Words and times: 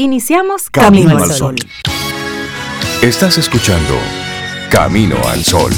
Iniciamos 0.00 0.70
Camino, 0.70 1.18
al 1.18 1.32
Sol. 1.32 1.56
Estás 3.02 3.36
escuchando 3.36 3.94
Camino 4.70 5.16
al 5.26 5.42
Sol. 5.42 5.72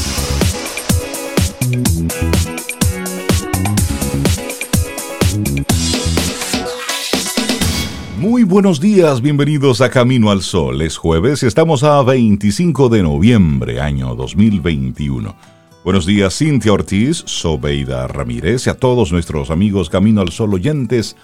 Muy 8.19 8.43
buenos 8.45 8.79
días, 8.79 9.23
bienvenidos 9.23 9.81
a 9.81 9.89
Camino 9.89 10.31
al 10.31 10.43
Sol. 10.43 10.83
Es 10.83 10.99
jueves 10.99 11.43
y 11.43 11.47
estamos 11.47 11.83
a 11.83 12.03
25 12.03 12.91
de 12.91 13.03
noviembre, 13.03 13.81
año 13.81 14.15
2021. 14.15 15.35
Buenos 15.83 16.05
días, 16.05 16.37
Cintia 16.37 16.75
Ortiz, 16.75 17.23
Sobeida 17.25 18.07
Ramírez 18.07 18.67
y 18.67 18.71
a 18.71 18.75
todos 18.75 19.13
nuestros 19.13 19.49
amigos 19.49 19.89
Camino 19.89 20.21
al 20.21 20.29
Sol 20.29 20.53
oyentes. 20.53 21.17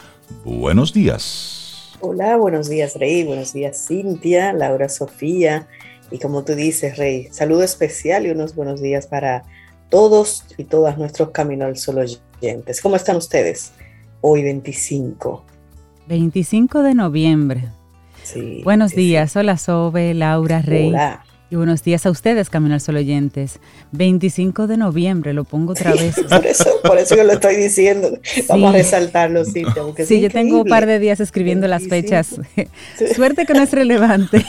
Buenos 0.47 0.95
días. 0.95 1.66
Hola, 2.09 2.37
buenos 2.37 2.69
días 2.69 2.95
Rey, 2.95 3.25
buenos 3.25 3.53
días 3.53 3.85
Cintia, 3.89 4.53
Laura 4.53 4.89
Sofía 4.89 5.67
y 6.09 6.21
como 6.21 6.45
tú 6.45 6.55
dices 6.55 6.99
Rey, 6.99 7.27
saludo 7.33 7.65
especial 7.65 8.27
y 8.27 8.31
unos 8.31 8.55
buenos 8.55 8.81
días 8.81 9.09
para 9.09 9.43
todos 9.91 10.45
y 10.57 10.63
todas 10.63 10.99
nuestros 10.99 11.31
Camino 11.31 11.65
al 11.65 11.77
Sol 11.77 11.99
oyentes. 11.99 12.81
¿Cómo 12.81 12.95
están 12.95 13.17
ustedes? 13.17 13.73
Hoy 14.21 14.45
25. 14.45 15.45
25 16.07 16.85
de 16.85 16.95
noviembre. 16.95 17.65
Sí. 18.23 18.61
Buenos 18.63 18.93
días, 18.93 19.35
hola 19.35 19.59
Sobe, 19.59 20.15
Laura, 20.15 20.63
Rey. 20.63 20.91
Hola. 20.91 21.26
Y 21.49 21.55
buenos 21.55 21.85
días 21.85 22.05
a 22.07 22.11
ustedes, 22.11 22.51
Camino 22.51 22.75
al 22.75 22.81
Sol 22.81 22.97
oyentes. 22.97 23.61
25 23.93 24.67
de 24.67 24.77
noviembre, 24.77 25.33
lo 25.33 25.45
pongo 25.45 25.73
otra 25.73 25.93
vez. 25.93 26.17
por, 26.29 26.45
eso, 26.45 26.69
por 26.83 26.99
eso 26.99 27.15
yo 27.15 27.23
lo 27.23 27.35
estoy 27.35 27.55
diciendo. 27.55 28.19
Vamos 28.49 28.71
a 28.71 28.79
resaltarlo, 28.79 29.45
sí. 29.45 29.63
Sí, 30.05 30.21
yo 30.21 30.29
tengo 30.29 30.63
un 30.63 30.69
par 30.69 30.87
de 30.87 30.99
días 30.99 31.21
escribiendo 31.21 31.69
las 31.69 31.87
fechas. 31.87 32.41
Suerte 33.15 33.47
que 33.47 33.55
no 33.55 33.63
es 33.63 33.71
relevante. 33.71 34.45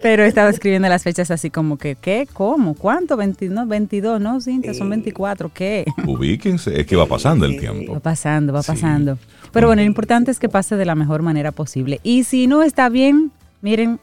Pero 0.00 0.24
he 0.24 0.28
estado 0.28 0.48
escribiendo 0.48 0.88
las 0.88 1.02
fechas 1.02 1.30
así 1.30 1.50
como 1.50 1.76
que, 1.76 1.94
¿qué? 1.94 2.26
¿Cómo? 2.32 2.74
¿Cuánto? 2.74 3.18
22, 3.18 3.68
22 3.68 4.20
¿no, 4.20 4.40
Cintia? 4.40 4.72
Son 4.72 4.88
24, 4.88 5.50
¿qué? 5.52 5.84
Ubíquense, 6.06 6.80
es 6.80 6.86
que 6.86 6.96
va 6.96 7.04
pasando 7.04 7.44
el 7.44 7.58
tiempo. 7.58 7.94
Va 7.94 8.00
pasando, 8.00 8.54
va 8.54 8.62
pasando. 8.62 9.18
Pero 9.52 9.66
bueno, 9.66 9.82
lo 9.82 9.86
importante 9.86 10.30
es 10.30 10.38
que 10.38 10.48
pase 10.48 10.76
de 10.76 10.86
la 10.86 10.94
mejor 10.94 11.20
manera 11.20 11.52
posible. 11.52 12.00
Y 12.02 12.24
si 12.24 12.46
no 12.46 12.62
está 12.62 12.88
bien, 12.88 13.30
miren, 13.60 13.98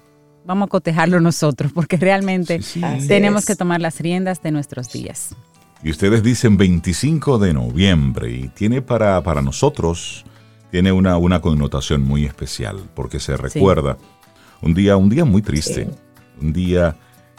vamos 0.46 0.68
a 0.68 0.70
cotejarlo 0.70 1.20
nosotros, 1.20 1.72
porque 1.72 1.98
realmente 1.98 2.60
tenemos 3.08 3.46
que 3.46 3.56
tomar 3.56 3.82
las 3.82 4.00
riendas 4.00 4.42
de 4.42 4.52
nuestros 4.52 4.92
días. 4.92 5.36
Y 5.84 5.92
ustedes 5.92 6.24
dicen 6.24 6.58
25 6.58 7.40
de 7.40 7.54
noviembre 7.54 8.32
y 8.32 8.48
tiene 8.50 8.82
para, 8.82 9.22
para 9.22 9.42
nosotros, 9.42 10.26
tiene 10.72 10.92
una, 10.92 11.18
una 11.18 11.42
connotación 11.42 12.02
muy 12.02 12.26
especial, 12.26 12.78
porque 12.96 13.20
se 13.20 13.36
recuerda 13.36 13.98
un 14.62 14.74
día, 14.74 14.96
un 14.96 15.10
día 15.10 15.26
muy 15.26 15.42
triste, 15.42 15.90
un 16.42 16.54
día 16.54 16.96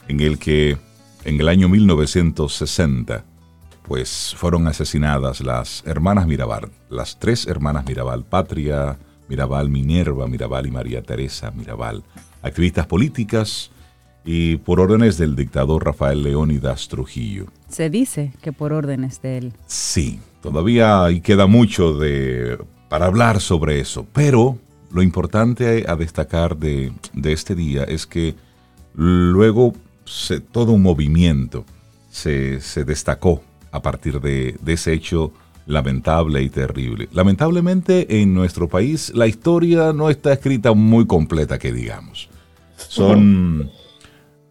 en 0.09 0.21
el 0.21 0.39
que 0.39 0.77
en 1.25 1.41
el 1.41 1.49
año 1.49 1.71
1960, 1.71 3.25
pues 3.83 4.35
fueron 4.37 4.67
asesinadas 4.67 5.41
las 5.41 5.83
hermanas 5.87 6.27
Mirabal, 6.27 6.71
las 6.91 7.19
tres 7.19 7.47
hermanas 7.47 7.87
Mirabal, 7.87 8.25
Patria 8.25 8.99
Mirabal, 9.29 9.71
Minerva 9.71 10.27
Mirabal 10.27 10.67
y 10.67 10.71
María 10.71 11.03
Teresa 11.03 11.51
Mirabal 11.51 12.05
activistas 12.45 12.87
políticas 12.87 13.71
y 14.25 14.57
por 14.57 14.81
órdenes 14.81 15.19
del 15.19 15.35
dictador 15.35 15.85
Rafael 15.85 16.23
Leónidas 16.23 16.89
Trujillo. 16.89 17.47
Se 17.69 17.91
dice 17.91 18.33
que 18.43 18.53
por 18.53 18.73
órdenes 18.73 19.21
de 19.23 19.39
él. 19.39 19.53
Sí, 19.67 20.21
todavía 20.41 21.05
hay 21.05 21.21
queda 21.21 21.47
mucho 21.47 21.99
de, 21.99 22.59
para 22.89 23.07
hablar 23.07 23.41
sobre 23.41 23.81
eso, 23.81 24.07
pero 24.13 24.59
lo 24.93 25.03
importante 25.03 25.85
a 25.89 25.97
destacar 25.97 26.57
de, 26.57 26.93
este 27.25 27.55
día 27.55 27.85
es 27.85 28.07
que 28.07 28.35
luego 28.95 29.75
todo 30.53 30.73
un 30.73 30.83
movimiento 30.83 31.65
se, 32.11 32.61
destacó 32.87 33.43
a 33.73 33.83
partir 33.83 34.21
de, 34.21 34.57
de 34.61 34.73
ese 34.75 34.93
hecho 34.93 35.33
lamentable 35.67 36.43
y 36.43 36.51
terrible. 36.51 37.09
Lamentablemente 37.13 38.21
en 38.21 38.35
nuestro 38.35 38.69
país 38.69 39.13
la 39.15 39.27
historia 39.27 39.93
no 39.93 40.11
está 40.11 40.33
escrita 40.33 40.73
muy 40.73 41.07
completa, 41.07 41.59
que 41.59 41.73
digamos. 41.73 42.29
Son... 42.89 43.71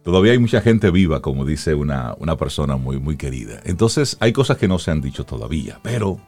Todavía 0.02 0.32
hay 0.32 0.38
mucha 0.38 0.60
gente 0.60 0.90
viva, 0.90 1.22
como 1.22 1.46
dice 1.46 1.74
una, 1.74 2.14
una, 2.18 2.36
persona 2.36 2.76
muy, 2.76 2.98
muy 2.98 3.16
querida. 3.16 3.60
Entonces 3.64 4.18
hay 4.20 4.34
cosas 4.34 4.58
que 4.58 4.68
no 4.68 4.78
se 4.78 4.90
han 4.90 5.00
dicho 5.00 5.24
todavía, 5.24 5.80
pero 5.82 6.20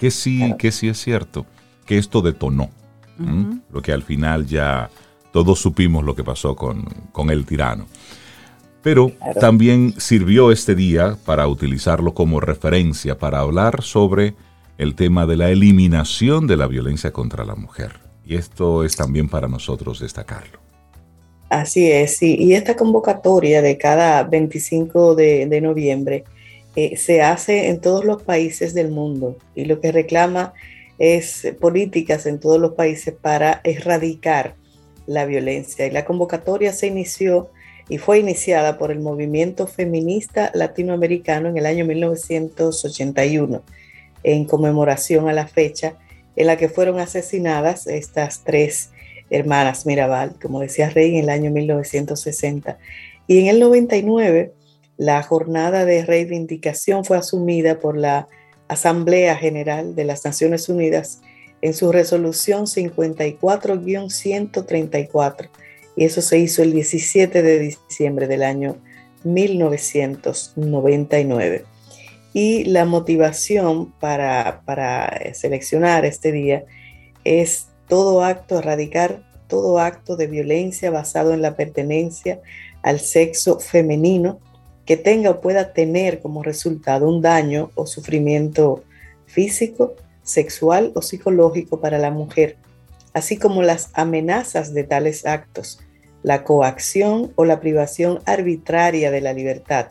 que 0.00 0.10
sí, 0.10 0.54
que 0.58 0.72
sí 0.72 0.88
es 0.88 0.98
cierto, 1.00 1.46
que 1.86 1.98
esto 1.98 2.22
detonó. 2.22 2.70
Lo 3.70 3.82
que 3.82 3.92
al 3.92 4.02
final 4.02 4.46
ya 4.46 4.90
todos 5.30 5.60
supimos 5.60 6.04
lo 6.04 6.14
que 6.14 6.24
pasó 6.24 6.56
con, 6.56 6.82
con 7.12 7.28
el 7.28 7.44
tirano. 7.44 7.86
Pero 8.82 9.12
también 9.38 9.94
sirvió 9.98 10.50
este 10.52 10.74
día 10.74 11.18
para 11.26 11.46
utilizarlo 11.46 12.14
como 12.14 12.40
referencia 12.40 13.18
para 13.18 13.40
hablar 13.40 13.82
sobre 13.82 14.34
el 14.78 14.94
tema 14.94 15.26
de 15.26 15.36
la 15.36 15.50
eliminación 15.50 16.46
de 16.46 16.56
la 16.56 16.66
violencia 16.66 17.12
contra 17.12 17.44
la 17.44 17.54
mujer. 17.54 18.00
Y 18.24 18.36
esto 18.36 18.84
es 18.84 18.96
también 18.96 19.28
para 19.28 19.48
nosotros 19.48 20.00
destacarlo. 20.00 20.69
Así 21.50 21.90
es, 21.90 22.16
sí. 22.16 22.36
Y 22.38 22.54
esta 22.54 22.76
convocatoria 22.76 23.60
de 23.60 23.76
cada 23.76 24.22
25 24.22 25.16
de, 25.16 25.60
noviembre 25.60 26.22
eh, 26.76 26.96
se 26.96 27.22
hace 27.22 27.68
en 27.68 27.80
todos 27.80 28.04
los 28.04 28.22
países 28.22 28.72
del 28.72 28.92
mundo 28.92 29.36
y 29.56 29.64
lo 29.64 29.80
que 29.80 29.90
reclama 29.90 30.54
es 31.00 31.52
políticas 31.60 32.26
en 32.26 32.38
todos 32.38 32.60
los 32.60 32.74
países 32.74 33.14
para 33.20 33.60
erradicar 33.64 34.54
la 35.08 35.26
violencia. 35.26 35.86
Y 35.86 35.90
la 35.90 36.04
convocatoria 36.04 36.72
se 36.72 36.86
inició 36.86 37.50
y 37.88 37.98
fue 37.98 38.20
iniciada 38.20 38.78
por 38.78 38.92
el 38.92 39.00
movimiento 39.00 39.66
feminista 39.66 40.52
latinoamericano 40.54 41.48
en 41.48 41.58
el 41.58 41.66
año 41.66 41.84
1981, 41.84 43.62
en 44.22 44.44
conmemoración 44.44 45.28
a 45.28 45.32
la 45.32 45.48
fecha 45.48 45.96
en 46.36 46.46
la 46.46 46.56
que 46.56 46.68
fueron 46.68 47.00
asesinadas 47.00 47.88
estas 47.88 48.44
tres 48.44 48.90
hermanas 49.30 49.86
Mirabal, 49.86 50.34
como 50.40 50.60
decía 50.60 50.90
Rey, 50.90 51.16
en 51.16 51.24
el 51.24 51.30
año 51.30 51.50
1960. 51.50 52.78
Y 53.26 53.38
en 53.38 53.46
el 53.46 53.60
99, 53.60 54.52
la 54.96 55.22
jornada 55.22 55.84
de 55.84 56.04
reivindicación 56.04 57.04
fue 57.04 57.16
asumida 57.16 57.78
por 57.78 57.96
la 57.96 58.26
Asamblea 58.68 59.36
General 59.36 59.94
de 59.94 60.04
las 60.04 60.24
Naciones 60.24 60.68
Unidas 60.68 61.20
en 61.62 61.74
su 61.74 61.92
resolución 61.92 62.66
54-134. 62.66 65.48
Y 65.96 66.04
eso 66.04 66.22
se 66.22 66.38
hizo 66.38 66.62
el 66.62 66.72
17 66.72 67.42
de 67.42 67.58
diciembre 67.58 68.26
del 68.26 68.42
año 68.42 68.78
1999. 69.24 71.64
Y 72.32 72.62
la 72.64 72.84
motivación 72.84 73.90
para, 73.92 74.62
para 74.64 75.34
seleccionar 75.34 76.04
este 76.04 76.30
día 76.30 76.64
es 77.24 77.69
todo 77.90 78.22
acto, 78.24 78.60
erradicar 78.60 79.22
todo 79.48 79.80
acto 79.80 80.16
de 80.16 80.28
violencia 80.28 80.90
basado 80.90 81.34
en 81.34 81.42
la 81.42 81.56
pertenencia 81.56 82.40
al 82.82 83.00
sexo 83.00 83.58
femenino 83.58 84.38
que 84.86 84.96
tenga 84.96 85.30
o 85.30 85.40
pueda 85.40 85.72
tener 85.72 86.20
como 86.20 86.42
resultado 86.42 87.08
un 87.08 87.20
daño 87.20 87.70
o 87.74 87.86
sufrimiento 87.86 88.84
físico, 89.26 89.96
sexual 90.22 90.92
o 90.94 91.02
psicológico 91.02 91.80
para 91.80 91.98
la 91.98 92.12
mujer, 92.12 92.56
así 93.12 93.36
como 93.36 93.62
las 93.62 93.90
amenazas 93.94 94.72
de 94.72 94.84
tales 94.84 95.26
actos, 95.26 95.80
la 96.22 96.44
coacción 96.44 97.32
o 97.34 97.44
la 97.44 97.60
privación 97.60 98.20
arbitraria 98.24 99.10
de 99.10 99.20
la 99.20 99.32
libertad, 99.32 99.88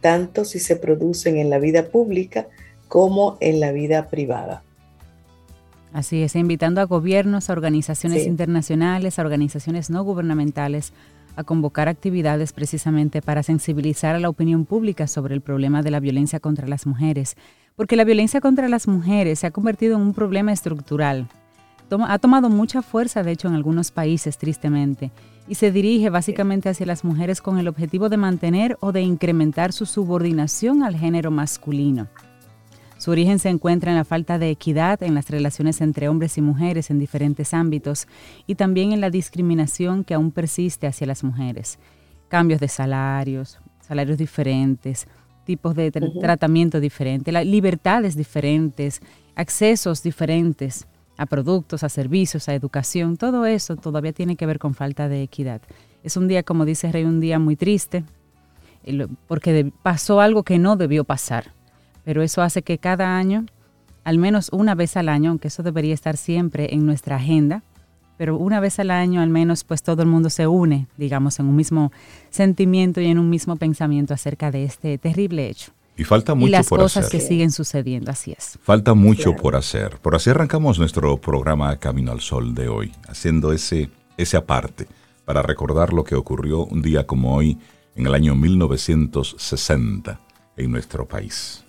tanto 0.00 0.46
si 0.46 0.58
se 0.60 0.76
producen 0.76 1.36
en 1.36 1.50
la 1.50 1.58
vida 1.58 1.88
pública 1.88 2.48
como 2.88 3.36
en 3.40 3.60
la 3.60 3.72
vida 3.72 4.08
privada. 4.08 4.62
Así 5.94 6.24
es, 6.24 6.34
invitando 6.34 6.80
a 6.80 6.84
gobiernos, 6.84 7.48
a 7.48 7.52
organizaciones 7.52 8.26
internacionales, 8.26 9.16
a 9.16 9.22
organizaciones 9.22 9.90
no 9.90 10.02
gubernamentales 10.02 10.92
a 11.36 11.44
convocar 11.44 11.88
actividades 11.88 12.52
precisamente 12.52 13.22
para 13.22 13.44
sensibilizar 13.44 14.16
a 14.16 14.18
la 14.18 14.28
opinión 14.28 14.64
pública 14.64 15.06
sobre 15.06 15.34
el 15.34 15.40
problema 15.40 15.82
de 15.82 15.92
la 15.92 16.00
violencia 16.00 16.40
contra 16.40 16.66
las 16.66 16.84
mujeres, 16.86 17.36
porque 17.76 17.94
la 17.94 18.02
violencia 18.02 18.40
contra 18.40 18.68
las 18.68 18.88
mujeres 18.88 19.38
se 19.38 19.46
ha 19.46 19.52
convertido 19.52 19.94
en 19.94 20.02
un 20.02 20.14
problema 20.14 20.52
estructural. 20.52 21.28
ha 22.08 22.18
tomado 22.18 22.50
mucha 22.50 22.82
fuerza, 22.82 23.22
de 23.22 23.30
hecho, 23.30 23.46
en 23.46 23.54
algunos 23.54 23.92
países, 23.92 24.36
tristemente, 24.36 25.12
y 25.46 25.54
se 25.54 25.70
dirige 25.70 26.10
básicamente 26.10 26.70
hacia 26.70 26.86
las 26.86 27.04
mujeres 27.04 27.40
con 27.40 27.58
el 27.58 27.68
objetivo 27.68 28.08
de 28.08 28.16
mantener 28.16 28.76
o 28.80 28.90
de 28.90 29.02
incrementar 29.02 29.72
su 29.72 29.86
subordinación 29.86 30.82
al 30.82 30.96
género 30.96 31.30
masculino. 31.30 32.08
Su 33.04 33.10
origen 33.10 33.38
se 33.38 33.50
encuentra 33.50 33.90
en 33.90 33.98
la 33.98 34.06
falta 34.06 34.38
de 34.38 34.48
equidad 34.48 35.02
en 35.02 35.14
las 35.14 35.28
relaciones 35.28 35.82
entre 35.82 36.08
hombres 36.08 36.38
y 36.38 36.40
mujeres 36.40 36.88
en 36.88 36.98
diferentes 36.98 37.52
ámbitos 37.52 38.08
y 38.46 38.54
también 38.54 38.92
en 38.92 39.02
la 39.02 39.10
discriminación 39.10 40.04
que 40.04 40.14
aún 40.14 40.30
persiste 40.30 40.86
hacia 40.86 41.06
las 41.06 41.22
mujeres. 41.22 41.78
Cambios 42.28 42.60
de 42.60 42.68
salarios, 42.68 43.58
salarios 43.82 44.16
diferentes, 44.16 45.06
tipos 45.44 45.74
de 45.74 45.90
tratamiento 45.90 46.80
diferentes, 46.80 47.34
libertades 47.44 48.16
diferentes, 48.16 49.02
accesos 49.34 50.02
diferentes 50.02 50.86
a 51.18 51.26
productos, 51.26 51.84
a 51.84 51.90
servicios, 51.90 52.48
a 52.48 52.54
educación, 52.54 53.18
todo 53.18 53.44
eso 53.44 53.76
todavía 53.76 54.14
tiene 54.14 54.36
que 54.36 54.46
ver 54.46 54.58
con 54.58 54.72
falta 54.72 55.10
de 55.10 55.20
equidad. 55.20 55.60
Es 56.02 56.16
un 56.16 56.26
día, 56.26 56.42
como 56.42 56.64
dice 56.64 56.90
Rey, 56.90 57.04
un 57.04 57.20
día 57.20 57.38
muy 57.38 57.54
triste, 57.54 58.02
porque 59.26 59.70
pasó 59.82 60.22
algo 60.22 60.42
que 60.42 60.58
no 60.58 60.76
debió 60.76 61.04
pasar, 61.04 61.52
pero 62.04 62.22
eso 62.22 62.42
hace 62.42 62.62
que 62.62 62.78
cada 62.78 63.16
año, 63.16 63.46
al 64.04 64.18
menos 64.18 64.50
una 64.52 64.74
vez 64.74 64.96
al 64.96 65.08
año, 65.08 65.30
aunque 65.30 65.48
eso 65.48 65.62
debería 65.62 65.94
estar 65.94 66.16
siempre 66.16 66.74
en 66.74 66.86
nuestra 66.86 67.16
agenda, 67.16 67.62
pero 68.16 68.36
una 68.36 68.60
vez 68.60 68.78
al 68.78 68.90
año 68.90 69.20
al 69.20 69.30
menos 69.30 69.64
pues 69.64 69.82
todo 69.82 70.02
el 70.02 70.08
mundo 70.08 70.30
se 70.30 70.46
une, 70.46 70.86
digamos, 70.96 71.40
en 71.40 71.46
un 71.46 71.56
mismo 71.56 71.92
sentimiento 72.30 73.00
y 73.00 73.06
en 73.06 73.18
un 73.18 73.28
mismo 73.28 73.56
pensamiento 73.56 74.14
acerca 74.14 74.50
de 74.50 74.64
este 74.64 74.98
terrible 74.98 75.48
hecho. 75.48 75.72
Y 75.96 76.04
falta 76.04 76.34
mucho 76.34 76.48
y 76.48 76.50
las 76.50 76.68
por 76.68 76.80
cosas 76.80 77.08
que 77.08 77.20
siguen 77.20 77.52
sucediendo, 77.52 78.10
así 78.10 78.32
es. 78.32 78.58
Falta 78.62 78.94
mucho 78.94 79.36
por 79.36 79.54
hacer. 79.54 79.98
Por 79.98 80.16
así 80.16 80.30
arrancamos 80.30 80.78
nuestro 80.78 81.16
programa 81.18 81.76
Camino 81.78 82.10
al 82.10 82.20
Sol 82.20 82.54
de 82.54 82.68
hoy, 82.68 82.92
haciendo 83.08 83.52
ese, 83.52 83.90
ese 84.16 84.36
aparte 84.36 84.88
para 85.24 85.42
recordar 85.42 85.92
lo 85.92 86.04
que 86.04 86.16
ocurrió 86.16 86.64
un 86.64 86.82
día 86.82 87.06
como 87.06 87.34
hoy 87.36 87.58
en 87.94 88.06
el 88.06 88.14
año 88.14 88.34
1960 88.34 90.20
en 90.56 90.70
nuestro 90.70 91.06
país. 91.06 91.63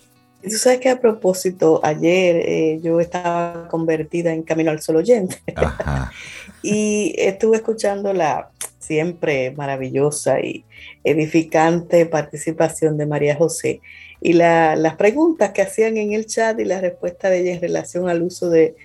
Y 0.46 0.52
tú 0.52 0.58
sabes 0.58 0.80
que 0.80 0.90
a 0.90 1.00
propósito, 1.00 1.80
ayer 1.84 2.36
eh, 2.38 2.80
yo 2.82 3.00
estaba 3.00 3.68
convertida 3.68 4.32
en 4.32 4.44
Camino 4.44 4.72
al 4.72 4.82
Sol 4.82 4.98
oyente 4.98 5.38
y 6.62 7.16
estuve 7.18 7.58
escuchando 7.58 8.14
la 8.14 8.50
siempre 8.80 9.52
maravillosa 9.52 10.40
y 10.40 10.64
edificante 11.04 12.06
participación 12.06 12.98
de 12.98 13.08
María 13.08 13.36
José 13.36 13.82
y 14.22 14.34
las 14.34 14.96
preguntas 14.96 15.52
que 15.52 15.62
hacían 15.62 15.98
en 15.98 16.14
el 16.14 16.26
chat 16.26 16.60
y 16.60 16.66
la 16.66 16.82
respuesta 16.82 17.30
de 17.30 17.42
ella 17.42 17.54
en 17.54 17.62
relación 17.62 18.10
al 18.10 18.22
uso 18.22 18.50
de 18.50 18.76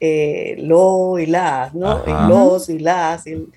eh, 0.00 0.56
lo 0.58 1.18
y 1.18 1.26
las, 1.26 1.74
¿no? 1.74 2.04
los 2.28 2.68
y 2.68 2.78
las. 2.78 3.26
Y, 3.26 3.48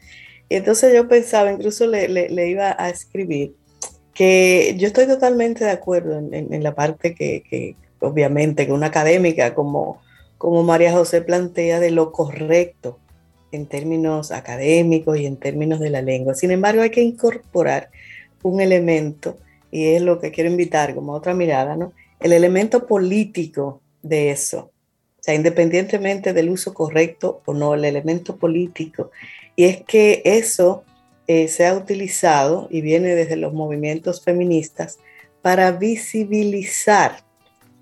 entonces 0.50 0.94
yo 0.94 1.08
pensaba, 1.08 1.52
incluso 1.52 1.88
le, 1.88 2.50
iba 2.50 2.76
a 2.78 2.90
escribir, 2.90 3.56
que 4.14 4.76
yo 4.78 4.88
estoy 4.88 5.08
totalmente 5.08 5.64
de 5.64 5.72
acuerdo 5.72 6.18
en, 6.18 6.64
la 6.64 6.76
parte 6.76 7.16
que, 7.16 7.76
obviamente, 8.00 8.72
una 8.72 8.88
académica 8.88 9.54
como, 9.54 10.02
como 10.38 10.64
María 10.64 10.92
José 10.92 11.22
plantea 11.22 11.80
de 11.80 11.92
lo 11.92 12.12
correcto 12.12 12.98
en 13.52 13.66
términos 13.66 14.32
académicos 14.32 15.18
y 15.18 15.26
en 15.26 15.38
términos 15.38 15.80
de 15.80 15.90
la 15.90 16.02
lengua. 16.02 16.34
Sin 16.34 16.52
embargo, 16.52 16.82
hay 16.82 16.90
que 16.90 17.02
incorporar 17.02 17.90
un 18.44 18.62
elemento, 18.62 19.38
y 19.72 19.88
es 19.88 20.02
lo 20.02 20.20
que 20.20 20.32
quiero 20.32 20.50
invitar 20.50 20.96
como 20.96 21.14
otra 21.14 21.34
mirada, 21.34 21.76
¿no? 21.76 21.94
El 22.20 22.34
elemento 22.34 22.86
político 22.86 23.82
de 24.02 24.32
eso. 24.32 24.72
O 25.20 25.24
sea, 25.24 25.36
independientemente 25.36 26.34
del 26.34 26.50
uso 26.50 26.74
correcto 26.74 27.42
o 27.46 27.54
no, 27.54 27.76
el 27.76 27.86
elemento 27.86 28.38
político. 28.38 29.12
Y 29.56 29.66
es 29.66 29.84
que 29.84 30.22
eso 30.26 30.84
eh, 31.28 31.48
se 31.48 31.66
ha 31.66 31.76
utilizado 31.76 32.68
y 32.70 32.82
viene 32.82 33.16
desde 33.16 33.36
los 33.36 33.54
movimientos 33.54 34.24
feministas 34.24 35.00
para 35.42 35.72
visibilizar 35.72 37.24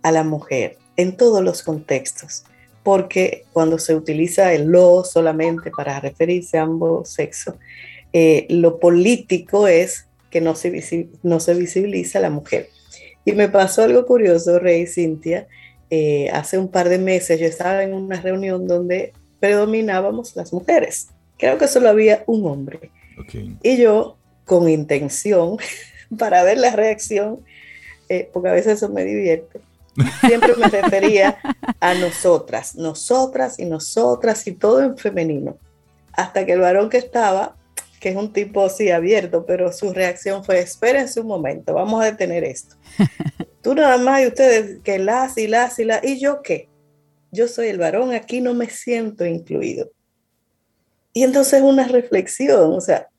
a 0.03 0.12
la 0.12 0.24
mujer 0.24 0.77
en 0.97 1.15
todos 1.18 1.44
los 1.44 1.63
contextos 1.63 2.44
porque 2.83 3.45
cuando 3.53 3.77
se 3.77 3.95
utiliza 3.95 4.53
el 4.53 4.65
lo 4.65 5.03
solamente 5.03 5.71
para 5.71 6.00
referirse 6.00 6.57
a 6.57 6.63
ambos 6.63 7.09
sexos, 7.09 7.56
eh, 8.13 8.47
lo 8.50 8.80
político 8.80 9.68
es 9.68 10.07
que 10.31 10.42
no 10.42 10.56
se, 10.56 11.07
no 11.24 11.39
se 11.39 11.53
visibiliza 11.53 12.19
a 12.19 12.24
la 12.24 12.30
mujer. 12.30 12.69
Y 13.25 13.33
me 13.33 13.50
pasó 13.50 13.83
algo 13.83 14.06
curioso, 14.06 14.59
Rey 14.59 14.88
Cintia, 14.88 15.47
eh, 15.92 16.30
hace 16.31 16.57
un 16.57 16.69
par 16.69 16.89
de 16.89 17.00
meses 17.00 17.39
yo 17.39 17.47
estaba 17.47 17.83
en 17.83 17.94
una 17.94 18.21
reunión 18.21 18.68
donde 18.68 19.13
predominábamos 19.39 20.35
las 20.35 20.53
mujeres. 20.53 21.09
Creo 21.38 21.57
que 21.57 21.68
solo 21.68 21.89
había 21.89 22.24
un 22.27 22.45
hombre. 22.47 22.92
Y 23.63 23.77
yo, 23.77 24.18
con 24.45 24.69
intención, 24.69 25.57
para 26.18 26.44
ver 26.44 26.57
la 26.57 26.75
reacción, 26.75 27.39
eh, 28.07 28.30
porque 28.31 28.50
a 28.50 28.54
veces 28.54 28.77
eso 28.77 28.89
me 28.89 29.04
divierte, 29.04 29.62
Siempre 30.21 30.56
me 30.56 30.68
refería 30.68 31.38
a 31.80 31.94
nosotras, 31.94 32.75
nosotras 32.75 33.60
y 33.60 33.66
nosotras 33.66 34.45
y 34.48 34.54
todo 34.54 34.81
en 34.81 34.98
femenino. 34.98 35.57
Hasta 36.13 36.45
que 36.45 36.54
el 36.54 36.60
varón 36.60 36.89
que 36.89 36.98
estaba, 36.98 37.56
que 38.00 38.10
es 38.10 38.16
un 38.16 38.33
tipo 38.33 38.66
así 38.66 38.92
abierto, 38.92 39.45
pero 39.45 39.71
su 39.71 39.94
reacción 39.94 40.44
fue, 40.44 40.60
espérense 40.60 41.19
un 41.19 41.27
momento, 41.27 41.74
vamos 41.74 42.01
a 42.01 42.06
detener 42.06 42.44
esto. 42.44 42.75
Tú 43.62 43.75
nada 43.75 43.98
más 43.98 44.21
y 44.21 44.27
ustedes 44.27 44.80
que 44.83 45.00
las 45.00 45.38
y 45.38 45.48
las 45.48 45.80
y 45.80 45.86
las, 45.86 46.04
¿y 46.04 46.19
yo 46.19 46.42
qué? 46.42 46.69
Yo 47.31 47.48
soy 47.48 47.68
el 47.68 47.77
varón, 47.77 48.13
aquí 48.13 48.42
no 48.42 48.54
me 48.54 48.69
siento 48.69 49.25
incluido. 49.25 49.92
Y 51.13 51.23
entonces 51.23 51.61
una 51.61 51.88
reflexión, 51.88 52.73
o 52.73 52.81
sea, 52.81 53.09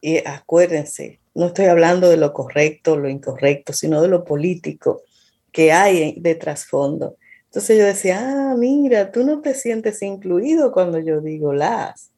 y 0.00 0.18
acuérdense, 0.26 1.20
no 1.34 1.46
estoy 1.46 1.66
hablando 1.66 2.08
de 2.08 2.16
lo 2.16 2.32
correcto, 2.32 2.96
lo 2.96 3.08
incorrecto, 3.08 3.72
sino 3.72 4.00
de 4.02 4.08
lo 4.08 4.24
político 4.24 5.02
que 5.50 5.72
hay 5.72 6.18
de 6.20 6.34
trasfondo. 6.34 7.16
Entonces 7.44 7.78
yo 7.78 7.84
decía, 7.84 8.20
ah, 8.20 8.54
mira, 8.56 9.12
tú 9.12 9.24
no 9.24 9.40
te 9.40 9.54
sientes 9.54 10.02
incluido 10.02 10.72
cuando 10.72 10.98
yo 10.98 11.20
digo 11.20 11.52
las. 11.52 12.10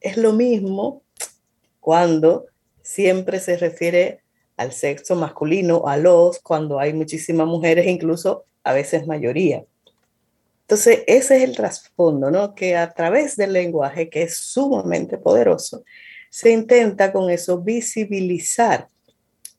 Es 0.00 0.16
lo 0.16 0.32
mismo 0.32 1.02
cuando 1.80 2.46
siempre 2.82 3.40
se 3.40 3.56
refiere 3.56 4.22
al 4.56 4.72
sexo 4.72 5.16
masculino, 5.16 5.86
a 5.86 5.96
los, 5.96 6.38
cuando 6.40 6.78
hay 6.78 6.92
muchísimas 6.92 7.46
mujeres, 7.46 7.86
incluso 7.86 8.44
a 8.62 8.72
veces 8.72 9.06
mayoría. 9.06 9.64
Entonces, 10.70 11.02
ese 11.08 11.38
es 11.38 11.42
el 11.42 11.56
trasfondo, 11.56 12.30
¿no? 12.30 12.54
Que 12.54 12.76
a 12.76 12.92
través 12.92 13.34
del 13.34 13.54
lenguaje, 13.54 14.08
que 14.08 14.22
es 14.22 14.36
sumamente 14.36 15.18
poderoso, 15.18 15.82
se 16.30 16.52
intenta 16.52 17.12
con 17.12 17.28
eso 17.28 17.60
visibilizar 17.60 18.86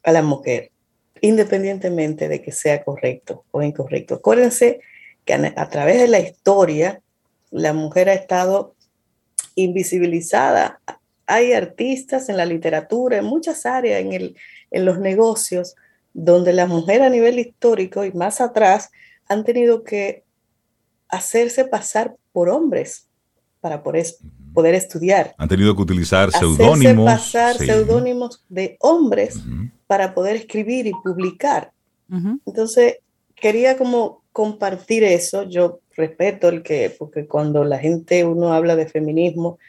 a 0.04 0.14
la 0.14 0.22
mujer 0.22 0.72
independientemente 1.20 2.30
de 2.30 2.42
que 2.42 2.54
sea 2.54 2.82
correcto 2.86 3.44
o 3.52 3.62
incorrecto. 3.62 4.16
Acuérdense 4.16 4.80
que 5.26 5.34
a, 5.34 5.70
través 5.70 6.00
de 6.00 6.08
la 6.08 6.22
historia 6.22 7.02
la 7.50 7.74
mujer 7.74 8.08
ha 8.08 8.14
estado 8.14 8.74
invisibilizada. 9.56 10.80
Hay 11.26 11.52
artistas 11.52 12.30
en 12.30 12.38
la 12.38 12.46
literatura, 12.46 13.18
en 13.18 13.26
muchas 13.26 13.66
áreas, 13.66 14.00
en, 14.00 14.14
el, 14.14 14.38
en 14.72 14.86
los 14.86 14.98
negocios, 14.98 15.76
donde 16.14 16.54
la 16.54 16.68
mujer 16.68 17.02
a 17.02 17.10
nivel 17.10 17.38
histórico 17.38 18.06
y 18.06 18.14
más 18.14 18.40
atrás 18.40 18.92
han 19.28 19.44
tenido 19.44 19.84
que 19.84 20.21
hacerse 21.12 21.66
pasar 21.66 22.16
por 22.32 22.50
hombres 22.50 23.08
para 23.60 23.84
poder, 23.84 24.08
poder 24.54 24.74
estudiar. 24.74 25.36
Han 25.38 25.48
tenido 25.48 25.76
que 25.76 25.82
utilizar 25.84 26.32
seudónimos. 26.32 27.06
pasar 27.06 27.58
seudónimos 27.58 28.44
de 28.50 28.78
hombres 28.80 29.40
para 29.86 30.16
poder 30.16 30.38
escribir 30.38 30.88
y 30.88 30.94
publicar. 30.94 31.72
Entonces, 32.46 32.98
quería 33.36 33.78
como 33.78 34.24
compartir 34.32 35.04
eso. 35.04 35.44
Yo 35.44 35.80
respeto 35.96 36.50
el 36.50 36.64
que, 36.64 36.94
porque 36.98 37.28
cuando 37.28 37.64
la 37.64 37.78
gente, 37.78 38.26
uno 38.26 38.54
habla 38.54 38.76
de 38.76 38.88
feminismo, 38.88 39.60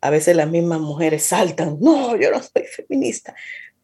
a 0.00 0.10
veces 0.10 0.36
las 0.36 0.48
mismas 0.48 0.80
mujeres 0.80 1.24
saltan, 1.24 1.78
no, 1.80 2.14
yo 2.16 2.30
no 2.30 2.40
soy 2.40 2.64
feminista. 2.64 3.34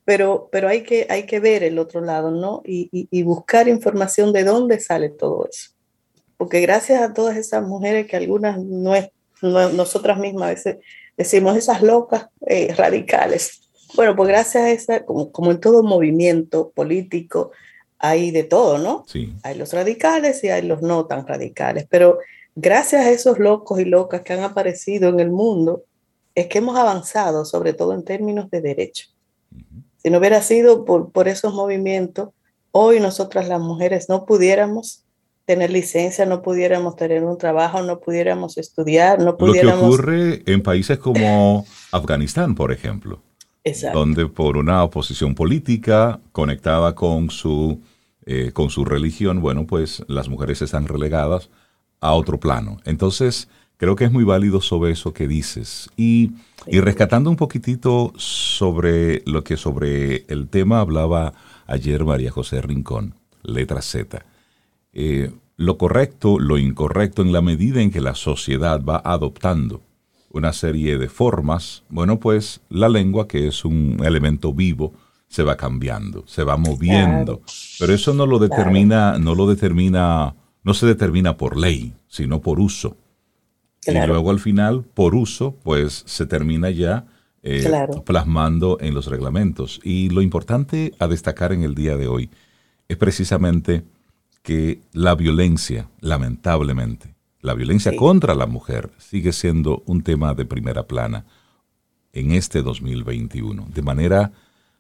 Pero, 0.04 0.48
pero 0.52 0.68
hay, 0.68 0.82
que, 0.82 1.06
hay 1.08 1.24
que 1.24 1.40
ver 1.40 1.62
el 1.62 1.78
otro 1.78 2.02
lado, 2.02 2.30
¿no? 2.30 2.60
Y, 2.64 2.88
y 2.92 3.22
buscar 3.22 3.68
información 3.68 4.32
de 4.32 4.44
dónde 4.44 4.78
sale 4.78 5.08
todo 5.08 5.48
eso. 5.50 5.73
Porque 6.36 6.60
gracias 6.60 7.02
a 7.02 7.12
todas 7.12 7.36
esas 7.36 7.62
mujeres 7.62 8.06
que 8.06 8.16
algunas 8.16 8.58
no 8.58 8.94
es 8.94 9.10
nosotras 9.42 10.18
mismas 10.18 10.44
a 10.44 10.50
veces 10.50 10.76
decimos 11.16 11.56
esas 11.56 11.82
locas 11.82 12.28
eh, 12.46 12.72
radicales. 12.74 13.60
Bueno, 13.94 14.16
pues 14.16 14.28
gracias 14.28 14.64
a 14.64 14.70
esa, 14.70 15.04
como, 15.04 15.50
en 15.50 15.60
todo 15.60 15.82
movimiento 15.82 16.70
político, 16.70 17.52
hay 17.98 18.30
de 18.30 18.42
todo, 18.42 18.78
¿no? 18.78 19.04
Sí. 19.06 19.32
Hay 19.42 19.56
los 19.56 19.72
radicales 19.72 20.42
y 20.44 20.48
hay 20.48 20.62
los 20.62 20.82
no 20.82 21.06
tan 21.06 21.26
radicales, 21.26 21.86
pero 21.88 22.18
gracias 22.54 23.06
a 23.06 23.10
esos 23.10 23.38
locos 23.38 23.78
y 23.80 23.84
locas 23.84 24.22
que 24.22 24.32
han 24.32 24.42
aparecido 24.42 25.08
en 25.08 25.20
el 25.20 25.30
mundo, 25.30 25.84
es 26.34 26.48
que 26.48 26.58
hemos 26.58 26.76
avanzado, 26.76 27.44
sobre 27.44 27.72
todo 27.72 27.94
en 27.94 28.04
términos 28.04 28.50
de 28.50 28.60
derecho. 28.60 29.06
Si 29.98 30.10
no 30.10 30.18
hubiera 30.18 30.42
sido 30.42 30.84
por, 30.84 31.12
por 31.12 31.28
esos 31.28 31.54
movimientos, 31.54 32.30
hoy 32.72 32.98
nosotras 32.98 33.48
las 33.48 33.60
mujeres 33.60 34.08
no 34.08 34.26
pudiéramos 34.26 35.03
tener 35.44 35.70
licencia, 35.70 36.24
no 36.24 36.42
pudiéramos 36.42 36.96
tener 36.96 37.22
un 37.22 37.36
trabajo, 37.36 37.82
no 37.82 38.00
pudiéramos 38.00 38.56
estudiar, 38.56 39.20
no 39.20 39.36
pudiéramos... 39.36 39.82
Lo 39.82 39.88
que 39.88 39.94
ocurre 39.94 40.42
en 40.46 40.62
países 40.62 40.98
como 40.98 41.66
Afganistán, 41.92 42.54
por 42.54 42.72
ejemplo, 42.72 43.20
donde 43.92 44.26
por 44.26 44.56
una 44.56 44.82
oposición 44.82 45.34
política 45.34 46.20
conectada 46.32 46.94
con 46.94 47.30
su, 47.30 47.80
eh, 48.24 48.52
con 48.52 48.70
su 48.70 48.84
religión, 48.84 49.40
bueno, 49.40 49.66
pues 49.66 50.02
las 50.08 50.28
mujeres 50.28 50.62
están 50.62 50.88
relegadas 50.88 51.50
a 52.00 52.12
otro 52.12 52.40
plano. 52.40 52.78
Entonces, 52.84 53.48
creo 53.76 53.96
que 53.96 54.04
es 54.04 54.12
muy 54.12 54.24
válido 54.24 54.62
sobre 54.62 54.92
eso 54.92 55.12
que 55.12 55.28
dices. 55.28 55.90
Y, 55.96 56.32
y 56.66 56.80
rescatando 56.80 57.28
un 57.28 57.36
poquitito 57.36 58.14
sobre 58.16 59.22
lo 59.26 59.44
que 59.44 59.58
sobre 59.58 60.24
el 60.28 60.48
tema 60.48 60.80
hablaba 60.80 61.34
ayer 61.66 62.04
María 62.04 62.30
José 62.30 62.62
Rincón, 62.62 63.14
letra 63.42 63.82
Z. 63.82 64.24
Eh, 64.94 65.30
lo 65.56 65.78
correcto, 65.78 66.38
lo 66.38 66.58
incorrecto, 66.58 67.22
en 67.22 67.32
la 67.32 67.42
medida 67.42 67.80
en 67.80 67.90
que 67.90 68.00
la 68.00 68.14
sociedad 68.14 68.82
va 68.82 69.00
adoptando 69.04 69.82
una 70.30 70.52
serie 70.52 70.98
de 70.98 71.08
formas, 71.08 71.84
bueno, 71.88 72.18
pues 72.18 72.60
la 72.68 72.88
lengua, 72.88 73.28
que 73.28 73.46
es 73.46 73.64
un 73.64 73.98
elemento 74.04 74.52
vivo, 74.52 74.92
se 75.28 75.44
va 75.44 75.56
cambiando, 75.56 76.24
se 76.26 76.42
va 76.42 76.56
moviendo. 76.56 77.40
Pero 77.78 77.92
eso 77.92 78.14
no 78.14 78.26
lo 78.26 78.40
determina, 78.40 79.18
no 79.18 79.36
lo 79.36 79.46
determina, 79.46 80.34
no 80.64 80.74
se 80.74 80.86
determina 80.86 81.36
por 81.36 81.56
ley, 81.56 81.94
sino 82.08 82.40
por 82.40 82.58
uso. 82.58 82.96
Y 83.86 84.06
luego 84.06 84.30
al 84.30 84.40
final, 84.40 84.82
por 84.82 85.14
uso, 85.14 85.56
pues 85.62 86.02
se 86.06 86.26
termina 86.26 86.70
ya 86.70 87.06
eh, 87.42 87.68
plasmando 88.04 88.78
en 88.80 88.94
los 88.94 89.06
reglamentos. 89.06 89.80
Y 89.84 90.08
lo 90.10 90.22
importante 90.22 90.94
a 90.98 91.06
destacar 91.06 91.52
en 91.52 91.62
el 91.62 91.74
día 91.74 91.96
de 91.96 92.08
hoy 92.08 92.30
es 92.88 92.96
precisamente 92.96 93.84
que 94.44 94.82
la 94.92 95.14
violencia, 95.14 95.88
lamentablemente, 96.00 97.14
la 97.40 97.54
violencia 97.54 97.96
contra 97.96 98.34
la 98.34 98.46
mujer 98.46 98.90
sigue 98.98 99.32
siendo 99.32 99.82
un 99.86 100.02
tema 100.02 100.34
de 100.34 100.44
primera 100.44 100.86
plana 100.86 101.24
en 102.12 102.30
este 102.30 102.60
2021, 102.60 103.68
de 103.74 103.82
manera, 103.82 104.32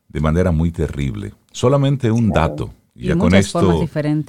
de 0.06 0.20
manera 0.20 0.52
muy 0.52 0.70
terrible. 0.70 1.32
Solamente 1.50 2.10
un 2.10 2.28
dato, 2.28 2.74
y, 2.94 3.06
ya 3.06 3.16
con 3.16 3.34
esto, 3.34 3.88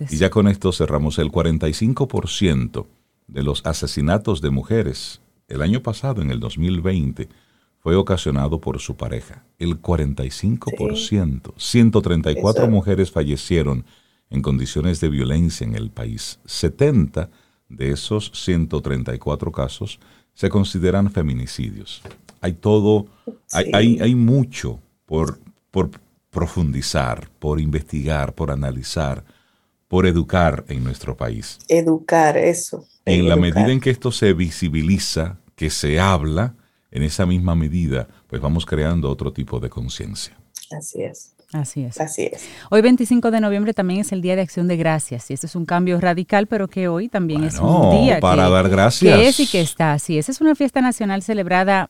y 0.09 0.15
ya 0.15 0.29
con 0.29 0.47
esto 0.47 0.71
cerramos, 0.71 1.19
el 1.19 1.29
45% 1.29 2.87
de 3.27 3.43
los 3.43 3.65
asesinatos 3.65 4.39
de 4.39 4.51
mujeres 4.51 5.19
el 5.49 5.61
año 5.61 5.81
pasado, 5.81 6.21
en 6.21 6.31
el 6.31 6.39
2020, 6.39 7.27
fue 7.79 7.97
ocasionado 7.97 8.61
por 8.61 8.79
su 8.79 8.95
pareja. 8.95 9.43
El 9.59 9.81
45%, 9.81 11.53
134 11.57 12.67
mujeres 12.69 13.11
fallecieron 13.11 13.85
en 14.29 14.41
condiciones 14.41 14.99
de 14.99 15.09
violencia 15.09 15.65
en 15.65 15.75
el 15.75 15.89
país. 15.89 16.39
70 16.45 17.29
de 17.69 17.91
esos 17.91 18.31
134 18.33 19.51
casos 19.51 19.99
se 20.33 20.49
consideran 20.49 21.11
feminicidios. 21.11 22.01
Hay 22.41 22.53
todo, 22.53 23.07
hay, 23.51 23.99
hay, 23.99 24.15
mucho 24.15 24.79
por, 25.05 25.39
por 25.71 25.89
profundizar, 26.29 27.29
por 27.39 27.59
investigar, 27.59 28.33
por 28.33 28.51
analizar, 28.51 29.23
por 29.87 30.05
educar 30.05 30.65
en 30.67 30.83
nuestro 30.83 31.15
país. 31.15 31.57
Educar, 31.67 32.37
eso. 32.37 32.85
En 33.05 33.27
la 33.29 33.35
medida 33.35 33.71
en 33.71 33.79
que 33.79 33.89
esto 33.89 34.11
se 34.11 34.33
visibiliza, 34.33 35.37
que 35.55 35.69
se 35.69 35.99
habla, 35.99 36.55
en 36.91 37.03
esa 37.03 37.25
misma 37.25 37.55
medida, 37.55 38.07
pues 38.27 38.41
vamos 38.41 38.65
creando 38.65 39.09
otro 39.09 39.33
tipo 39.33 39.59
de 39.59 39.69
conciencia. 39.69 40.37
Así 40.71 41.03
es. 41.03 41.34
Así 41.55 41.83
es. 41.83 41.99
Así 42.01 42.23
es. 42.31 42.45
Hoy 42.69 42.81
25 42.81 43.31
de 43.31 43.39
noviembre 43.39 43.73
también 43.73 44.01
es 44.01 44.11
el 44.11 44.21
Día 44.21 44.35
de 44.35 44.41
Acción 44.41 44.67
de 44.67 44.75
Gracias 44.75 45.31
y 45.31 45.33
este 45.33 45.47
es 45.47 45.55
un 45.55 45.65
cambio 45.65 45.99
radical, 46.01 46.47
pero 46.47 46.67
que 46.67 46.89
hoy 46.89 47.07
también 47.07 47.45
es 47.45 47.59
un 47.59 47.91
día 48.01 48.19
para 48.19 48.49
dar 48.49 48.69
gracias. 48.69 49.17
Que 49.17 49.27
es 49.27 49.39
y 49.39 49.47
que 49.47 49.61
está. 49.61 49.93
Así 49.93 50.17
es. 50.17 50.27
Es 50.27 50.41
una 50.41 50.55
fiesta 50.55 50.81
nacional 50.81 51.21
celebrada 51.23 51.89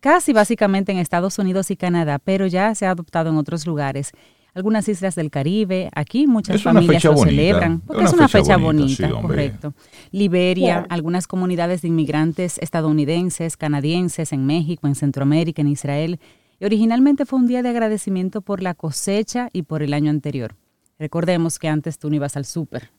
casi 0.00 0.32
básicamente 0.32 0.90
en 0.90 0.98
Estados 0.98 1.38
Unidos 1.38 1.70
y 1.70 1.76
Canadá, 1.76 2.18
pero 2.18 2.46
ya 2.46 2.74
se 2.74 2.86
ha 2.86 2.92
adoptado 2.92 3.28
en 3.28 3.36
otros 3.36 3.66
lugares. 3.66 4.12
Algunas 4.54 4.88
islas 4.88 5.16
del 5.16 5.30
Caribe, 5.30 5.90
aquí 5.94 6.26
muchas 6.26 6.62
familias 6.62 7.04
lo 7.04 7.16
celebran, 7.16 7.80
porque 7.80 8.04
es 8.04 8.12
una, 8.12 8.28
fecha, 8.28 8.56
bonita, 8.56 9.10
correcto. 9.10 9.74
Liberia, 10.12 10.86
algunas 10.88 11.26
comunidades 11.26 11.82
de 11.82 11.88
inmigrantes 11.88 12.58
estadounidenses, 12.58 13.56
canadienses 13.56 14.32
en 14.32 14.46
México, 14.46 14.86
en 14.86 14.94
Centroamérica, 14.94 15.60
en 15.60 15.68
Israel 15.68 16.20
originalmente 16.60 17.26
fue 17.26 17.38
un 17.38 17.46
día 17.46 17.62
de 17.62 17.70
agradecimiento 17.70 18.40
por 18.40 18.62
la 18.62 18.74
cosecha 18.74 19.48
y 19.52 19.62
por 19.62 19.82
el 19.82 19.94
año 19.94 20.10
anterior. 20.10 20.54
Recordemos 20.98 21.58
que 21.58 21.68
antes 21.68 21.98
tú 21.98 22.10
no 22.10 22.16
ibas 22.16 22.36
al 22.36 22.44
súper, 22.44 22.90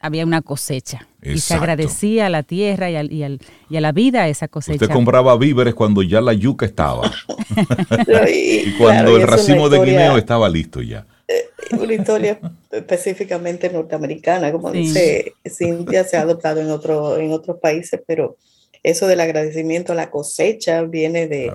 había 0.00 0.24
una 0.24 0.42
cosecha 0.42 1.06
y 1.22 1.38
se 1.38 1.54
agradecía 1.54 2.26
a 2.26 2.30
la 2.30 2.42
tierra 2.42 2.90
y, 2.90 2.96
a 2.96 3.80
la 3.80 3.92
vida 3.92 4.28
esa 4.28 4.48
cosecha. 4.48 4.84
Usted 4.84 4.94
compraba 4.94 5.36
víveres 5.36 5.74
cuando 5.74 6.02
ya 6.02 6.20
la 6.20 6.32
yuca 6.32 6.66
estaba 6.66 7.10
y, 8.32 8.72
cuando 8.78 9.16
el 9.16 9.26
racimo 9.26 9.68
de 9.68 9.84
guineo 9.84 10.16
estaba 10.16 10.48
listo 10.48 10.80
ya. 10.82 11.06
Eh, 11.26 11.44
una 11.78 11.92
historia 11.92 12.40
específicamente 12.70 13.70
norteamericana, 13.70 14.50
como 14.52 14.70
dice 14.70 15.34
Cintia, 15.46 16.04
se 16.04 16.16
ha 16.16 16.22
adoptado 16.22 16.60
en, 16.60 16.70
otro, 16.70 17.18
en 17.18 17.32
otros 17.32 17.58
países, 17.58 18.00
pero 18.06 18.36
eso 18.82 19.06
del 19.06 19.20
agradecimiento 19.20 19.92
a 19.92 19.96
la 19.96 20.10
cosecha 20.10 20.82
viene 20.82 21.26
de, 21.26 21.52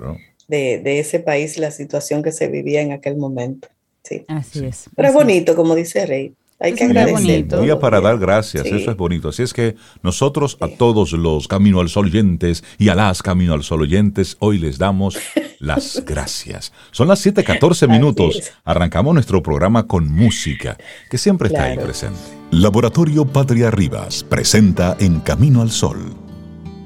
de, 0.48 1.00
ese 1.00 1.20
país, 1.20 1.58
la 1.58 1.72
situación 1.72 2.24
que 2.24 2.32
se 2.32 2.48
vivía 2.48 2.82
en 2.82 2.92
aquel 2.92 3.18
momento. 3.18 3.68
Sí. 4.04 4.26
Así 4.28 4.66
es. 4.66 4.90
Pero 4.96 5.08
es 5.08 5.14
bonito, 5.14 5.56
como 5.56 5.76
dice 5.76 6.06
Rey. 6.06 6.34
Hay 6.64 6.74
que 6.74 6.86
agradecer. 6.86 7.46
Día 7.62 7.78
para 7.78 8.00
dar 8.00 8.18
gracias, 8.18 8.66
eso 8.66 8.90
es 8.90 8.96
bonito. 8.96 9.30
Así 9.30 9.44
es 9.44 9.54
que 9.54 9.76
nosotros 10.02 10.58
a 10.62 10.70
todos 10.70 11.12
los 11.12 11.50
Camino 11.50 11.82
al 11.82 11.90
Sol 11.90 12.06
oyentes 12.06 12.64
y 12.78 12.88
a 12.88 12.96
las 12.96 13.22
Camino 13.22 13.54
al 13.54 13.64
Sol 13.64 13.82
oyentes, 13.82 14.38
hoy 14.40 14.60
les 14.60 14.78
damos 14.78 15.18
las 15.60 16.04
gracias. 16.06 16.72
Son 16.92 17.10
las 17.10 17.26
7:14 17.26 17.90
minutos. 17.90 18.54
Arrancamos 18.64 19.14
nuestro 19.14 19.44
programa 19.44 19.88
con 19.88 20.10
música, 20.10 20.78
que 21.10 21.18
siempre 21.18 21.50
está 21.50 21.66
ahí 21.66 21.78
presente. 21.78 22.20
Laboratorio 22.52 23.26
Patria 23.26 23.70
Rivas 23.70 24.24
presenta 24.24 24.96
En 25.02 25.20
Camino 25.20 25.62
al 25.62 25.72
Sol, 25.72 26.16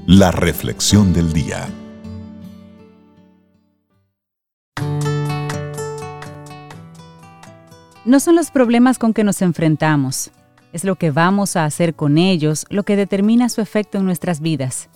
la 0.08 0.32
reflexión 0.32 1.14
del 1.14 1.34
día. 1.34 1.68
No 8.06 8.20
son 8.20 8.36
los 8.36 8.52
problemas 8.52 8.98
con 8.98 9.14
que 9.14 9.24
nos 9.24 9.42
enfrentamos, 9.42 10.32
es 10.74 10.84
lo 10.84 10.96
que 10.96 11.12
vamos 11.12 11.56
a 11.56 11.66
hacer 11.66 11.94
con 11.96 12.18
ellos 12.18 12.66
lo 12.70 12.84
que 12.84 12.96
determina 12.96 13.50
su 13.50 13.62
efecto 13.62 13.98
en 13.98 14.06
nuestras 14.06 14.42
vidas. 14.42 14.90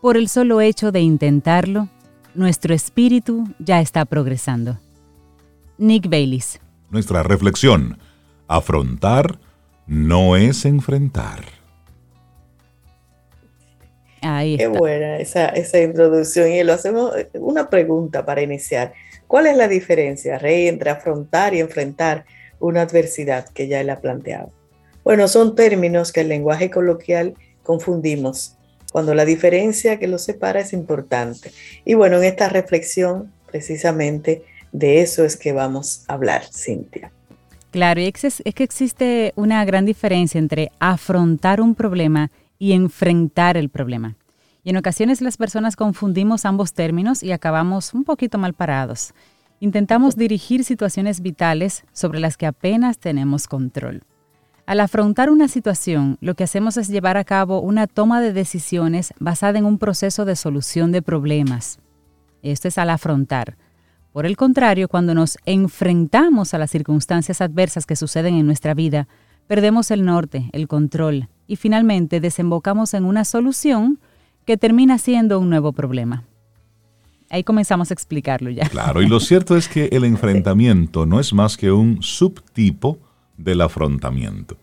Por 0.00 0.16
el 0.16 0.28
solo 0.28 0.60
hecho 0.60 0.92
de 0.92 1.00
intentarlo, 1.00 1.88
nuestro 2.34 2.74
espíritu 2.74 3.48
ya 3.58 3.80
está 3.80 4.04
progresando. 4.04 4.78
Nick 5.76 6.08
Baylis. 6.08 6.60
Nuestra 6.90 7.22
reflexión. 7.22 7.98
Afrontar 8.46 9.38
no 9.86 10.36
es 10.36 10.64
enfrentar. 10.64 11.40
Ahí 14.22 14.56
Qué 14.56 14.68
buena 14.68 15.18
esa, 15.18 15.46
esa 15.48 15.80
introducción. 15.80 16.50
Y 16.50 16.62
lo 16.62 16.72
hacemos 16.72 17.12
una 17.34 17.68
pregunta 17.68 18.24
para 18.24 18.42
iniciar. 18.42 18.92
¿Cuál 19.28 19.46
es 19.46 19.56
la 19.56 19.68
diferencia, 19.68 20.38
Rey, 20.38 20.66
entre 20.66 20.90
afrontar 20.90 21.54
y 21.54 21.60
enfrentar? 21.60 22.24
una 22.60 22.82
adversidad 22.82 23.48
que 23.48 23.68
ya 23.68 23.80
él 23.80 23.90
ha 23.90 24.00
planteado. 24.00 24.52
Bueno, 25.04 25.28
son 25.28 25.54
términos 25.54 26.12
que 26.12 26.20
el 26.20 26.28
lenguaje 26.28 26.70
coloquial 26.70 27.34
confundimos, 27.62 28.56
cuando 28.92 29.14
la 29.14 29.24
diferencia 29.24 29.98
que 29.98 30.08
los 30.08 30.24
separa 30.24 30.60
es 30.60 30.72
importante. 30.72 31.50
Y 31.84 31.94
bueno, 31.94 32.18
en 32.18 32.24
esta 32.24 32.48
reflexión, 32.48 33.32
precisamente 33.50 34.42
de 34.72 35.00
eso 35.00 35.24
es 35.24 35.36
que 35.36 35.52
vamos 35.52 36.04
a 36.08 36.14
hablar, 36.14 36.42
Cintia. 36.52 37.12
Claro, 37.70 38.00
y 38.00 38.12
es, 38.22 38.42
que 38.54 38.64
existe 38.64 39.32
una 39.36 39.64
gran 39.64 39.84
diferencia 39.84 40.38
entre 40.38 40.70
afrontar 40.78 41.60
un 41.60 41.74
problema 41.74 42.30
y 42.58 42.72
enfrentar 42.72 43.56
el 43.56 43.68
problema. 43.68 44.16
En 44.68 44.76
ocasiones 44.76 45.22
las 45.22 45.38
personas 45.38 45.76
confundimos 45.76 46.44
ambos 46.44 46.74
términos 46.74 47.22
y 47.22 47.32
acabamos 47.32 47.94
un 47.94 48.04
poquito 48.04 48.36
mal 48.36 48.52
parados. 48.52 49.14
Intentamos 49.60 50.14
dirigir 50.14 50.62
situaciones 50.62 51.22
vitales 51.22 51.84
sobre 51.94 52.20
las 52.20 52.36
que 52.36 52.44
apenas 52.44 52.98
tenemos 52.98 53.48
control. 53.48 54.02
Al 54.66 54.80
afrontar 54.80 55.30
una 55.30 55.48
situación, 55.48 56.18
lo 56.20 56.34
que 56.34 56.44
hacemos 56.44 56.76
es 56.76 56.88
llevar 56.88 57.16
a 57.16 57.24
cabo 57.24 57.62
una 57.62 57.86
toma 57.86 58.20
de 58.20 58.34
decisiones 58.34 59.14
basada 59.18 59.58
en 59.58 59.64
un 59.64 59.78
proceso 59.78 60.26
de 60.26 60.36
solución 60.36 60.92
de 60.92 61.00
problemas. 61.00 61.78
Esto 62.42 62.68
es 62.68 62.76
al 62.76 62.90
afrontar. 62.90 63.56
Por 64.12 64.26
el 64.26 64.36
contrario, 64.36 64.86
cuando 64.88 65.14
nos 65.14 65.38
enfrentamos 65.46 66.52
a 66.52 66.58
las 66.58 66.70
circunstancias 66.70 67.40
adversas 67.40 67.86
que 67.86 67.96
suceden 67.96 68.34
en 68.34 68.44
nuestra 68.44 68.74
vida, 68.74 69.08
perdemos 69.46 69.90
el 69.90 70.04
norte, 70.04 70.50
el 70.52 70.68
control 70.68 71.30
y 71.46 71.56
finalmente 71.56 72.20
desembocamos 72.20 72.92
en 72.92 73.06
una 73.06 73.24
solución 73.24 73.98
que 74.48 74.56
termina 74.56 74.96
siendo 74.96 75.38
un 75.38 75.50
nuevo 75.50 75.72
problema. 75.72 76.24
Ahí 77.28 77.44
comenzamos 77.44 77.90
a 77.90 77.94
explicarlo 77.94 78.48
ya. 78.48 78.66
Claro, 78.70 79.02
y 79.02 79.06
lo 79.06 79.20
cierto 79.20 79.58
es 79.58 79.68
que 79.68 79.90
el 79.92 80.04
enfrentamiento 80.04 81.04
no 81.04 81.20
es 81.20 81.34
más 81.34 81.58
que 81.58 81.70
un 81.70 82.02
subtipo 82.02 82.98
del 83.36 83.60
afrontamiento. 83.60 84.56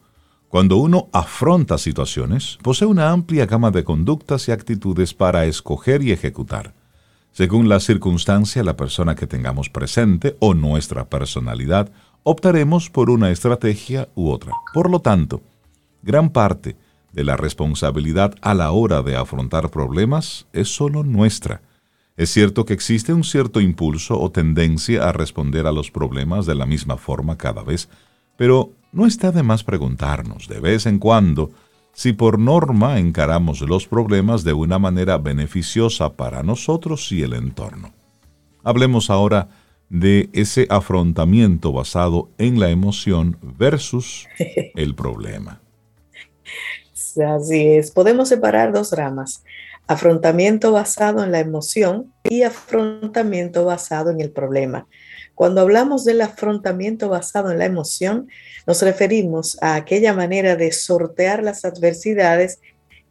Cuando 0.50 0.78
uno 0.78 1.08
afronta 1.14 1.78
situaciones, 1.78 2.58
posee 2.64 2.88
una 2.88 3.12
amplia 3.12 3.46
gama 3.46 3.70
de 3.70 3.84
conductas 3.84 4.48
y 4.48 4.54
actitudes 4.54 5.14
para 5.14 5.46
escoger 5.46 6.02
y 6.02 6.12
ejecutar. 6.12 6.74
Según 7.32 7.70
la 7.70 7.80
circunstancia, 7.80 8.64
la 8.64 8.76
persona 8.76 9.14
que 9.14 9.28
tengamos 9.28 9.70
presente 9.70 10.36
o 10.40 10.56
nuestra 10.56 11.06
personalidad, 11.06 11.92
optaremos 12.24 12.90
por 12.90 13.12
una 13.12 13.30
estrategia 13.30 14.10
u 14.16 14.32
otra. 14.32 14.54
Por 14.74 14.90
lo 14.90 15.00
tanto, 15.02 15.44
gran 16.02 16.32
parte 16.32 16.76
de 17.16 17.24
la 17.24 17.38
responsabilidad 17.38 18.36
a 18.42 18.54
la 18.54 18.72
hora 18.72 19.02
de 19.02 19.16
afrontar 19.16 19.72
problemas 19.72 20.46
es 20.54 20.68
solo 20.70 21.04
nuestra 21.04 21.62
es 22.18 22.30
cierto 22.30 22.66
que 22.66 22.74
existe 22.74 23.12
un 23.12 23.26
cierto 23.26 23.60
impulso 23.60 24.20
o 24.20 24.32
tendencia 24.32 25.10
a 25.10 25.12
responder 25.12 25.68
a 25.68 25.74
los 25.74 25.92
problemas 25.92 26.46
de 26.46 26.56
la 26.56 26.66
misma 26.66 26.98
forma 26.98 27.38
cada 27.38 27.64
vez, 27.64 27.90
Pero 28.38 28.72
no 28.92 29.06
está 29.06 29.32
de 29.32 29.44
más 29.44 29.64
preguntarnos 29.64 30.50
de 30.50 30.60
vez 30.60 30.86
en 30.86 31.00
cuando 31.00 31.52
si 31.94 32.12
por 32.12 32.38
norma 32.38 33.00
encaramos 33.00 33.62
los 33.62 33.88
problemas 33.88 34.44
de 34.44 34.52
una 34.52 34.78
manera 34.78 35.18
beneficiosa 35.18 36.14
para 36.14 36.44
nosotros 36.44 37.10
y 37.14 37.22
el 37.22 37.34
entorno. 37.34 37.94
Hablemos 38.64 39.10
ahora 39.10 39.48
de 39.90 40.30
ese 40.34 40.68
afrontamiento 40.70 41.72
basado 41.72 42.30
en 42.38 42.60
la 42.60 42.70
emoción 42.72 43.38
versus 43.58 44.28
el 44.76 44.96
problema. 44.96 45.62
Así 47.18 47.68
es, 47.68 47.92
podemos 47.92 48.30
separar 48.30 48.74
dos 48.74 48.92
ramas, 48.92 49.44
afrontamiento 49.88 50.72
basado 50.72 51.24
en 51.24 51.32
la 51.32 51.40
emoción 51.40 52.14
y 52.24 52.44
afrontamiento 52.44 53.66
basado 53.66 54.10
en 54.12 54.20
el 54.20 54.32
problema. 54.32 54.88
Cuando 55.34 55.62
hablamos 55.62 56.04
del 56.04 56.22
afrontamiento 56.22 57.10
basado 57.10 57.52
en 57.52 57.60
la 57.60 57.66
emoción, 57.66 58.28
nos 58.68 58.82
referimos 58.82 59.58
a 59.62 59.76
aquella 59.76 60.14
manera 60.14 60.56
de 60.56 60.72
sortear 60.72 61.44
las 61.44 61.66
adversidades 61.66 62.60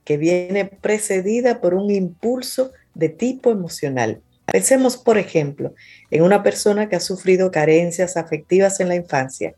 que 0.04 0.16
viene 0.16 0.64
precedida 0.66 1.61
por 1.61 1.75
un 1.75 1.90
impulso 1.90 2.73
de 2.94 3.08
tipo 3.08 3.50
emocional. 3.50 4.20
Pensemos, 4.46 4.96
por 4.96 5.16
ejemplo, 5.16 5.75
en 6.11 6.23
una 6.23 6.42
persona 6.42 6.88
que 6.88 6.96
ha 6.96 7.00
sufrido 7.00 7.50
carencias 7.50 8.16
afectivas 8.16 8.80
en 8.80 8.88
la 8.88 8.96
infancia, 8.96 9.54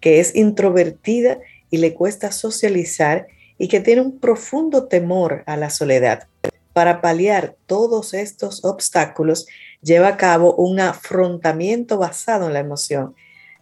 que 0.00 0.20
es 0.20 0.34
introvertida 0.34 1.38
y 1.70 1.78
le 1.78 1.94
cuesta 1.94 2.32
socializar 2.32 3.26
y 3.60 3.68
que 3.68 3.80
tiene 3.80 4.00
un 4.00 4.18
profundo 4.18 4.86
temor 4.86 5.44
a 5.44 5.58
la 5.58 5.68
soledad. 5.68 6.26
Para 6.72 7.02
paliar 7.02 7.56
todos 7.66 8.14
estos 8.14 8.64
obstáculos, 8.64 9.46
lleva 9.82 10.08
a 10.08 10.16
cabo 10.16 10.54
un 10.54 10.80
afrontamiento 10.80 11.98
basado 11.98 12.46
en 12.46 12.54
la 12.54 12.60
emoción, 12.60 13.14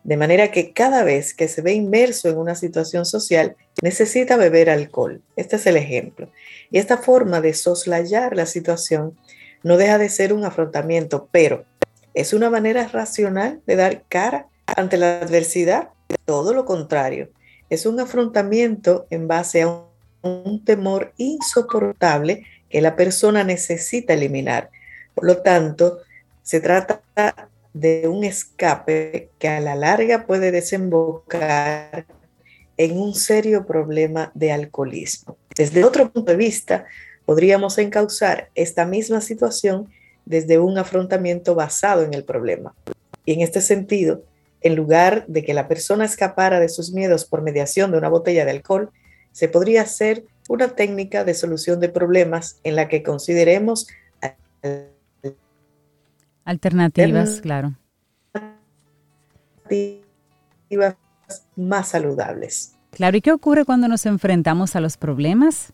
de 0.05 0.17
manera 0.17 0.53
que 0.53 0.73
cada 0.73 1.03
vez 1.03 1.35
que 1.35 1.49
se 1.49 1.63
ve 1.63 1.73
inmerso 1.73 2.29
en 2.29 2.39
una 2.39 2.55
situación 2.55 3.07
social, 3.07 3.57
necesita 3.83 4.37
beber 4.37 4.71
alcohol. 4.71 5.21
Este 5.35 5.57
es 5.57 5.67
el 5.67 5.77
ejemplo. 5.77 6.31
Y 6.71 6.79
esta 6.79 6.99
forma 6.99 7.41
de 7.41 7.53
soslayar 7.53 8.37
la 8.37 8.47
situación 8.47 9.19
no 9.65 9.77
deja 9.77 9.99
de 9.99 10.11
ser 10.11 10.33
un 10.33 10.45
afrontamiento, 10.45 11.29
pero 11.33 11.65
es 12.15 12.33
una 12.33 12.51
manera 12.51 12.87
racional 12.87 13.63
de 13.67 13.75
dar 13.75 14.05
cara 14.09 14.47
ante 14.65 14.97
la 14.97 15.19
adversidad. 15.19 15.89
Todo 16.25 16.55
lo 16.55 16.65
contrario, 16.67 17.31
es 17.69 17.85
un 17.85 17.99
afrontamiento 17.99 19.09
en 19.11 19.27
base 19.27 19.63
a 19.63 19.88
un, 20.23 20.65
temor 20.65 21.13
insoportable 21.17 22.45
que 22.69 22.81
la 22.81 22.97
persona 22.97 23.45
necesita 23.45 24.15
eliminar. 24.15 24.71
Por 25.15 25.25
lo 25.25 25.39
tanto, 25.39 25.99
se 26.43 26.61
trata 26.61 27.03
de 27.73 28.09
un 28.09 28.25
escape 28.25 29.31
que 29.39 29.49
a 29.49 29.61
la 29.61 29.75
larga 29.75 30.27
puede 30.27 30.51
desembocar 30.51 32.07
en 32.77 32.99
un 32.99 33.15
serio 33.15 33.67
problema 33.67 34.31
de 34.35 34.53
alcoholismo. 34.53 35.37
Desde 35.57 35.85
otro 35.85 36.11
punto 36.11 36.33
de 36.33 36.39
vista, 36.39 36.87
podríamos 37.25 37.77
encauzar 37.79 38.51
esta 38.55 38.87
misma 38.87 39.21
situación 39.21 39.89
desde 40.25 40.59
un 40.59 40.79
afrontamiento 40.79 41.55
basado 41.55 42.03
en 42.03 42.15
el 42.15 42.25
problema. 42.25 42.75
Y 43.25 43.35
en 43.35 43.41
este 43.41 43.61
sentido, 43.61 44.23
en 44.61 44.75
lugar 44.75 45.25
de 45.27 45.45
que 45.45 45.55
la 45.55 45.69
persona 45.69 46.05
escapara 46.05 46.61
de 46.61 46.69
sus 46.69 46.93
miedos 46.93 47.25
por 47.25 47.43
mediación 47.43 47.91
de 47.91 47.99
una 47.99 48.09
botella 48.09 48.45
de 48.45 48.53
alcohol, 48.53 48.91
se 49.39 49.49
podría 49.49 49.83
hacer 49.83 50.25
una 50.49 50.71
técnica 50.71 51.23
de 51.23 51.33
solución 51.33 51.79
de 51.79 51.89
problemas 51.89 52.59
en 52.65 52.75
la 52.75 52.89
que 52.89 53.05
consideremos 53.05 53.87
alternativas, 56.45 57.41
claro. 57.41 57.75
Alternativas 59.63 60.97
más 61.55 61.87
saludables. 61.87 62.75
Claro, 62.91 63.17
¿y 63.17 63.21
qué 63.21 63.31
ocurre 63.31 63.65
cuando 63.65 63.87
nos 63.87 64.07
enfrentamos 64.07 64.75
a 64.75 64.81
los 64.81 64.97
problemas? 64.97 65.73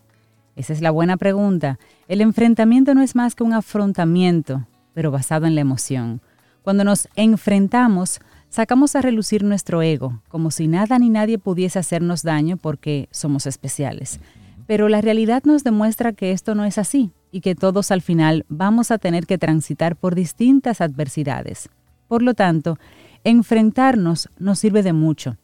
Esa 0.56 0.74
es 0.74 0.82
la 0.82 0.90
buena 0.90 1.16
pregunta. 1.16 1.78
El 2.06 2.20
enfrentamiento 2.20 2.94
no 2.94 3.00
es 3.00 3.14
más 3.14 3.34
que 3.34 3.44
un 3.44 3.54
afrontamiento, 3.54 4.68
pero 4.92 5.10
basado 5.10 5.46
en 5.46 5.54
la 5.54 5.62
emoción. 5.62 6.20
Cuando 6.60 6.84
nos 6.84 7.08
enfrentamos, 7.16 8.20
sacamos 8.54 8.94
a 8.94 9.02
relucir 9.02 9.42
nuestro 9.42 9.82
ego, 9.82 10.22
como 10.28 10.52
si 10.52 10.68
nada 10.68 10.96
ni 11.00 11.10
nadie 11.10 11.40
pudiese 11.40 11.80
hacernos 11.80 12.22
daño 12.22 12.56
porque 12.56 13.08
somos 13.10 13.46
especiales. 13.46 14.20
Pero 14.68 14.88
la 14.88 15.00
realidad 15.00 15.42
nos 15.42 15.64
demuestra 15.64 16.12
que 16.12 16.30
esto 16.30 16.54
no 16.54 16.64
es 16.64 16.78
así 16.78 17.10
y 17.32 17.40
que 17.40 17.56
todos 17.56 17.90
al 17.90 18.00
final 18.00 18.46
vamos 18.48 18.92
a 18.92 18.98
tener 18.98 19.26
que 19.26 19.38
transitar 19.38 19.96
por 19.96 20.14
distintas 20.14 20.80
adversidades. 20.80 21.68
Por 22.06 22.22
lo 22.22 22.34
tanto, 22.34 22.78
enfrentarnos 23.24 24.28
nos 24.38 24.60
sirve 24.60 24.84
de 24.84 24.92
mucho. 24.92 25.36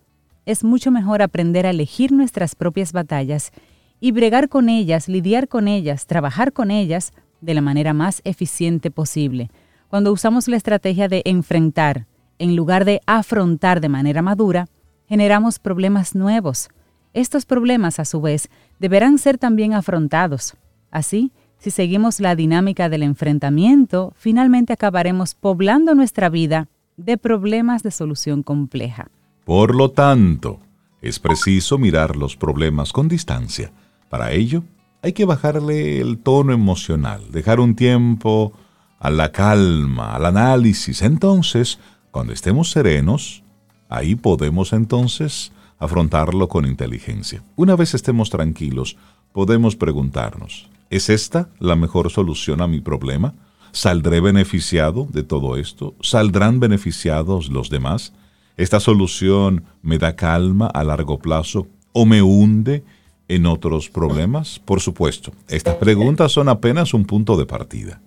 Es 0.46 0.62
mucho 0.62 0.92
mejor 0.92 1.20
aprender 1.20 1.66
a 1.66 1.70
elegir 1.70 2.12
nuestras 2.12 2.54
propias 2.54 2.92
batallas 2.92 3.50
y 3.98 4.12
bregar 4.12 4.48
con 4.48 4.68
ellas, 4.68 5.08
lidiar 5.08 5.48
con 5.48 5.66
ellas, 5.66 6.06
trabajar 6.06 6.52
con 6.52 6.70
ellas 6.70 7.12
de 7.40 7.54
la 7.54 7.60
manera 7.60 7.92
más 7.92 8.20
eficiente 8.22 8.92
posible. 8.92 9.50
Cuando 9.88 10.12
usamos 10.12 10.46
la 10.46 10.56
estrategia 10.56 11.08
de 11.08 11.22
enfrentar 11.24 12.06
en 12.40 12.56
lugar 12.56 12.84
de 12.84 13.00
afrontar 13.06 13.80
de 13.80 13.88
manera 13.88 14.22
madura, 14.22 14.66
generamos 15.08 15.60
problemas 15.60 16.16
nuevos. 16.16 16.68
Estos 17.12 17.46
problemas, 17.46 18.00
a 18.00 18.04
su 18.04 18.20
vez, 18.20 18.48
deberán 18.80 19.18
ser 19.18 19.38
también 19.38 19.74
afrontados. 19.74 20.54
Así, 20.90 21.30
si 21.58 21.70
seguimos 21.70 22.18
la 22.18 22.34
dinámica 22.34 22.88
del 22.88 23.04
enfrentamiento, 23.04 24.12
finalmente 24.16 24.72
acabaremos 24.72 25.36
poblando 25.36 25.94
nuestra 25.94 26.28
vida 26.28 26.66
de 26.96 27.18
problemas 27.18 27.84
de 27.84 27.92
solución 27.92 28.42
compleja. 28.42 29.08
Por 29.44 29.76
lo 29.76 29.92
tanto, 29.92 30.58
es 31.00 31.20
preciso 31.20 31.78
mirar 31.78 32.16
los 32.16 32.36
problemas 32.36 32.92
con 32.92 33.06
distancia 33.06 33.70
para 34.10 34.32
ello, 34.32 34.64
hay 35.02 35.12
que 35.12 35.24
bajarle 35.24 36.00
el 36.00 36.18
tono 36.18 36.52
emocional, 36.52 37.22
dejar 37.30 37.60
un 37.60 37.76
tiempo 37.76 38.52
a 38.98 39.08
la 39.08 39.30
calma, 39.32 40.16
al 40.16 40.26
análisis. 40.26 41.00
Entonces, 41.00 41.78
cuando 42.10 42.32
estemos 42.32 42.70
serenos, 42.70 43.42
ahí 43.88 44.14
podemos 44.14 44.72
entonces 44.72 45.52
afrontarlo 45.78 46.48
con 46.48 46.66
inteligencia. 46.66 47.42
Una 47.56 47.76
vez 47.76 47.94
estemos 47.94 48.30
tranquilos, 48.30 48.96
podemos 49.32 49.76
preguntarnos, 49.76 50.68
¿es 50.90 51.08
esta 51.08 51.48
la 51.58 51.76
mejor 51.76 52.10
solución 52.10 52.60
a 52.60 52.66
mi 52.66 52.80
problema? 52.80 53.34
¿Saldré 53.72 54.20
beneficiado 54.20 55.06
de 55.10 55.22
todo 55.22 55.56
esto? 55.56 55.94
¿Saldrán 56.00 56.60
beneficiados 56.60 57.48
los 57.48 57.70
demás? 57.70 58.12
¿Esta 58.56 58.80
solución 58.80 59.64
me 59.82 59.98
da 59.98 60.16
calma 60.16 60.66
a 60.66 60.84
largo 60.84 61.18
plazo 61.18 61.68
o 61.92 62.04
me 62.04 62.20
hunde 62.20 62.84
en 63.28 63.46
otros 63.46 63.88
problemas? 63.88 64.58
Por 64.58 64.80
supuesto, 64.80 65.32
estas 65.48 65.76
preguntas 65.76 66.32
son 66.32 66.48
apenas 66.48 66.92
un 66.92 67.04
punto 67.04 67.36
de 67.36 67.46
partida. 67.46 68.00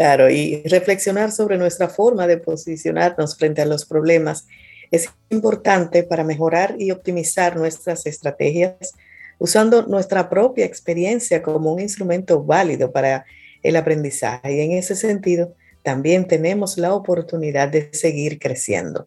Claro, 0.00 0.30
y 0.30 0.62
reflexionar 0.62 1.30
sobre 1.30 1.58
nuestra 1.58 1.86
forma 1.86 2.26
de 2.26 2.38
posicionarnos 2.38 3.36
frente 3.36 3.60
a 3.60 3.66
los 3.66 3.84
problemas 3.84 4.46
es 4.90 5.10
importante 5.28 6.04
para 6.04 6.24
mejorar 6.24 6.74
y 6.78 6.90
optimizar 6.90 7.58
nuestras 7.58 8.06
estrategias 8.06 8.94
usando 9.38 9.82
nuestra 9.82 10.30
propia 10.30 10.64
experiencia 10.64 11.42
como 11.42 11.74
un 11.74 11.80
instrumento 11.80 12.42
válido 12.42 12.90
para 12.90 13.26
el 13.62 13.76
aprendizaje. 13.76 14.56
Y 14.56 14.60
en 14.60 14.72
ese 14.72 14.96
sentido, 14.96 15.54
también 15.82 16.26
tenemos 16.26 16.78
la 16.78 16.94
oportunidad 16.94 17.68
de 17.68 17.90
seguir 17.92 18.38
creciendo. 18.38 19.06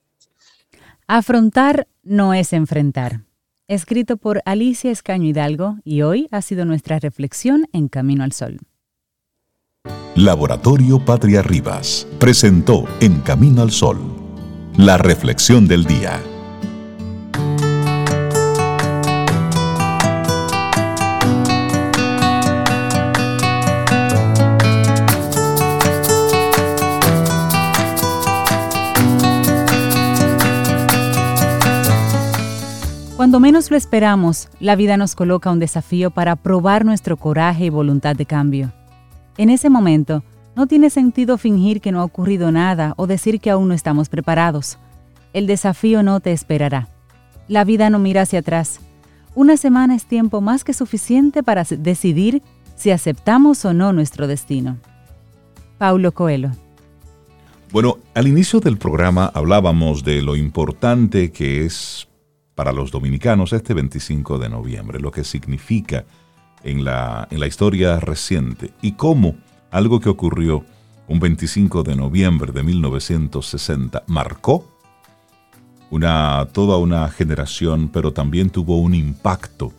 Afrontar 1.07 1.87
no 2.03 2.35
es 2.35 2.53
enfrentar 2.53 3.21
escrito 3.67 4.17
por 4.17 4.43
Alicia 4.45 4.91
Escaño 4.91 5.29
Hidalgo 5.29 5.77
y 5.83 6.03
hoy 6.03 6.27
ha 6.29 6.43
sido 6.43 6.65
nuestra 6.65 6.99
reflexión 6.99 7.65
en 7.73 7.87
Camino 7.87 8.23
al 8.23 8.31
Sol. 8.31 8.59
Laboratorio 10.15 10.99
Patria 10.99 11.41
Rivas 11.41 12.05
presentó 12.19 12.85
En 12.99 13.21
Camino 13.21 13.63
al 13.63 13.71
Sol 13.71 13.97
la 14.77 14.99
reflexión 14.99 15.67
del 15.67 15.85
día. 15.85 16.21
Cuando 33.15 33.39
menos 33.39 33.71
lo 33.71 33.77
esperamos, 33.77 34.47
la 34.59 34.75
vida 34.75 34.95
nos 34.97 35.15
coloca 35.15 35.49
un 35.49 35.57
desafío 35.57 36.11
para 36.11 36.35
probar 36.35 36.85
nuestro 36.85 37.17
coraje 37.17 37.65
y 37.65 37.69
voluntad 37.69 38.15
de 38.15 38.27
cambio. 38.27 38.71
En 39.37 39.49
ese 39.49 39.69
momento, 39.69 40.23
no 40.55 40.67
tiene 40.67 40.89
sentido 40.91 41.37
fingir 41.37 41.81
que 41.81 41.91
no 41.91 42.01
ha 42.01 42.03
ocurrido 42.03 42.51
nada 42.51 42.93
o 42.97 43.07
decir 43.07 43.39
que 43.39 43.49
aún 43.49 43.67
no 43.67 43.73
estamos 43.73 44.09
preparados. 44.09 44.77
El 45.33 45.47
desafío 45.47 46.03
no 46.03 46.19
te 46.19 46.31
esperará. 46.31 46.87
La 47.47 47.63
vida 47.63 47.89
no 47.89 47.97
mira 47.97 48.21
hacia 48.21 48.39
atrás. 48.39 48.79
Una 49.33 49.57
semana 49.57 49.95
es 49.95 50.05
tiempo 50.05 50.41
más 50.41 50.63
que 50.63 50.73
suficiente 50.73 51.41
para 51.41 51.63
decidir 51.63 52.43
si 52.75 52.91
aceptamos 52.91 53.65
o 53.65 53.73
no 53.73 53.91
nuestro 53.91 54.27
destino. 54.27 54.77
Paulo 55.79 56.11
Coelho 56.11 56.51
Bueno, 57.71 57.97
al 58.13 58.27
inicio 58.27 58.59
del 58.59 58.77
programa 58.77 59.31
hablábamos 59.33 60.03
de 60.03 60.21
lo 60.21 60.35
importante 60.35 61.31
que 61.31 61.65
es 61.65 62.07
para 62.53 62.71
los 62.71 62.91
dominicanos 62.91 63.51
este 63.53 63.73
25 63.73 64.37
de 64.37 64.49
noviembre, 64.49 64.99
lo 64.99 65.09
que 65.09 65.23
significa 65.23 66.05
en 66.63 66.83
la, 66.83 67.27
en 67.31 67.39
la 67.39 67.47
historia 67.47 67.99
reciente 67.99 68.71
y 68.81 68.93
cómo 68.93 69.35
algo 69.71 69.99
que 69.99 70.09
ocurrió 70.09 70.65
un 71.07 71.19
25 71.19 71.83
de 71.83 71.95
noviembre 71.95 72.51
de 72.51 72.63
1960 72.63 74.03
marcó 74.07 74.65
una, 75.89 76.47
toda 76.51 76.77
una 76.77 77.07
generación, 77.09 77.89
pero 77.89 78.13
también 78.13 78.49
tuvo 78.49 78.77
un 78.77 78.95
impacto 78.95 79.71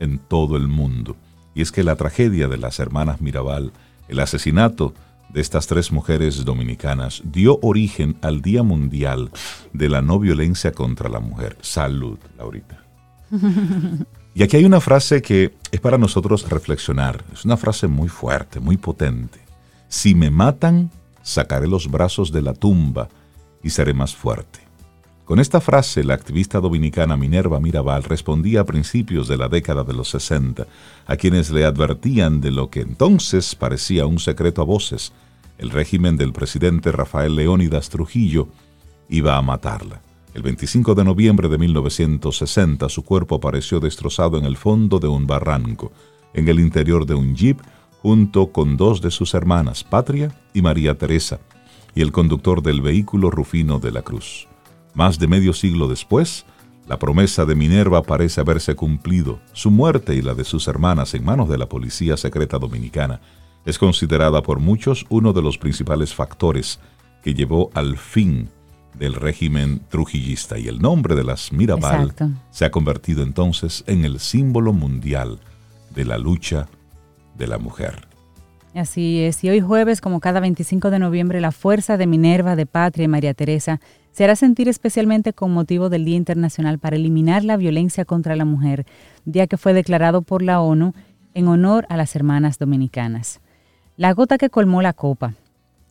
en 0.00 0.18
todo 0.18 0.56
el 0.56 0.68
mundo. 0.68 1.16
Y 1.54 1.62
es 1.62 1.72
que 1.72 1.82
la 1.82 1.96
tragedia 1.96 2.48
de 2.48 2.56
las 2.56 2.78
hermanas 2.78 3.20
Mirabal, 3.20 3.72
el 4.08 4.20
asesinato 4.20 4.94
de 5.28 5.40
estas 5.40 5.66
tres 5.66 5.92
mujeres 5.92 6.44
dominicanas 6.44 7.22
dio 7.24 7.58
origen 7.60 8.16
al 8.22 8.40
Día 8.40 8.62
Mundial 8.62 9.30
de 9.72 9.88
la 9.88 10.00
No 10.00 10.18
Violencia 10.18 10.72
contra 10.72 11.08
la 11.08 11.20
Mujer. 11.20 11.58
Salud, 11.60 12.18
Laurita. 12.38 12.82
Y 14.38 14.44
aquí 14.44 14.56
hay 14.56 14.64
una 14.64 14.80
frase 14.80 15.20
que 15.20 15.52
es 15.72 15.80
para 15.80 15.98
nosotros 15.98 16.48
reflexionar. 16.48 17.24
Es 17.32 17.44
una 17.44 17.56
frase 17.56 17.88
muy 17.88 18.08
fuerte, 18.08 18.60
muy 18.60 18.76
potente. 18.76 19.40
Si 19.88 20.14
me 20.14 20.30
matan, 20.30 20.92
sacaré 21.24 21.66
los 21.66 21.90
brazos 21.90 22.30
de 22.30 22.40
la 22.40 22.54
tumba 22.54 23.08
y 23.64 23.70
seré 23.70 23.94
más 23.94 24.14
fuerte. 24.14 24.60
Con 25.24 25.40
esta 25.40 25.60
frase, 25.60 26.04
la 26.04 26.14
activista 26.14 26.60
dominicana 26.60 27.16
Minerva 27.16 27.58
Mirabal 27.58 28.04
respondía 28.04 28.60
a 28.60 28.64
principios 28.64 29.26
de 29.26 29.38
la 29.38 29.48
década 29.48 29.82
de 29.82 29.92
los 29.92 30.08
60 30.10 30.68
a 31.04 31.16
quienes 31.16 31.50
le 31.50 31.64
advertían 31.64 32.40
de 32.40 32.52
lo 32.52 32.70
que 32.70 32.82
entonces 32.82 33.56
parecía 33.56 34.06
un 34.06 34.20
secreto 34.20 34.62
a 34.62 34.66
voces. 34.66 35.12
El 35.58 35.70
régimen 35.70 36.16
del 36.16 36.32
presidente 36.32 36.92
Rafael 36.92 37.34
Leónidas 37.34 37.88
Trujillo 37.88 38.46
iba 39.08 39.36
a 39.36 39.42
matarla. 39.42 40.00
El 40.38 40.44
25 40.44 40.94
de 40.94 41.02
noviembre 41.02 41.48
de 41.48 41.58
1960 41.58 42.88
su 42.88 43.02
cuerpo 43.02 43.34
apareció 43.34 43.80
destrozado 43.80 44.38
en 44.38 44.44
el 44.44 44.56
fondo 44.56 45.00
de 45.00 45.08
un 45.08 45.26
barranco, 45.26 45.90
en 46.32 46.46
el 46.46 46.60
interior 46.60 47.06
de 47.06 47.14
un 47.14 47.34
jeep, 47.34 47.58
junto 48.02 48.52
con 48.52 48.76
dos 48.76 49.00
de 49.00 49.10
sus 49.10 49.34
hermanas, 49.34 49.82
Patria 49.82 50.32
y 50.54 50.62
María 50.62 50.96
Teresa, 50.96 51.40
y 51.92 52.02
el 52.02 52.12
conductor 52.12 52.62
del 52.62 52.82
vehículo 52.82 53.32
Rufino 53.32 53.80
de 53.80 53.90
la 53.90 54.02
Cruz. 54.02 54.46
Más 54.94 55.18
de 55.18 55.26
medio 55.26 55.52
siglo 55.52 55.88
después, 55.88 56.46
la 56.86 57.00
promesa 57.00 57.44
de 57.44 57.56
Minerva 57.56 58.04
parece 58.04 58.40
haberse 58.40 58.76
cumplido. 58.76 59.40
Su 59.54 59.72
muerte 59.72 60.14
y 60.14 60.22
la 60.22 60.34
de 60.34 60.44
sus 60.44 60.68
hermanas 60.68 61.14
en 61.14 61.24
manos 61.24 61.48
de 61.48 61.58
la 61.58 61.68
Policía 61.68 62.16
Secreta 62.16 62.60
Dominicana 62.60 63.20
es 63.64 63.76
considerada 63.76 64.40
por 64.44 64.60
muchos 64.60 65.04
uno 65.08 65.32
de 65.32 65.42
los 65.42 65.58
principales 65.58 66.14
factores 66.14 66.78
que 67.24 67.34
llevó 67.34 67.72
al 67.74 67.98
fin 67.98 68.50
del 68.98 69.14
régimen 69.14 69.80
trujillista 69.88 70.58
y 70.58 70.68
el 70.68 70.80
nombre 70.80 71.14
de 71.14 71.24
las 71.24 71.52
Mirabal 71.52 72.14
se 72.50 72.64
ha 72.64 72.70
convertido 72.70 73.22
entonces 73.22 73.84
en 73.86 74.04
el 74.04 74.20
símbolo 74.20 74.72
mundial 74.72 75.38
de 75.94 76.04
la 76.04 76.18
lucha 76.18 76.68
de 77.36 77.46
la 77.46 77.58
mujer. 77.58 78.08
Así 78.74 79.20
es, 79.20 79.42
y 79.42 79.48
hoy 79.48 79.60
jueves, 79.60 80.00
como 80.00 80.20
cada 80.20 80.40
25 80.40 80.90
de 80.90 80.98
noviembre, 80.98 81.40
la 81.40 81.52
fuerza 81.52 81.96
de 81.96 82.06
Minerva, 82.06 82.54
de 82.54 82.66
Patria 82.66 83.04
y 83.04 83.08
María 83.08 83.34
Teresa 83.34 83.80
se 84.12 84.24
hará 84.24 84.36
sentir 84.36 84.68
especialmente 84.68 85.32
con 85.32 85.52
motivo 85.52 85.88
del 85.88 86.04
Día 86.04 86.16
Internacional 86.16 86.78
para 86.78 86.96
eliminar 86.96 87.44
la 87.44 87.56
violencia 87.56 88.04
contra 88.04 88.36
la 88.36 88.44
mujer, 88.44 88.84
día 89.24 89.46
que 89.46 89.56
fue 89.56 89.72
declarado 89.72 90.22
por 90.22 90.42
la 90.42 90.60
ONU 90.60 90.92
en 91.34 91.48
honor 91.48 91.86
a 91.88 91.96
las 91.96 92.14
hermanas 92.16 92.58
dominicanas. 92.58 93.40
La 93.96 94.12
gota 94.12 94.38
que 94.38 94.50
colmó 94.50 94.82
la 94.82 94.92
copa, 94.92 95.34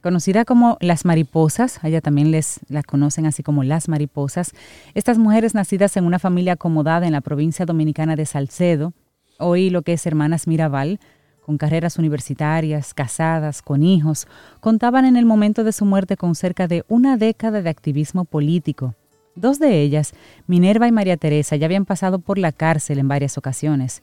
conocida 0.01 0.45
como 0.45 0.77
las 0.79 1.05
mariposas, 1.05 1.79
allá 1.83 2.01
también 2.01 2.31
les 2.31 2.59
la 2.69 2.83
conocen 2.83 3.25
así 3.25 3.43
como 3.43 3.63
las 3.63 3.87
mariposas, 3.87 4.53
estas 4.93 5.17
mujeres 5.17 5.53
nacidas 5.53 5.97
en 5.97 6.05
una 6.05 6.19
familia 6.19 6.53
acomodada 6.53 7.07
en 7.07 7.13
la 7.13 7.21
provincia 7.21 7.65
dominicana 7.65 8.15
de 8.15 8.25
Salcedo, 8.25 8.93
hoy 9.39 9.69
lo 9.69 9.81
que 9.81 9.93
es 9.93 10.05
Hermanas 10.05 10.47
Mirabal, 10.47 10.99
con 11.45 11.57
carreras 11.57 11.97
universitarias, 11.97 12.93
casadas, 12.93 13.61
con 13.61 13.81
hijos, 13.81 14.27
contaban 14.59 15.05
en 15.05 15.15
el 15.15 15.25
momento 15.25 15.63
de 15.63 15.71
su 15.71 15.85
muerte 15.85 16.17
con 16.17 16.35
cerca 16.35 16.67
de 16.67 16.83
una 16.89 17.15
década 17.15 17.61
de 17.61 17.69
activismo 17.69 18.25
político. 18.25 18.95
Dos 19.35 19.57
de 19.57 19.81
ellas, 19.81 20.13
Minerva 20.45 20.87
y 20.87 20.91
María 20.91 21.15
Teresa, 21.15 21.55
ya 21.55 21.65
habían 21.65 21.85
pasado 21.85 22.19
por 22.19 22.37
la 22.37 22.51
cárcel 22.51 22.99
en 22.99 23.07
varias 23.07 23.37
ocasiones. 23.37 24.01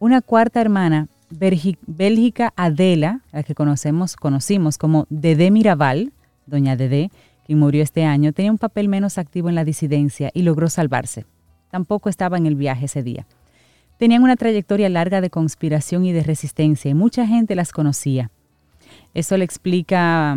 Una 0.00 0.20
cuarta 0.20 0.60
hermana, 0.60 1.08
Bélgica 1.32 2.52
Adela, 2.56 3.20
la 3.32 3.42
que 3.42 3.54
conocemos, 3.54 4.16
conocimos 4.16 4.78
como 4.78 5.06
Dede 5.08 5.50
Mirabal, 5.50 6.12
doña 6.46 6.76
Dede, 6.76 7.10
quien 7.46 7.58
murió 7.58 7.82
este 7.82 8.04
año, 8.04 8.32
tenía 8.32 8.52
un 8.52 8.58
papel 8.58 8.88
menos 8.88 9.18
activo 9.18 9.48
en 9.48 9.54
la 9.54 9.64
disidencia 9.64 10.30
y 10.34 10.42
logró 10.42 10.68
salvarse. 10.68 11.24
Tampoco 11.70 12.08
estaba 12.08 12.36
en 12.36 12.46
el 12.46 12.54
viaje 12.54 12.84
ese 12.84 13.02
día. 13.02 13.26
Tenían 13.98 14.22
una 14.22 14.36
trayectoria 14.36 14.88
larga 14.88 15.20
de 15.20 15.30
conspiración 15.30 16.04
y 16.04 16.12
de 16.12 16.22
resistencia 16.22 16.90
y 16.90 16.94
mucha 16.94 17.26
gente 17.26 17.54
las 17.54 17.72
conocía. 17.72 18.30
Eso 19.14 19.36
le 19.36 19.44
explica 19.44 20.32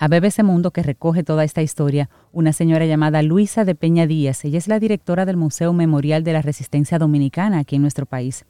a 0.00 0.08
BBC 0.08 0.42
Mundo, 0.42 0.70
que 0.70 0.82
recoge 0.82 1.22
toda 1.22 1.44
esta 1.44 1.62
historia, 1.62 2.08
una 2.32 2.52
señora 2.52 2.86
llamada 2.86 3.22
Luisa 3.22 3.64
de 3.64 3.74
Peña 3.74 4.06
Díaz. 4.06 4.44
Ella 4.44 4.58
es 4.58 4.66
la 4.66 4.78
directora 4.78 5.26
del 5.26 5.36
Museo 5.36 5.72
Memorial 5.72 6.24
de 6.24 6.32
la 6.32 6.42
Resistencia 6.42 6.98
Dominicana 6.98 7.58
aquí 7.58 7.76
en 7.76 7.82
nuestro 7.82 8.06
país. 8.06 8.46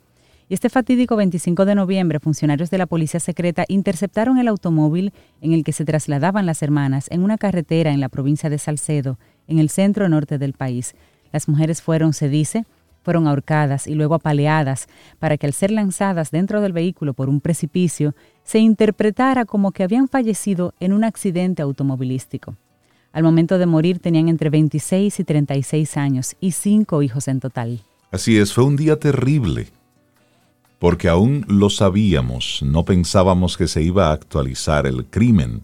Y 0.50 0.54
este 0.54 0.68
fatídico 0.68 1.14
25 1.14 1.64
de 1.64 1.76
noviembre, 1.76 2.18
funcionarios 2.18 2.70
de 2.70 2.78
la 2.78 2.86
Policía 2.86 3.20
Secreta 3.20 3.64
interceptaron 3.68 4.36
el 4.36 4.48
automóvil 4.48 5.12
en 5.40 5.52
el 5.52 5.62
que 5.62 5.70
se 5.70 5.84
trasladaban 5.84 6.44
las 6.44 6.60
hermanas 6.64 7.06
en 7.12 7.22
una 7.22 7.38
carretera 7.38 7.92
en 7.92 8.00
la 8.00 8.08
provincia 8.08 8.50
de 8.50 8.58
Salcedo, 8.58 9.16
en 9.46 9.60
el 9.60 9.70
centro 9.70 10.08
norte 10.08 10.38
del 10.38 10.54
país. 10.54 10.96
Las 11.32 11.46
mujeres 11.46 11.80
fueron, 11.80 12.12
se 12.14 12.28
dice, 12.28 12.64
fueron 13.04 13.28
ahorcadas 13.28 13.86
y 13.86 13.94
luego 13.94 14.16
apaleadas 14.16 14.88
para 15.20 15.36
que 15.36 15.46
al 15.46 15.52
ser 15.52 15.70
lanzadas 15.70 16.32
dentro 16.32 16.60
del 16.60 16.72
vehículo 16.72 17.14
por 17.14 17.28
un 17.28 17.40
precipicio 17.40 18.16
se 18.42 18.58
interpretara 18.58 19.44
como 19.44 19.70
que 19.70 19.84
habían 19.84 20.08
fallecido 20.08 20.74
en 20.80 20.92
un 20.94 21.04
accidente 21.04 21.62
automovilístico. 21.62 22.56
Al 23.12 23.22
momento 23.22 23.56
de 23.56 23.66
morir 23.66 24.00
tenían 24.00 24.28
entre 24.28 24.50
26 24.50 25.20
y 25.20 25.22
36 25.22 25.96
años 25.96 26.34
y 26.40 26.50
cinco 26.50 27.02
hijos 27.02 27.28
en 27.28 27.38
total. 27.38 27.78
Así 28.10 28.36
es, 28.36 28.52
fue 28.52 28.64
un 28.64 28.74
día 28.74 28.98
terrible, 28.98 29.68
porque 30.81 31.11
aún 31.11 31.45
lo 31.47 31.69
sabíamos, 31.69 32.61
no 32.64 32.87
pensábamos 32.87 33.59
que 33.59 33.69
se 33.69 33.83
iba 33.83 34.09
a 34.09 34.12
actualizar 34.12 34.87
el 34.87 35.05
crimen, 35.05 35.62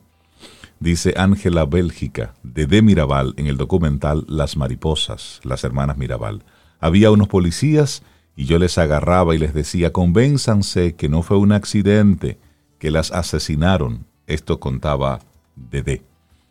dice 0.78 1.14
Ángela 1.16 1.64
Bélgica 1.64 2.34
de 2.42 2.66
De 2.66 2.82
Mirabal 2.82 3.32
en 3.38 3.46
el 3.46 3.56
documental 3.56 4.26
Las 4.28 4.58
Mariposas, 4.58 5.40
las 5.42 5.64
hermanas 5.64 5.96
Mirabal. 5.96 6.44
Había 6.80 7.10
unos 7.10 7.28
policías 7.28 8.02
y 8.36 8.44
yo 8.44 8.58
les 8.58 8.76
agarraba 8.76 9.34
y 9.34 9.38
les 9.38 9.54
decía, 9.54 9.90
convénzanse 9.90 10.96
que 10.96 11.08
no 11.08 11.22
fue 11.22 11.38
un 11.38 11.52
accidente, 11.52 12.38
que 12.78 12.90
las 12.90 13.10
asesinaron. 13.10 14.04
Esto 14.26 14.60
contaba 14.60 15.20
Dede. 15.54 16.02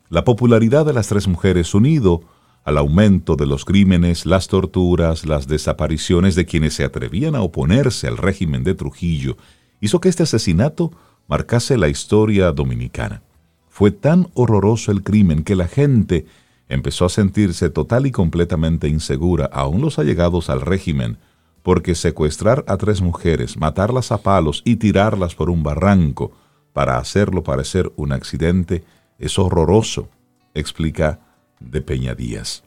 La 0.10 0.24
popularidad 0.24 0.88
de 0.88 0.94
las 0.94 1.08
tres 1.08 1.28
mujeres 1.28 1.76
unido 1.76 2.24
al 2.66 2.80
aumento 2.80 3.36
de 3.36 3.46
los 3.46 3.64
crímenes, 3.64 4.26
las 4.26 4.48
torturas, 4.48 5.26
las 5.26 5.48
desapariciones 5.48 6.34
de 6.34 6.46
quienes 6.46 6.74
se 6.74 6.84
atrevían 6.84 7.36
a 7.36 7.42
oponerse 7.42 8.08
al 8.08 8.18
régimen 8.18 8.64
de 8.64 8.74
Trujillo, 8.74 9.38
hizo 9.80 10.02
que 10.02 10.10
este 10.10 10.24
asesinato 10.24 10.92
marcase 11.28 11.78
la 11.78 11.90
historia 11.90 12.52
dominicana. 12.52 13.22
Fue 13.70 13.92
tan 13.92 14.30
horroroso 14.34 14.92
el 14.92 15.04
crimen 15.04 15.44
que 15.44 15.56
la 15.56 15.68
gente 15.68 16.26
empezó 16.68 17.06
a 17.06 17.10
sentirse 17.10 17.70
total 17.70 18.08
y 18.08 18.12
completamente 18.12 18.88
insegura, 18.88 19.46
aún 19.46 19.82
los 19.82 20.00
allegados 20.00 20.50
al 20.50 20.62
régimen, 20.62 21.18
porque 21.62 21.94
secuestrar 21.94 22.66
a 22.68 22.78
tres 22.78 23.00
mujeres, 23.02 23.58
matarlas 23.58 24.12
a 24.12 24.18
palos 24.18 24.64
y 24.66 24.78
tirarlas 24.78 25.36
por 25.36 25.52
un 25.52 25.62
barranco 25.62 26.32
para 26.74 26.98
hacerlo 26.98 27.44
parecer 27.44 27.92
un 27.96 28.12
accidente 28.12 28.84
es 29.20 29.38
horroroso, 29.38 30.10
explica 30.56 31.20
de 31.60 31.82
Peña 31.82 32.16
Díaz. 32.16 32.64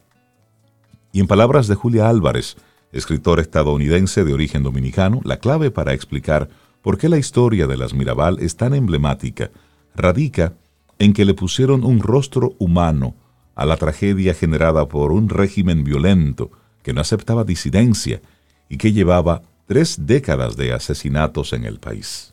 Y 1.13 1.21
en 1.21 1.27
palabras 1.27 1.69
de 1.69 1.75
Julia 1.75 2.09
Álvarez, 2.09 2.57
escritora 2.93 3.43
estadounidense 3.43 4.25
de 4.25 4.33
origen 4.33 4.63
dominicano, 4.63 5.21
la 5.25 5.39
clave 5.39 5.71
para 5.71 5.93
explicar 5.93 6.49
por 6.83 6.99
qué 6.99 7.09
la 7.09 7.19
historia 7.19 7.67
de 7.67 7.77
las 7.77 7.95
Mirabal 7.95 8.39
es 8.41 8.57
tan 8.57 8.75
emblemática 8.75 9.51
radica 9.95 10.55
en 10.99 11.13
que 11.13 11.25
le 11.25 11.35
pusieron 11.35 11.85
un 11.85 12.01
rostro 12.01 12.55
humano 12.59 13.15
a 13.55 13.67
la 13.67 13.77
tragedia 13.77 14.35
generada 14.35 14.87
por 14.89 15.13
un 15.13 15.29
régimen 15.29 15.85
violento 15.85 16.51
que 16.83 16.93
no 16.93 17.01
aceptaba 17.01 17.45
disidencia 17.45 18.21
y 18.69 18.79
que 18.79 18.93
llevaba 18.93 19.43
tres 19.67 20.07
décadas 20.07 20.57
de 20.57 20.73
asesinatos 20.73 21.53
en 21.53 21.65
el 21.65 21.79
país. 21.79 22.33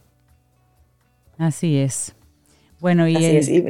Así 1.38 1.78
es. 1.78 2.16
Bueno, 2.80 3.08
y, 3.08 3.16
Y, 3.16 3.64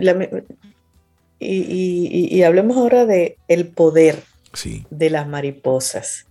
hablemos 2.44 2.78
ahora 2.78 3.06
de 3.06 3.38
el 3.48 3.68
poder 3.68 4.24
de 4.90 5.10
las 5.10 5.28
mariposas. 5.28 6.26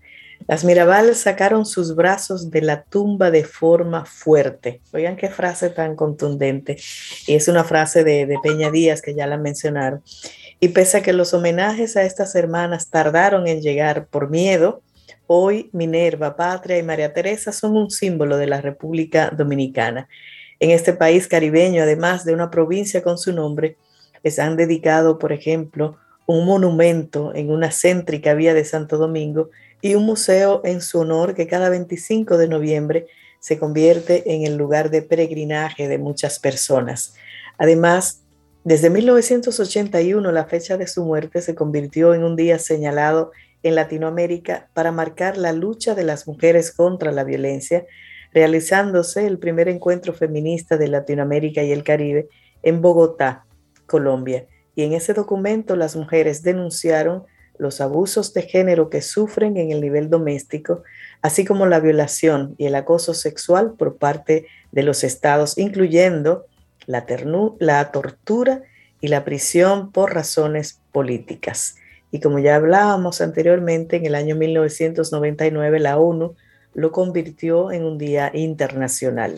Las 0.47 0.65
Mirabal 0.65 1.15
sacaron 1.15 1.65
sus 1.65 1.95
brazos 1.95 2.51
de 2.51 2.61
la 2.61 2.83
tumba 2.83 3.31
de 3.31 3.45
forma 3.45 4.05
fuerte. 4.05 4.81
Oigan 4.93 5.17
qué 5.17 5.31
frase 5.31 5.71
tan 5.71 5.97
contundente. 5.97 6.77
Y 7.27 7.35
es 7.35 7.49
una 7.49 7.65
frase 7.65 8.05
de, 8.05 8.27
de 8.27 8.37
Peña 8.43 8.71
Díaz 8.71 9.01
que 9.01 9.15
ya 9.15 9.27
la 9.27 9.39
mencionaron. 9.39 10.03
Y 10.61 10.69
pese 10.69 10.99
a 10.99 11.03
que 11.03 11.15
los 11.15 11.33
homenajes 11.33 11.97
a 11.97 12.05
estas 12.05 12.35
hermanas 12.35 12.91
tardaron 12.91 13.47
en 13.47 13.63
llegar 13.63 14.07
por 14.07 14.29
miedo, 14.29 14.83
hoy 15.27 15.71
Minerva, 15.73 16.37
Patria 16.37 16.79
y 16.79 16.83
María 16.83 17.13
Teresa 17.13 17.51
son 17.51 17.77
un 17.77 17.91
símbolo 17.91 18.37
de 18.37 18.47
la 18.47 18.61
República 18.61 19.31
Dominicana. 19.31 20.09
En 20.61 20.71
este 20.71 20.93
país 20.93 21.27
caribeño, 21.27 21.83
además 21.83 22.25
de 22.25 22.35
una 22.35 22.51
provincia 22.51 23.03
con 23.03 23.19
su 23.19 23.33
nombre, 23.33 23.77
les 24.25 24.39
han 24.41 24.57
dedicado, 24.57 25.19
por 25.19 25.33
ejemplo, 25.33 25.97
un 26.27 26.47
monumento 26.47 27.33
en 27.35 27.51
una 27.51 27.71
céntrica 27.71 28.35
vía 28.35 28.55
de 28.55 28.65
Santo 28.65 28.97
Domingo 28.97 29.51
y 29.83 29.95
un 29.95 30.07
museo 30.07 30.63
en 30.65 30.81
su 30.81 31.01
honor 31.01 31.35
que 31.35 31.47
cada 31.47 31.69
25 31.69 32.39
de 32.39 32.49
noviembre 32.49 33.07
se 33.39 33.59
convierte 33.59 34.35
en 34.35 34.47
el 34.47 34.57
lugar 34.57 34.91
de 34.91 35.03
peregrinaje 35.03 35.87
de 35.87 35.99
muchas 35.99 36.39
personas. 36.39 37.15
Además, 37.59 38.23
desde 38.65 38.89
1981 38.89 40.33
la 40.33 40.47
fecha 40.47 40.79
de 40.79 40.87
su 40.87 41.05
muerte 41.05 41.43
se 41.43 41.55
convirtió 41.55 42.15
en 42.15 42.25
un 42.25 42.35
día 42.35 42.59
señalado 42.59 43.33
en 43.63 43.75
Latinoamérica 43.75 44.71
para 44.73 44.91
marcar 44.91 45.37
la 45.37 45.53
lucha 45.53 45.95
de 45.95 46.05
las 46.05 46.27
mujeres 46.27 46.73
contra 46.73 47.13
la 47.13 47.25
violencia, 47.25 47.85
realizándose 48.33 49.27
el 49.27 49.39
primer 49.39 49.69
encuentro 49.69 50.15
feminista 50.15 50.79
de 50.79 50.89
Latinoamérica 50.89 51.63
y 51.63 51.73
el 51.73 51.85
Caribe 51.85 52.29
en 52.63 52.81
Bogotá, 52.81 53.45
Colombia. 53.87 54.47
Y 54.75 54.83
en 54.83 54.93
ese 54.93 55.15
documento 55.15 55.77
las 55.77 55.97
mujeres 55.97 56.43
denunciaron 56.43 57.25
los 57.59 57.81
abusos 57.81 58.35
de 58.35 58.43
género 58.43 58.91
que 58.91 59.03
sufren 59.03 59.57
en 59.57 59.71
el 59.71 59.81
nivel 59.81 60.11
doméstico, 60.11 60.83
así 61.23 61.45
como 61.45 61.67
la 61.67 61.81
violación 61.81 62.55
y 62.59 62.67
el 62.67 62.75
acoso 62.75 63.15
sexual 63.15 63.75
por 63.75 63.97
parte 63.97 64.47
de 64.73 64.83
los 64.83 65.05
estados, 65.05 65.57
incluyendo 65.57 66.47
la, 66.87 67.07
la 67.61 67.93
tortura 67.93 68.63
y 69.01 69.09
la 69.09 69.25
prisión 69.25 69.93
por 69.93 70.15
razones 70.15 70.81
políticas. 70.93 71.77
Y 72.11 72.21
como 72.21 72.39
ya 72.39 72.57
hablábamos 72.57 73.21
anteriormente, 73.21 73.97
en 73.97 74.07
el 74.07 74.15
año 74.15 74.37
1999 74.37 75.81
la 75.81 75.99
ONU 75.99 76.35
lo 76.75 76.93
convirtió 76.93 77.71
en 77.71 77.85
un 77.85 77.99
día 77.99 78.31
internacional. 78.35 79.37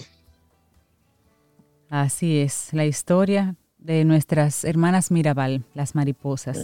Así 1.88 2.40
es, 2.40 2.70
la 2.72 2.84
historia 2.84 3.54
de 3.86 4.04
nuestras 4.04 4.64
hermanas 4.64 5.12
Mirabal, 5.12 5.62
las 5.72 5.94
mariposas 5.94 6.58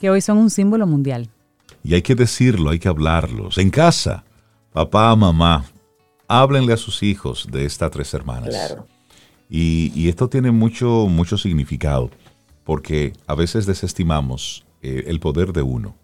que 0.00 0.08
hoy 0.08 0.22
son 0.22 0.38
un 0.38 0.48
símbolo 0.48 0.86
mundial. 0.86 1.28
Y 1.84 1.92
hay 1.92 2.00
que 2.00 2.14
decirlo, 2.14 2.70
hay 2.70 2.78
que 2.78 2.88
hablarlos. 2.88 3.58
En 3.58 3.68
casa, 3.68 4.24
papá, 4.72 5.14
mamá, 5.14 5.66
háblenle 6.26 6.72
a 6.72 6.78
sus 6.78 7.02
hijos 7.02 7.46
de 7.52 7.66
estas 7.66 7.90
tres 7.90 8.14
hermanas. 8.14 8.48
Claro. 8.48 8.86
Y, 9.50 10.08
esto 10.08 10.28
tiene 10.28 10.50
mucho, 10.50 11.06
mucho 11.08 11.36
significado, 11.36 12.10
porque 12.64 13.12
a 13.26 13.34
veces 13.34 13.66
desestimamos 13.66 14.64
eh, 14.80 15.04
el 15.08 15.20
poder 15.20 15.52
de 15.52 15.62
uno. 15.62 15.94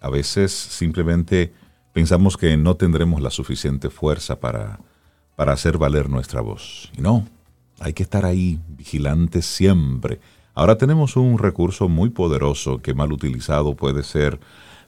A 0.00 0.08
veces 0.08 0.52
simplemente 0.52 1.52
pensamos 1.92 2.36
que 2.36 2.56
no 2.56 2.76
tendremos 2.76 3.20
la 3.20 3.30
suficiente 3.30 3.90
fuerza 3.90 4.38
para, 4.38 4.78
para 5.34 5.52
hacer 5.52 5.78
valer 5.78 6.08
nuestra 6.08 6.40
voz. 6.40 6.92
Y 6.96 7.00
no, 7.00 7.26
hay 7.80 7.92
que 7.92 8.02
estar 8.02 8.24
ahí, 8.24 8.58
vigilantes 8.68 9.46
siempre 9.46 10.20
Ahora 10.56 10.78
tenemos 10.78 11.16
un 11.16 11.36
recurso 11.36 11.86
muy 11.86 12.08
poderoso 12.08 12.80
que 12.80 12.94
mal 12.94 13.12
utilizado 13.12 13.76
puede 13.76 14.02
ser 14.02 14.40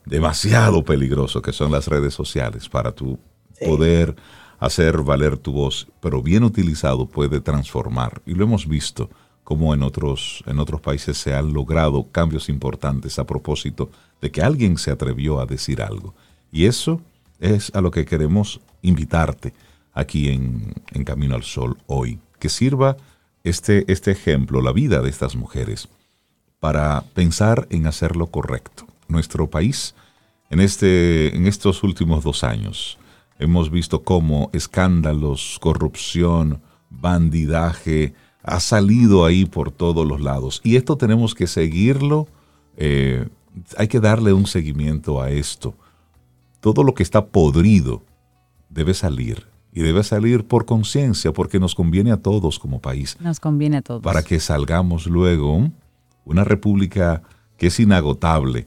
demasiado 0.06 0.82
peligroso, 0.82 1.42
que 1.42 1.52
son 1.52 1.70
las 1.70 1.88
redes 1.88 2.14
sociales, 2.14 2.70
para 2.70 2.92
tu 2.92 3.18
poder 3.62 4.16
hacer 4.60 5.02
valer 5.02 5.36
tu 5.36 5.52
voz, 5.52 5.86
pero 6.00 6.22
bien 6.22 6.42
utilizado 6.42 7.04
puede 7.04 7.42
transformar. 7.42 8.22
Y 8.24 8.32
lo 8.32 8.44
hemos 8.44 8.66
visto 8.66 9.10
como 9.44 9.74
en 9.74 9.82
otros, 9.82 10.42
en 10.46 10.58
otros 10.58 10.80
países 10.80 11.18
se 11.18 11.34
han 11.34 11.52
logrado 11.52 12.10
cambios 12.12 12.48
importantes 12.48 13.18
a 13.18 13.26
propósito 13.26 13.90
de 14.22 14.30
que 14.30 14.40
alguien 14.40 14.78
se 14.78 14.90
atrevió 14.90 15.38
a 15.38 15.44
decir 15.44 15.82
algo. 15.82 16.14
Y 16.50 16.64
eso 16.64 17.02
es 17.40 17.70
a 17.74 17.82
lo 17.82 17.90
que 17.90 18.06
queremos 18.06 18.58
invitarte 18.80 19.52
aquí 19.92 20.30
en, 20.30 20.72
en 20.94 21.04
Camino 21.04 21.34
al 21.34 21.42
Sol 21.42 21.76
hoy, 21.86 22.18
que 22.38 22.48
sirva 22.48 22.96
este, 23.44 23.90
este 23.90 24.10
ejemplo, 24.10 24.60
la 24.60 24.72
vida 24.72 25.00
de 25.00 25.10
estas 25.10 25.36
mujeres, 25.36 25.88
para 26.60 27.04
pensar 27.14 27.66
en 27.70 27.86
hacer 27.86 28.16
lo 28.16 28.28
correcto. 28.28 28.86
Nuestro 29.08 29.48
país, 29.48 29.94
en, 30.50 30.60
este, 30.60 31.34
en 31.36 31.46
estos 31.46 31.82
últimos 31.82 32.24
dos 32.24 32.44
años, 32.44 32.98
hemos 33.38 33.70
visto 33.70 34.02
cómo 34.02 34.50
escándalos, 34.52 35.58
corrupción, 35.60 36.60
bandidaje, 36.90 38.14
ha 38.42 38.60
salido 38.60 39.24
ahí 39.24 39.44
por 39.44 39.70
todos 39.70 40.06
los 40.06 40.20
lados. 40.20 40.60
Y 40.64 40.76
esto 40.76 40.96
tenemos 40.96 41.34
que 41.34 41.46
seguirlo, 41.46 42.28
eh, 42.76 43.28
hay 43.76 43.88
que 43.88 44.00
darle 44.00 44.32
un 44.32 44.46
seguimiento 44.46 45.20
a 45.20 45.30
esto. 45.30 45.74
Todo 46.60 46.82
lo 46.82 46.94
que 46.94 47.02
está 47.02 47.26
podrido 47.26 48.02
debe 48.68 48.94
salir 48.94 49.46
y 49.72 49.82
debe 49.82 50.02
salir 50.02 50.44
por 50.44 50.66
conciencia 50.66 51.32
porque 51.32 51.60
nos 51.60 51.74
conviene 51.74 52.12
a 52.12 52.16
todos 52.16 52.58
como 52.58 52.80
país. 52.80 53.16
Nos 53.20 53.40
conviene 53.40 53.78
a 53.78 53.82
todos. 53.82 54.02
Para 54.02 54.22
que 54.22 54.40
salgamos 54.40 55.06
luego 55.06 55.70
una 56.24 56.44
república 56.44 57.22
que 57.56 57.68
es 57.68 57.80
inagotable. 57.80 58.66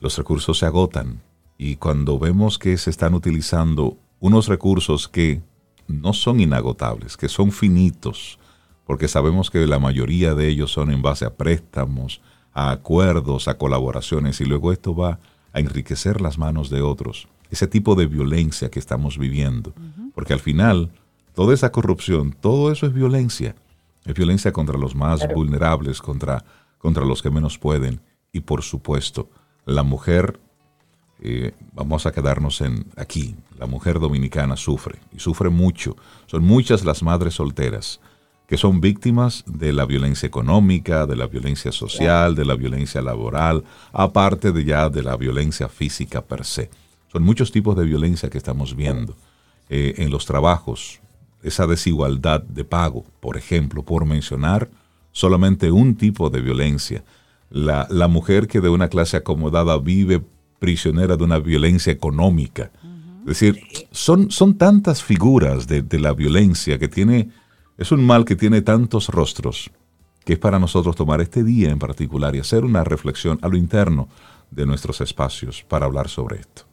Los 0.00 0.16
recursos 0.18 0.58
se 0.58 0.66
agotan 0.66 1.20
y 1.58 1.76
cuando 1.76 2.18
vemos 2.18 2.58
que 2.58 2.76
se 2.76 2.90
están 2.90 3.14
utilizando 3.14 3.96
unos 4.20 4.48
recursos 4.48 5.08
que 5.08 5.42
no 5.88 6.12
son 6.12 6.40
inagotables, 6.40 7.16
que 7.16 7.28
son 7.28 7.52
finitos, 7.52 8.38
porque 8.86 9.08
sabemos 9.08 9.50
que 9.50 9.66
la 9.66 9.78
mayoría 9.78 10.34
de 10.34 10.48
ellos 10.48 10.72
son 10.72 10.90
en 10.90 11.02
base 11.02 11.24
a 11.24 11.34
préstamos, 11.34 12.20
a 12.52 12.70
acuerdos, 12.70 13.48
a 13.48 13.58
colaboraciones, 13.58 14.40
y 14.40 14.44
luego 14.44 14.72
esto 14.72 14.94
va 14.94 15.18
a 15.52 15.60
enriquecer 15.60 16.20
las 16.20 16.38
manos 16.38 16.70
de 16.70 16.82
otros. 16.82 17.28
Ese 17.56 17.66
tipo 17.66 17.94
de 17.94 18.04
violencia 18.04 18.70
que 18.70 18.78
estamos 18.78 19.16
viviendo. 19.16 19.72
Porque 20.14 20.34
al 20.34 20.40
final, 20.40 20.90
toda 21.34 21.54
esa 21.54 21.72
corrupción, 21.72 22.36
todo 22.38 22.70
eso 22.70 22.84
es 22.84 22.92
violencia. 22.92 23.56
Es 24.04 24.12
violencia 24.14 24.52
contra 24.52 24.76
los 24.76 24.94
más 24.94 25.26
vulnerables, 25.34 26.02
contra, 26.02 26.44
contra 26.76 27.06
los 27.06 27.22
que 27.22 27.30
menos 27.30 27.56
pueden. 27.56 28.02
Y 28.30 28.40
por 28.40 28.60
supuesto, 28.60 29.30
la 29.64 29.82
mujer, 29.84 30.38
eh, 31.22 31.54
vamos 31.72 32.04
a 32.04 32.12
quedarnos 32.12 32.60
en 32.60 32.84
aquí, 32.94 33.34
la 33.58 33.64
mujer 33.64 34.00
dominicana 34.00 34.58
sufre, 34.58 34.98
y 35.10 35.18
sufre 35.18 35.48
mucho. 35.48 35.96
Son 36.26 36.44
muchas 36.44 36.84
las 36.84 37.02
madres 37.02 37.36
solteras 37.36 38.00
que 38.46 38.58
son 38.58 38.82
víctimas 38.82 39.44
de 39.46 39.72
la 39.72 39.86
violencia 39.86 40.26
económica, 40.26 41.06
de 41.06 41.16
la 41.16 41.26
violencia 41.26 41.72
social, 41.72 42.34
de 42.34 42.44
la 42.44 42.54
violencia 42.54 43.00
laboral, 43.00 43.64
aparte 43.94 44.52
de 44.52 44.62
ya 44.62 44.90
de 44.90 45.02
la 45.02 45.16
violencia 45.16 45.70
física 45.70 46.20
per 46.20 46.44
se. 46.44 46.70
Son 47.16 47.22
muchos 47.22 47.50
tipos 47.50 47.74
de 47.74 47.86
violencia 47.86 48.28
que 48.28 48.36
estamos 48.36 48.76
viendo. 48.76 49.16
Eh, 49.70 49.94
en 49.96 50.10
los 50.10 50.26
trabajos, 50.26 51.00
esa 51.42 51.66
desigualdad 51.66 52.42
de 52.42 52.62
pago, 52.62 53.06
por 53.20 53.38
ejemplo, 53.38 53.82
por 53.82 54.04
mencionar 54.04 54.68
solamente 55.12 55.70
un 55.72 55.96
tipo 55.96 56.28
de 56.28 56.42
violencia. 56.42 57.04
La, 57.48 57.88
mujer 58.06 58.48
que 58.48 58.60
de 58.60 58.68
una 58.68 58.88
clase 58.88 59.16
acomodada 59.16 59.78
vive 59.78 60.22
prisionera 60.58 61.16
de 61.16 61.24
una 61.24 61.38
violencia 61.38 61.90
económica. 61.90 62.70
Es 63.20 63.40
decir, 63.40 63.62
son, 63.92 64.30
son 64.30 64.58
tantas 64.58 65.02
figuras 65.02 65.66
de, 65.66 65.80
de, 65.80 65.98
la 65.98 66.12
violencia 66.12 66.78
que 66.78 66.88
tiene, 66.88 67.30
es 67.78 67.92
un 67.92 68.04
mal 68.04 68.26
que 68.26 68.36
tiene 68.36 68.60
tantos 68.60 69.08
rostros, 69.08 69.70
que 70.22 70.34
es 70.34 70.38
para 70.38 70.58
nosotros 70.58 70.94
tomar 70.94 71.22
este 71.22 71.42
día 71.42 71.70
en 71.70 71.78
particular 71.78 72.36
y 72.36 72.40
hacer 72.40 72.62
una 72.62 72.84
reflexión 72.84 73.38
a 73.40 73.48
lo 73.48 73.56
interno 73.56 74.06
de 74.50 74.66
nuestros 74.66 75.00
espacios 75.00 75.64
para 75.66 75.86
hablar 75.86 76.10
sobre 76.10 76.40
esto. 76.40 76.65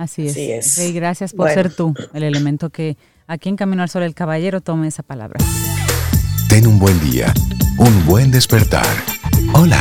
Así 0.00 0.28
es. 0.28 0.78
Rey, 0.78 0.94
gracias 0.94 1.34
por 1.34 1.50
ser 1.50 1.74
tú 1.74 1.92
el 2.14 2.22
elemento 2.22 2.70
que 2.70 2.96
aquí 3.26 3.50
en 3.50 3.56
Camino 3.56 3.82
al 3.82 3.90
Sol 3.90 4.02
el 4.02 4.14
caballero 4.14 4.62
tome 4.62 4.88
esa 4.88 5.02
palabra. 5.02 5.38
Ten 6.48 6.66
un 6.66 6.78
buen 6.78 6.98
día, 7.10 7.34
un 7.76 8.06
buen 8.06 8.30
despertar. 8.30 8.86
Hola. 9.52 9.78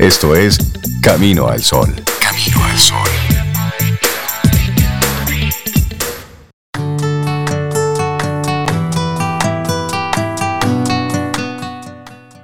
Esto 0.00 0.34
es 0.34 0.58
Camino 1.00 1.46
al 1.46 1.62
Sol. 1.62 1.94
Camino 2.20 2.64
al 2.64 2.76
Sol. 2.76 3.08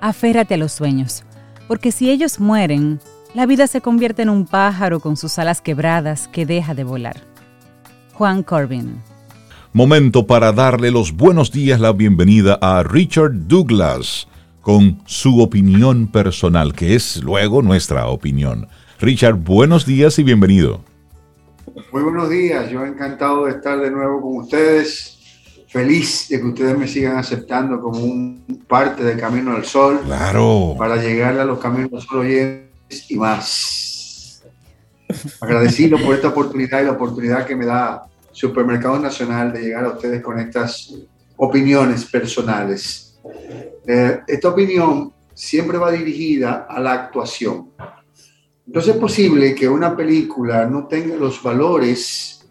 Aférrate 0.00 0.54
a 0.54 0.56
los 0.56 0.70
sueños, 0.70 1.24
porque 1.66 1.90
si 1.90 2.12
ellos 2.12 2.38
mueren, 2.38 3.00
la 3.36 3.44
vida 3.44 3.66
se 3.66 3.82
convierte 3.82 4.22
en 4.22 4.30
un 4.30 4.46
pájaro 4.46 4.98
con 4.98 5.18
sus 5.18 5.38
alas 5.38 5.60
quebradas 5.60 6.26
que 6.26 6.46
deja 6.46 6.74
de 6.74 6.84
volar. 6.84 7.20
Juan 8.14 8.42
Corbin. 8.42 9.02
Momento 9.74 10.26
para 10.26 10.52
darle 10.52 10.90
los 10.90 11.12
buenos 11.12 11.52
días, 11.52 11.78
la 11.78 11.92
bienvenida 11.92 12.58
a 12.62 12.82
Richard 12.82 13.46
Douglas 13.46 14.26
con 14.62 15.02
su 15.04 15.42
opinión 15.42 16.06
personal, 16.06 16.72
que 16.72 16.94
es 16.94 17.22
luego 17.22 17.60
nuestra 17.60 18.06
opinión. 18.06 18.68
Richard, 19.00 19.34
buenos 19.34 19.84
días 19.84 20.18
y 20.18 20.22
bienvenido. 20.22 20.80
Muy 21.92 22.04
buenos 22.04 22.30
días, 22.30 22.70
yo 22.70 22.86
encantado 22.86 23.44
de 23.44 23.50
estar 23.50 23.78
de 23.78 23.90
nuevo 23.90 24.22
con 24.22 24.36
ustedes. 24.38 25.12
Feliz 25.68 26.28
de 26.30 26.40
que 26.40 26.46
ustedes 26.46 26.78
me 26.78 26.88
sigan 26.88 27.18
aceptando 27.18 27.82
como 27.82 27.98
un 27.98 28.64
parte 28.66 29.04
del 29.04 29.20
Camino 29.20 29.54
al 29.54 29.66
Sol. 29.66 30.00
Claro. 30.06 30.74
Para 30.78 30.96
llegar 30.96 31.38
a 31.38 31.44
los 31.44 31.58
Caminos 31.58 31.92
al 31.92 32.00
Sol 32.00 32.20
oyentes 32.20 32.75
y 33.08 33.16
más. 33.16 34.42
Agradecido 35.40 35.98
por 35.98 36.14
esta 36.14 36.28
oportunidad 36.28 36.82
y 36.82 36.84
la 36.84 36.92
oportunidad 36.92 37.46
que 37.46 37.56
me 37.56 37.66
da 37.66 38.06
Supermercado 38.32 38.98
Nacional 38.98 39.52
de 39.52 39.62
llegar 39.62 39.84
a 39.84 39.90
ustedes 39.90 40.22
con 40.22 40.38
estas 40.38 40.94
opiniones 41.36 42.04
personales. 42.04 43.18
Eh, 43.86 44.20
esta 44.26 44.48
opinión 44.48 45.12
siempre 45.32 45.78
va 45.78 45.90
dirigida 45.90 46.66
a 46.68 46.80
la 46.80 46.92
actuación. 46.92 47.70
Entonces 48.66 48.94
es 48.94 49.00
posible 49.00 49.54
que 49.54 49.68
una 49.68 49.96
película 49.96 50.66
no 50.66 50.86
tenga 50.86 51.16
los 51.16 51.42
valores 51.42 52.46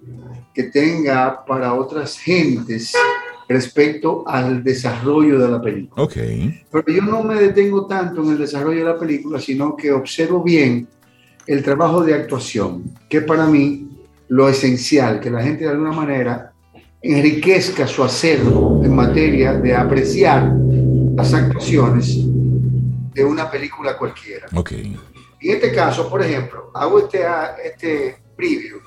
que 0.54 0.64
tenga 0.64 1.44
para 1.46 1.74
otras 1.74 2.18
gentes 2.18 2.94
respecto 3.48 4.24
al 4.28 4.64
desarrollo 4.64 5.40
de 5.40 5.48
la 5.50 5.62
película. 5.62 6.04
Ok. 6.04 6.16
Pero 6.72 6.88
yo 6.88 7.02
no 7.02 7.24
me 7.24 7.36
detengo 7.36 7.86
tanto 7.86 8.24
en 8.24 8.32
el 8.32 8.38
desarrollo 8.38 8.80
de 8.80 8.94
la 8.94 9.00
película, 9.00 9.40
sino 9.40 9.76
que 9.76 9.92
observo 9.92 10.44
bien 10.44 10.88
el 11.48 11.64
trabajo 11.64 12.04
de 12.04 12.14
actuación, 12.14 12.96
que 13.08 13.22
para 13.22 13.46
mí 13.46 13.88
lo 14.30 14.50
esencial, 14.50 15.20
que 15.20 15.30
la 15.30 15.44
gente 15.44 15.66
de 15.66 15.72
alguna 15.72 15.92
manera 15.92 16.52
enriquezca 17.02 17.86
su 17.86 18.04
acervo 18.04 18.82
en 18.84 18.96
materia 18.96 19.54
de 19.54 19.76
apreciar 19.76 20.52
las 21.16 21.34
actuaciones 21.34 22.18
de 23.14 23.24
una 23.24 23.50
película 23.50 23.96
cualquiera. 23.96 24.48
Ok. 24.56 24.72
En 24.72 24.98
este 25.42 25.72
caso, 25.72 26.10
por 26.10 26.24
ejemplo, 26.24 26.72
hago 26.74 27.00
este, 27.00 27.24
este 27.64 28.18
preview 28.36 28.80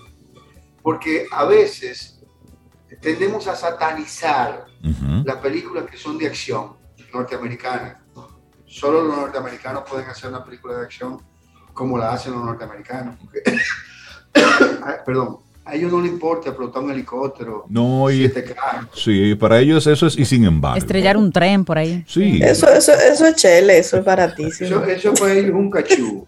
porque 0.82 1.26
a 1.30 1.44
veces 1.44 2.17
tendemos 2.96 3.46
a 3.46 3.54
satanizar 3.54 4.66
las 5.24 5.36
películas 5.36 5.84
que 5.90 5.96
son 5.96 6.18
de 6.18 6.26
acción 6.26 6.72
norteamericanas. 7.12 7.96
Solo 8.66 9.02
los 9.02 9.16
norteamericanos 9.16 9.84
pueden 9.88 10.08
hacer 10.08 10.30
una 10.30 10.44
película 10.44 10.76
de 10.76 10.82
acción 10.82 11.22
como 11.72 11.96
la 11.96 12.12
hacen 12.12 12.32
los 12.32 12.44
norteamericanos. 12.44 13.16
perdón, 15.06 15.38
a 15.68 15.74
ellos 15.74 15.92
no 15.92 16.00
les 16.00 16.10
importa 16.10 16.48
explotar 16.48 16.82
un 16.82 16.90
helicóptero. 16.90 17.66
No, 17.68 18.10
y, 18.10 18.32
sí, 18.94 19.34
para 19.34 19.60
ellos 19.60 19.86
eso 19.86 20.06
es, 20.06 20.18
y 20.18 20.24
sin 20.24 20.44
embargo. 20.44 20.78
Estrellar 20.78 21.16
un 21.18 21.30
tren 21.30 21.62
por 21.64 21.76
ahí. 21.76 22.02
Sí. 22.06 22.40
Eso, 22.42 22.68
eso, 22.70 22.92
eso 22.92 23.26
es 23.26 23.36
chele, 23.36 23.78
eso 23.78 23.98
es 23.98 24.04
baratísimo. 24.04 24.68
Eso, 24.68 24.84
eso 24.84 25.16
fue 25.16 25.50
un 25.50 25.70
cachú. 25.70 26.26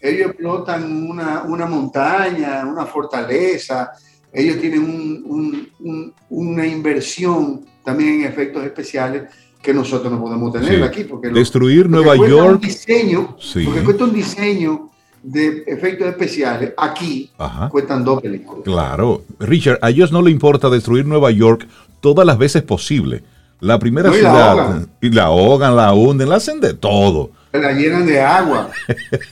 Ellos 0.00 0.30
explotan 0.30 1.08
una, 1.08 1.42
una, 1.42 1.66
montaña, 1.66 2.64
una 2.64 2.86
fortaleza. 2.86 3.92
Ellos 4.32 4.60
tienen 4.60 4.80
un, 4.80 5.68
un, 5.80 6.14
una 6.28 6.66
inversión 6.66 7.64
también 7.84 8.20
en 8.20 8.26
efectos 8.26 8.64
especiales 8.64 9.24
que 9.62 9.74
nosotros 9.74 10.10
no 10.12 10.20
podemos 10.20 10.52
tener 10.52 10.82
aquí. 10.82 11.04
Porque 11.04 11.28
Destruir 11.28 11.88
Nueva 11.88 12.16
York. 12.16 12.54
Un 12.54 12.60
diseño, 12.60 13.36
Porque 13.64 13.84
cuesta 13.84 14.04
un 14.04 14.12
diseño 14.12 14.90
de 15.22 15.64
efectos 15.66 16.08
especiales 16.08 16.72
aquí 16.78 17.30
cuestan 17.70 18.04
dos 18.04 18.22
películas. 18.22 18.64
Claro. 18.64 19.22
Richard, 19.38 19.78
a 19.82 19.90
ellos 19.90 20.12
no 20.12 20.22
le 20.22 20.30
importa 20.30 20.70
destruir 20.70 21.06
Nueva 21.06 21.30
York 21.30 21.66
todas 22.00 22.26
las 22.26 22.38
veces 22.38 22.62
posible. 22.62 23.22
La 23.60 23.78
primera 23.78 24.10
ciudad. 24.10 24.88
y 25.02 25.10
la 25.10 25.24
ahogan, 25.24 25.76
la 25.76 25.92
hunden, 25.92 26.28
la 26.28 26.36
hacen 26.36 26.60
de 26.60 26.72
todo. 26.72 27.30
La 27.52 27.72
llenan 27.72 28.06
de 28.06 28.20
agua. 28.20 28.70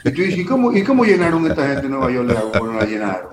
y 0.05 0.11
tú 0.11 0.23
dices, 0.23 0.39
¿y 0.41 0.45
cómo, 0.45 0.77
¿y 0.77 0.83
cómo 0.83 1.05
llenaron 1.05 1.47
esta 1.47 1.67
gente 1.67 1.87
en 1.87 1.93
Nueva 1.93 2.11
York 2.11 2.29
de 2.29 2.37
agua? 2.37 2.59
Bueno, 2.59 2.75
la 2.75 2.85
llenaron. 2.85 3.29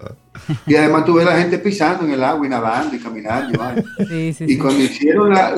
Y 0.68 0.76
además 0.76 1.06
tú 1.06 1.16
ves 1.16 1.26
la 1.26 1.38
gente 1.38 1.58
pisando 1.58 2.06
en 2.06 2.12
el 2.12 2.24
agua 2.24 2.46
y 2.46 2.50
nadando 2.50 2.96
y 2.96 3.00
caminando. 3.00 3.60
Y, 4.10 4.58
cuando 4.58 4.84
hicieron 4.84 5.30
la, 5.34 5.54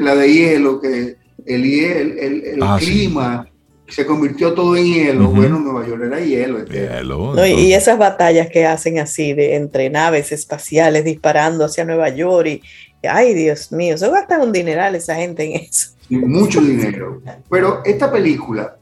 la, 0.00 0.14
de 0.14 0.32
hielo, 0.32 0.80
que 0.80 1.16
el, 1.46 1.64
el, 1.64 2.18
el, 2.18 2.44
el 2.44 2.62
ah, 2.62 2.76
clima 2.78 3.50
se 3.90 4.06
convirtió 4.06 4.54
todo 4.54 4.76
en 4.76 4.84
hielo. 4.84 5.28
Bueno, 5.28 5.58
Nueva 5.58 5.86
York 5.86 6.02
era 6.04 6.20
hielo. 6.20 6.64
hielo 6.64 7.46
y 7.46 7.74
esas 7.74 7.98
batallas 7.98 8.48
que 8.48 8.66
hacen 8.66 8.98
así 8.98 9.34
de 9.34 9.56
entre 9.56 9.90
naves 9.90 10.32
espaciales 10.32 11.04
disparando 11.04 11.64
hacia 11.64 11.84
Nueva 11.84 12.08
York 12.08 12.46
y, 12.46 12.62
ay 13.06 13.34
Dios 13.34 13.72
mío, 13.72 13.98
se 13.98 14.08
gastan 14.08 14.42
un 14.42 14.52
dineral 14.52 14.94
esa 14.94 15.16
gente 15.16 15.44
en 15.44 15.62
eso. 15.62 15.90
mucho 16.08 16.60
dinero. 16.60 17.20
Pero 17.48 17.82
esta 17.84 18.10
película 18.10 18.76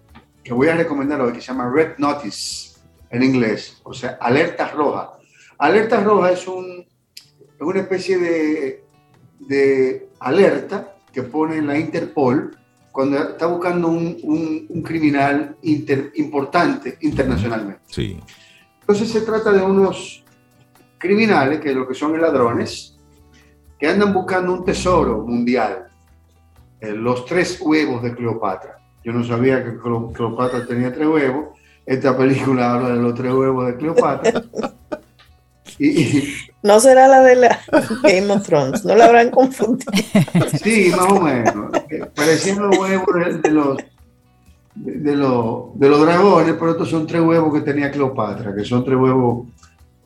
que 0.44 0.52
voy 0.52 0.68
a 0.68 0.74
recomendar 0.74 1.20
hoy, 1.20 1.32
que 1.32 1.40
se 1.40 1.48
llama 1.48 1.70
Red 1.70 1.98
Notice 1.98 2.78
en 3.10 3.22
inglés, 3.22 3.78
o 3.82 3.94
sea, 3.94 4.18
alerta 4.20 4.68
roja. 4.68 5.17
Alerta 5.58 6.00
roja 6.00 6.30
es, 6.30 6.46
un, 6.46 6.86
es 7.16 7.60
una 7.60 7.80
especie 7.80 8.18
de, 8.18 8.84
de 9.40 10.08
alerta 10.20 10.94
que 11.12 11.22
pone 11.22 11.60
la 11.62 11.78
Interpol 11.78 12.56
cuando 12.92 13.18
está 13.18 13.46
buscando 13.46 13.88
un, 13.88 14.16
un, 14.22 14.82
criminal 14.82 15.56
importante 15.62 16.98
internacionalmente. 17.02 17.80
Sí. 17.86 18.20
Entonces 18.80 19.10
se 19.10 19.20
trata 19.20 19.52
de 19.52 19.62
unos 19.62 20.24
criminales, 20.96 21.60
que 21.60 21.74
lo 21.74 21.86
que 21.86 21.94
son 21.94 22.20
ladrones, 22.20 22.98
que 23.78 23.86
andan 23.86 24.12
buscando 24.12 24.52
un 24.52 24.64
tesoro 24.64 25.24
mundial, 25.24 25.88
eh, 26.80 26.92
los 26.92 27.24
tres 27.24 27.60
huevos 27.60 28.02
de 28.02 28.14
Cleopatra. 28.14 28.78
Yo 29.04 29.12
no 29.12 29.24
sabía 29.24 29.64
que 29.64 29.78
Cleopatra 29.78 30.66
tenía 30.66 30.92
tres 30.92 31.06
huevos. 31.06 31.58
Esta 31.86 32.16
película 32.16 32.74
habla 32.74 32.90
de 32.90 33.02
los 33.02 33.14
tres 33.14 33.32
huevos 33.32 33.66
de 33.66 33.76
Cleopatra. 33.76 34.42
no 36.62 36.80
será 36.80 37.08
la 37.08 37.22
de 37.22 37.36
la 37.36 37.60
Game 38.02 38.32
of 38.32 38.46
Thrones, 38.46 38.84
no 38.84 38.94
la 38.94 39.06
habrán 39.06 39.30
confundido. 39.30 39.92
Sí, 40.62 40.90
más 40.90 41.12
o 41.12 41.20
menos. 41.20 41.70
Parecían 42.14 42.60
los 42.60 42.78
huevos 42.78 43.06
de, 43.42 43.50
los 43.50 43.76
de, 44.74 45.16
los, 45.16 45.78
de 45.78 45.88
los 45.88 46.00
dragones, 46.00 46.54
pero 46.58 46.72
estos 46.72 46.90
son 46.90 47.06
tres 47.06 47.22
huevos 47.22 47.52
que 47.52 47.60
tenía 47.60 47.90
Cleopatra, 47.90 48.54
que 48.54 48.64
son 48.64 48.84
tres 48.84 48.96
huevos 48.96 49.46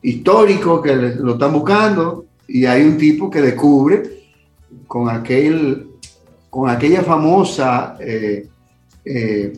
históricos 0.01 0.81
que 0.81 0.95
lo 0.95 1.33
están 1.33 1.53
buscando 1.53 2.25
y 2.47 2.65
hay 2.65 2.83
un 2.83 2.97
tipo 2.97 3.29
que 3.29 3.41
descubre 3.41 4.03
con 4.87 5.09
aquel 5.09 5.87
con 6.53 6.69
aquella 6.69 7.01
famosa 7.01 7.97
eh, 7.99 8.47
eh, 9.05 9.53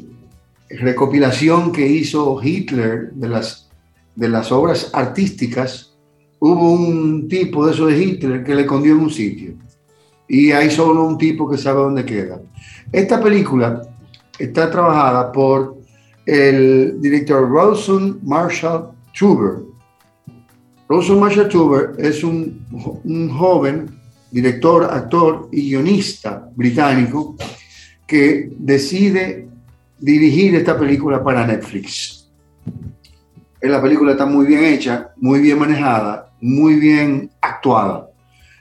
recopilación 0.70 1.74
que 1.74 1.86
hizo 1.86 2.40
Hitler 2.42 3.12
de 3.12 3.28
las, 3.28 3.70
de 4.16 4.30
las 4.30 4.50
obras 4.54 4.92
artísticas 4.94 5.95
hubo 6.48 6.74
un 6.74 7.28
tipo 7.28 7.66
de 7.66 7.74
eso 7.74 7.88
de 7.88 7.98
Hitler 7.98 8.44
que 8.44 8.54
le 8.54 8.62
escondió 8.62 8.94
en 8.94 9.00
un 9.00 9.10
sitio. 9.10 9.56
Y 10.28 10.52
hay 10.52 10.70
solo 10.70 11.04
un 11.04 11.18
tipo 11.18 11.50
que 11.50 11.58
sabe 11.58 11.82
dónde 11.82 12.06
queda. 12.06 12.40
Esta 12.92 13.20
película 13.20 13.82
está 14.38 14.70
trabajada 14.70 15.32
por 15.32 15.78
el 16.24 17.02
director 17.02 17.52
Rawson 17.52 18.20
Marshall 18.24 18.92
Tuber. 19.18 19.64
Rawson 20.88 21.20
Marshall 21.20 21.50
Tuber 21.50 21.94
es 21.98 22.24
un, 22.24 22.64
un 23.04 23.30
joven 23.30 24.00
director, 24.30 24.84
actor 24.84 25.50
y 25.52 25.70
guionista 25.70 26.48
británico 26.56 27.36
que 28.06 28.52
decide 28.60 29.48
dirigir 29.98 30.54
esta 30.54 30.78
película 30.78 31.24
para 31.24 31.48
Netflix. 31.48 32.30
La 33.62 33.82
película 33.82 34.12
está 34.12 34.28
muy 34.28 34.46
bien 34.46 34.64
hecha, 34.64 35.10
muy 35.18 35.40
bien 35.40 35.58
manejada 35.58 36.25
muy 36.42 36.76
bien 36.80 37.30
actuada. 37.42 38.08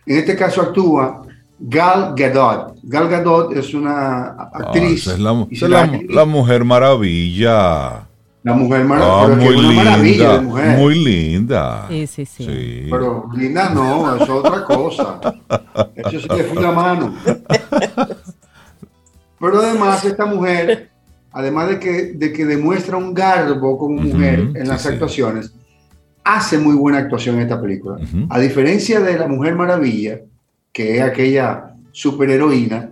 En 0.07 0.19
este 0.19 0.37
caso 0.37 0.63
actúa 0.63 1.23
Gal 1.59 2.15
Gadot. 2.17 2.77
Gal 2.83 3.09
Gadot 3.09 3.57
es 3.57 3.73
una 3.75 4.29
actriz. 4.53 5.09
Ah, 5.09 5.13
es, 5.13 5.19
la, 5.21 6.25
Mujer 6.25 6.65
Maravilla. 6.65 8.07
La 8.43 8.53
Mujer 8.53 8.85
Maravilla. 8.85 10.35
Ah, 10.35 10.41
muy 10.41 10.55
linda, 10.55 10.77
Muy 10.77 11.05
linda. 11.05 11.87
Sí, 11.89 12.07
sí, 12.07 12.27
sí, 12.27 12.87
Pero 12.91 13.31
linda 13.35 13.71
no, 13.71 14.17
es 14.17 14.29
otra 14.29 14.65
cosa. 14.65 15.21
Eso 15.95 16.21
sí 16.21 16.29
le 16.37 16.45
fui 16.45 16.63
la 16.63 16.73
mano. 16.73 17.15
Pero 19.41 19.59
además 19.59 20.05
esta 20.05 20.27
mujer, 20.27 20.91
además 21.33 21.69
de 21.69 21.79
que, 21.79 22.13
de 22.15 22.33
que 22.33 22.45
demuestra 22.45 22.97
un 22.97 23.15
garbo 23.15 23.79
como 23.79 24.01
mujer 24.01 24.51
en 24.55 24.69
las 24.69 24.85
actuaciones, 24.87 25.53
hace 26.25 26.59
muy 26.59 26.75
buena 26.75 26.99
actuación 26.99 27.37
en 27.37 27.43
esta 27.43 27.61
película. 27.61 27.99
A 28.31 28.41
diferencia 28.41 29.01
de 29.01 29.19
La 29.19 29.29
Mujer 29.29 29.55
Maravilla, 29.55 30.23
que 30.73 30.97
es 30.97 31.03
aquella 31.03 31.75
superheroína, 31.93 32.91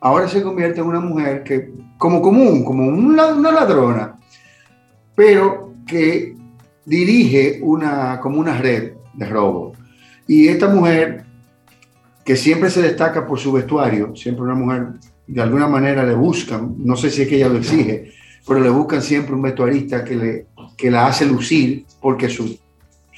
ahora 0.00 0.26
se 0.26 0.42
convierte 0.42 0.80
en 0.80 0.86
una 0.86 1.00
mujer 1.00 1.44
que, 1.44 1.72
como 1.98 2.22
común, 2.22 2.64
como 2.64 2.88
una, 2.88 3.32
ladrona, 3.52 4.18
pero 5.14 5.74
que 5.86 6.34
dirige 6.86 7.60
una, 7.62 8.18
como 8.20 8.40
una 8.40 8.56
red 8.56 8.92
de 9.12 9.26
robo. 9.26 9.74
Y 10.26 10.48
esta 10.48 10.68
mujer, 10.68 11.24
que 12.24 12.34
siempre 12.34 12.70
se 12.70 12.80
destaca 12.80 13.26
por 13.26 13.38
su 13.38 13.52
vestuario, 13.52 14.16
siempre 14.16 14.44
una 14.44 14.54
mujer, 14.54 14.86
de 15.26 15.42
alguna 15.42 15.68
manera 15.68 16.04
le 16.04 16.14
buscan, 16.14 16.76
no 16.78 16.96
sé 16.96 17.10
si 17.10 17.22
es 17.22 17.28
que 17.28 17.36
ella 17.36 17.48
lo 17.48 17.58
exige, 17.58 18.12
pero 18.48 18.60
le 18.60 18.70
buscan 18.70 19.02
siempre 19.02 19.34
un 19.34 19.42
vestuarista 19.42 20.02
que, 20.02 20.16
le, 20.16 20.46
que 20.76 20.90
la 20.90 21.06
hace 21.06 21.26
lucir 21.26 21.84
porque 22.00 22.28
su 22.28 22.58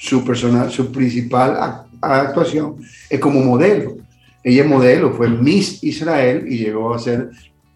su, 0.03 0.21
personal, 0.25 0.69
su 0.69 0.91
principal 0.91 1.85
actuación 2.01 2.75
es 3.09 3.19
como 3.21 3.39
modelo. 3.39 3.95
Ella 4.43 4.63
es 4.63 4.69
modelo, 4.69 5.13
fue 5.13 5.29
Miss 5.29 5.81
Israel 5.81 6.43
y 6.45 6.57
llegó 6.57 6.93
a 6.93 6.99
ser 6.99 7.29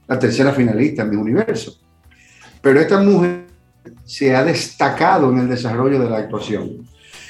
la 0.05 0.19
tercera 0.19 0.51
finalista 0.51 1.03
en 1.03 1.11
mi 1.11 1.15
universo. 1.15 1.77
Pero 2.61 2.81
esta 2.81 3.01
mujer 3.01 3.45
se 4.03 4.35
ha 4.35 4.43
destacado 4.43 5.31
en 5.31 5.39
el 5.39 5.47
desarrollo 5.47 6.01
de 6.01 6.09
la 6.09 6.17
actuación 6.17 6.85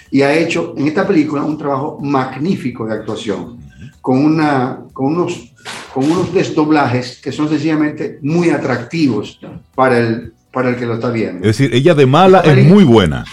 y 0.10 0.24
ha 0.24 0.34
hecho 0.34 0.74
en 0.76 0.88
esta 0.88 1.06
película 1.06 1.44
un 1.44 1.60
trabajo 1.60 2.00
magnífico 2.02 2.88
de 2.88 2.96
actuación, 2.96 3.60
con, 4.02 4.26
una, 4.26 4.80
con, 4.94 5.14
unos, 5.14 5.54
con 5.94 6.10
unos 6.10 6.34
desdoblajes 6.34 7.22
que 7.22 7.32
son 7.32 7.48
sencillamente 7.50 8.18
muy 8.24 8.50
atractivos 8.50 9.40
para 9.76 10.00
el, 10.00 10.34
para 10.52 10.70
el 10.70 10.76
que 10.76 10.88
lo 10.88 10.96
está 10.96 11.12
viendo. 11.12 11.48
Es 11.48 11.56
decir, 11.56 11.72
ella 11.76 11.94
de 11.94 12.08
mala 12.08 12.40
es 12.40 12.66
muy 12.66 12.84
buena. 12.84 13.26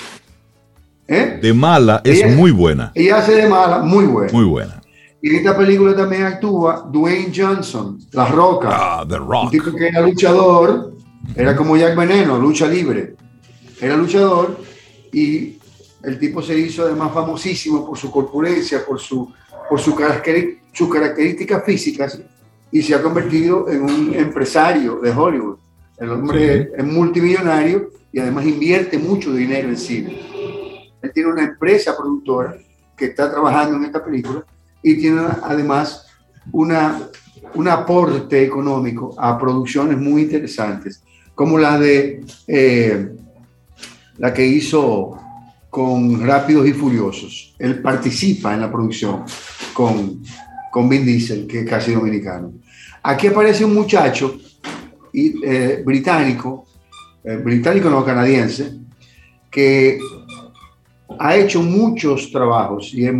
¿Eh? 1.06 1.38
De 1.42 1.52
mala 1.52 2.00
es 2.04 2.34
muy 2.34 2.50
buena. 2.50 2.92
Ella 2.94 3.18
hace 3.18 3.34
de 3.34 3.48
mala 3.48 3.80
muy 3.80 4.06
buena. 4.06 4.32
Muy 4.32 4.44
buena. 4.44 4.80
Y 5.20 5.30
en 5.30 5.36
esta 5.36 5.56
película 5.56 5.96
también 5.96 6.24
actúa 6.24 6.88
Dwayne 6.90 7.32
Johnson, 7.34 7.98
La 8.12 8.26
Roca. 8.26 8.68
Ah, 8.70 9.06
The 9.08 9.16
Rock. 9.16 9.44
Un 9.44 9.50
tipo 9.50 9.72
que 9.72 9.88
era 9.88 10.00
luchador, 10.02 10.92
era 11.34 11.56
como 11.56 11.76
Jack 11.76 11.96
Veneno, 11.96 12.38
lucha 12.38 12.66
libre. 12.66 13.14
Era 13.80 13.96
luchador 13.96 14.58
y 15.12 15.58
el 16.02 16.18
tipo 16.18 16.42
se 16.42 16.58
hizo 16.58 16.82
además 16.84 17.12
famosísimo 17.12 17.86
por 17.86 17.96
su 17.96 18.10
corpulencia, 18.10 18.84
por, 18.86 19.00
su, 19.00 19.32
por 19.68 19.80
su 19.80 19.96
sus 20.72 20.90
características 20.90 21.64
físicas 21.64 22.20
y 22.70 22.82
se 22.82 22.94
ha 22.94 23.00
convertido 23.00 23.70
en 23.70 23.82
un 23.82 24.14
empresario 24.14 24.96
de 24.96 25.10
Hollywood. 25.10 25.56
El 25.96 26.10
hombre 26.10 26.70
es 26.76 26.84
multimillonario 26.84 27.90
y 28.12 28.18
además 28.18 28.44
invierte 28.44 28.98
mucho 28.98 29.32
dinero 29.32 29.68
en 29.68 29.76
cine. 29.76 30.33
Tiene 31.12 31.32
una 31.32 31.44
empresa 31.44 31.96
productora 31.96 32.56
que 32.96 33.06
está 33.06 33.30
trabajando 33.30 33.76
en 33.76 33.84
esta 33.84 34.04
película 34.04 34.44
y 34.82 34.96
tiene 34.96 35.22
además 35.42 36.06
una, 36.52 37.08
un 37.54 37.68
aporte 37.68 38.42
económico 38.42 39.14
a 39.18 39.38
producciones 39.38 39.98
muy 39.98 40.22
interesantes, 40.22 41.02
como 41.34 41.58
la 41.58 41.78
de 41.78 42.24
eh, 42.46 43.12
la 44.18 44.32
que 44.32 44.46
hizo 44.46 45.18
con 45.70 46.24
Rápidos 46.24 46.68
y 46.68 46.72
Furiosos. 46.72 47.54
Él 47.58 47.80
participa 47.80 48.54
en 48.54 48.60
la 48.60 48.70
producción 48.70 49.24
con, 49.72 50.22
con 50.70 50.88
Vin 50.88 51.04
Diesel, 51.04 51.46
que 51.46 51.60
es 51.60 51.68
casi 51.68 51.92
dominicano. 51.92 52.52
Aquí 53.02 53.26
aparece 53.26 53.64
un 53.64 53.74
muchacho 53.74 54.38
eh, 55.12 55.82
británico, 55.84 56.66
eh, 57.24 57.36
británico 57.36 57.90
no 57.90 58.04
canadiense, 58.04 58.72
que 59.50 59.98
ha 61.18 61.36
hecho 61.36 61.62
muchos 61.62 62.30
trabajos 62.30 62.92
y 62.94 63.06
es 63.06 63.14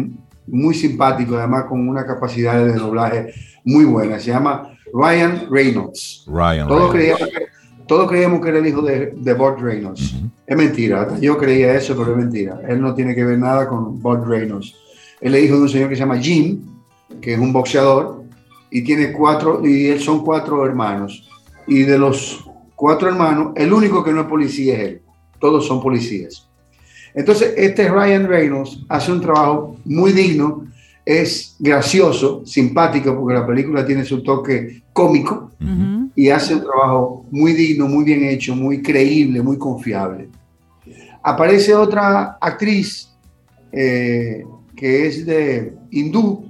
muy 0.47 0.75
simpático, 0.75 1.37
además 1.37 1.65
con 1.65 1.89
una 1.89 2.07
capacidad 2.07 2.65
de 2.65 2.75
doblaje 2.75 3.33
muy 3.65 3.85
buena. 3.85 4.19
Se 4.19 4.31
llama 4.31 4.77
Ryan 4.93 5.47
Reynolds. 5.51 6.25
Ryan 6.27 6.69
Todos 6.69 6.93
Reynolds. 6.93 7.29
Todos 7.87 8.09
creíamos 8.09 8.41
que 8.41 8.49
era 8.49 8.59
el 8.59 8.67
hijo 8.67 8.83
de, 8.83 9.13
de 9.15 9.35
Bob 9.35 9.59
Reynolds. 9.61 10.15
Es 10.47 10.57
mentira, 10.57 11.19
yo 11.21 11.37
creía 11.37 11.75
eso, 11.75 11.95
pero 11.97 12.13
es 12.13 12.17
mentira. 12.17 12.61
Él 12.67 12.81
no 12.81 12.95
tiene 12.95 13.15
que 13.15 13.25
ver 13.25 13.39
nada 13.39 13.69
con 13.69 14.01
Bob 14.01 14.27
Reynolds. 14.27 14.75
Él 15.21 15.35
es 15.35 15.45
hijo 15.45 15.57
de 15.57 15.63
un 15.63 15.69
señor 15.69 15.89
que 15.89 15.97
se 15.97 16.01
llama 16.01 16.19
Jim, 16.19 16.61
que 17.21 17.35
es 17.35 17.39
un 17.39 17.53
boxeador, 17.53 18.25
y 18.71 18.83
tiene 18.83 19.13
cuatro, 19.13 19.67
y 19.67 19.87
él 19.87 20.01
son 20.01 20.25
cuatro 20.25 20.65
hermanos. 20.67 21.29
Y 21.67 21.83
de 21.83 21.99
los 21.99 22.45
cuatro 22.75 23.09
hermanos, 23.09 23.53
el 23.57 23.73
único 23.73 24.03
que 24.03 24.13
no 24.13 24.23
es 24.23 24.27
policía 24.27 24.75
es 24.75 24.81
él. 24.81 25.03
Todos 25.39 25.67
son 25.67 25.83
policías. 25.83 26.49
Entonces, 27.15 27.55
este 27.57 27.89
Ryan 27.89 28.27
Reynolds 28.27 28.81
hace 28.89 29.13
un 29.13 29.21
trabajo 29.21 29.77
muy 29.85 30.13
digno, 30.13 30.67
es 31.07 31.55
gracioso, 31.59 32.45
simpático, 32.45 33.15
porque 33.15 33.35
la 33.35 33.47
película 33.47 33.87
tiene 33.87 34.05
su 34.05 34.23
toque 34.23 34.83
cómico 34.93 35.51
y 36.17 36.31
hace 36.31 36.55
un 36.55 36.63
trabajo 36.63 37.27
muy 37.31 37.53
digno, 37.53 37.87
muy 37.87 38.05
bien 38.05 38.25
hecho, 38.25 38.57
muy 38.57 38.83
creíble, 38.83 39.43
muy 39.43 39.59
confiable. 39.59 40.29
Aparece 41.23 41.75
otra 41.75 42.37
actriz 42.41 43.09
eh, 43.71 44.45
que 44.77 45.07
es 45.07 45.25
de 45.25 45.75
hindú, 45.91 46.47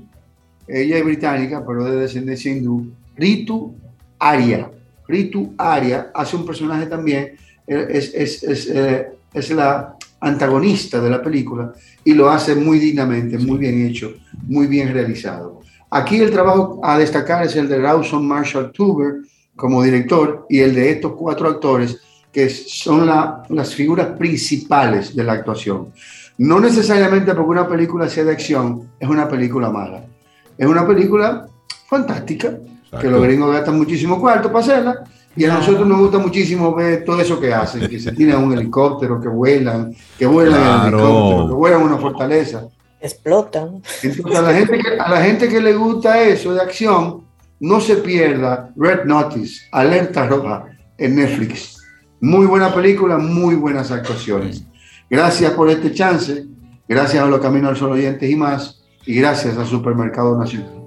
ella 0.66 0.98
es 0.98 1.04
británica, 1.04 1.64
pero 1.66 1.84
de 1.84 1.96
descendencia 1.96 2.52
hindú, 2.52 2.92
Ritu 3.16 3.74
Arya. 4.18 4.70
Ritu 5.06 5.52
Arya 5.58 6.10
hace 6.14 6.36
un 6.36 6.46
personaje 6.46 6.86
también, 6.86 7.32
es, 7.66 8.14
es, 8.14 8.42
es, 8.42 8.66
eh, 8.68 9.08
es 9.32 9.50
la 9.50 9.93
antagonista 10.24 11.00
de 11.00 11.10
la 11.10 11.22
película 11.22 11.72
y 12.02 12.14
lo 12.14 12.30
hace 12.30 12.54
muy 12.54 12.78
dignamente, 12.78 13.38
muy 13.38 13.58
bien 13.58 13.86
hecho, 13.86 14.14
muy 14.46 14.66
bien 14.66 14.92
realizado. 14.92 15.60
Aquí 15.90 16.16
el 16.16 16.30
trabajo 16.30 16.80
a 16.82 16.98
destacar 16.98 17.44
es 17.44 17.54
el 17.56 17.68
de 17.68 17.78
Rawson 17.78 18.26
Marshall 18.26 18.72
Tuber 18.72 19.16
como 19.54 19.82
director 19.82 20.46
y 20.48 20.60
el 20.60 20.74
de 20.74 20.90
estos 20.90 21.12
cuatro 21.12 21.48
actores 21.48 22.00
que 22.32 22.50
son 22.50 23.06
las 23.06 23.74
figuras 23.74 24.08
principales 24.18 25.14
de 25.14 25.22
la 25.22 25.34
actuación. 25.34 25.92
No 26.38 26.58
necesariamente 26.58 27.32
porque 27.32 27.50
una 27.50 27.68
película 27.68 28.08
sea 28.08 28.24
de 28.24 28.32
acción 28.32 28.90
es 28.98 29.08
una 29.08 29.28
película 29.28 29.70
mala. 29.70 30.04
Es 30.58 30.66
una 30.66 30.84
película 30.84 31.46
fantástica, 31.86 32.58
que 33.00 33.08
los 33.08 33.22
gringos 33.22 33.52
gastan 33.52 33.76
muchísimo 33.76 34.20
cuarto 34.20 34.50
para 34.50 34.64
hacerla, 34.64 35.04
y 35.36 35.44
a 35.44 35.54
nosotros 35.54 35.86
nos 35.86 35.98
gusta 35.98 36.18
muchísimo 36.18 36.74
ver 36.74 37.04
todo 37.04 37.20
eso 37.20 37.40
que 37.40 37.52
hacen, 37.52 37.88
que 37.88 37.98
se 37.98 38.12
tiran 38.12 38.44
un 38.44 38.52
helicóptero, 38.52 39.20
que 39.20 39.28
vuelan, 39.28 39.94
que 40.18 40.26
vuelan 40.26 40.60
en 40.60 40.94
helicóptero, 40.94 41.48
que 41.48 41.54
vuelan 41.54 41.82
una 41.82 41.98
fortaleza. 41.98 42.68
Explotan. 43.00 43.82
Entonces, 44.02 44.36
a 44.36 44.42
la, 44.42 44.54
gente 44.54 44.78
que, 44.78 44.88
a 44.98 45.10
la 45.10 45.22
gente 45.22 45.48
que 45.48 45.60
le 45.60 45.74
gusta 45.74 46.22
eso 46.22 46.54
de 46.54 46.60
acción, 46.60 47.24
no 47.60 47.80
se 47.80 47.96
pierda 47.96 48.72
Red 48.76 49.04
Notice, 49.04 49.66
Alerta 49.72 50.26
Roja, 50.26 50.66
en 50.98 51.16
Netflix. 51.16 51.82
Muy 52.20 52.46
buena 52.46 52.72
película, 52.72 53.18
muy 53.18 53.56
buenas 53.56 53.90
actuaciones. 53.90 54.64
Gracias 55.10 55.52
por 55.52 55.68
este 55.68 55.92
chance, 55.92 56.46
gracias 56.88 57.22
a 57.22 57.26
los 57.26 57.40
Caminos 57.40 57.70
al 57.70 57.76
Sol 57.76 57.92
oyentes 57.92 58.30
y 58.30 58.36
más, 58.36 58.82
y 59.04 59.16
gracias 59.16 59.58
a 59.58 59.66
Supermercado 59.66 60.38
Nacional. 60.38 60.83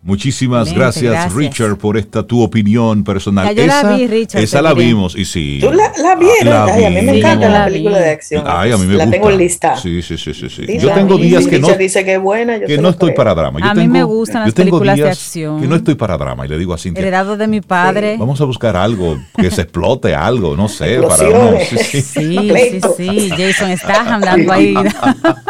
Muchísimas 0.00 0.72
gracias, 0.72 1.34
Richard, 1.34 1.76
por 1.76 1.96
esta 1.96 2.22
tu 2.22 2.40
opinión 2.40 3.02
personal. 3.02 3.58
esa 3.58 3.82
la, 3.82 3.96
vi, 3.96 4.06
Richard, 4.06 4.42
esa 4.42 4.62
la 4.62 4.72
vimos 4.72 5.16
y 5.16 5.24
sí. 5.24 5.58
¿Tú 5.60 5.72
la, 5.72 5.92
la 6.00 6.14
vieron? 6.14 6.54
a 6.54 6.90
mí 6.90 7.02
me 7.02 7.18
encanta 7.18 7.48
la 7.48 7.64
película 7.64 7.98
de 7.98 8.10
acción. 8.10 8.44
Ay, 8.46 8.70
a 8.70 8.76
mí 8.76 8.86
me 8.86 8.94
la 8.94 9.10
tengo 9.10 9.28
lista. 9.30 9.76
Sí, 9.76 10.00
sí, 10.00 10.16
sí, 10.16 10.32
sí. 10.34 10.48
sí. 10.48 10.78
yo 10.78 10.92
tengo 10.92 11.18
días 11.18 11.48
que 11.48 11.58
no, 11.58 11.68
dice 11.74 12.04
que, 12.04 12.14
es 12.14 12.20
buena, 12.20 12.60
que 12.60 12.78
no 12.78 12.90
estoy 12.90 13.12
para 13.12 13.34
drama. 13.34 13.58
Yo 13.58 13.66
a 13.66 13.74
tengo, 13.74 13.86
mí 13.86 13.92
me 13.92 14.04
gustan 14.04 14.44
las 14.44 14.54
películas 14.54 14.96
de 14.96 15.08
acción. 15.08 15.60
Que 15.60 15.66
no 15.66 15.74
estoy 15.74 15.96
para 15.96 16.16
drama 16.16 16.46
y 16.46 16.48
le 16.48 16.58
digo 16.58 16.74
así. 16.74 16.92
Heredado 16.94 17.36
de 17.36 17.48
mi 17.48 17.60
padre. 17.60 18.16
Vamos 18.18 18.40
a 18.40 18.44
buscar 18.44 18.76
algo, 18.76 19.18
que 19.36 19.50
se 19.50 19.62
explote 19.62 20.14
algo, 20.14 20.56
no 20.56 20.68
sé. 20.68 21.00
para 21.00 21.28
uno, 21.28 21.58
sí, 21.68 22.02
sí, 22.02 22.02
sí, 22.02 22.80
sí, 22.96 23.30
Jason 23.36 23.70
está 23.72 24.14
andando 24.14 24.52
ahí. 24.52 24.74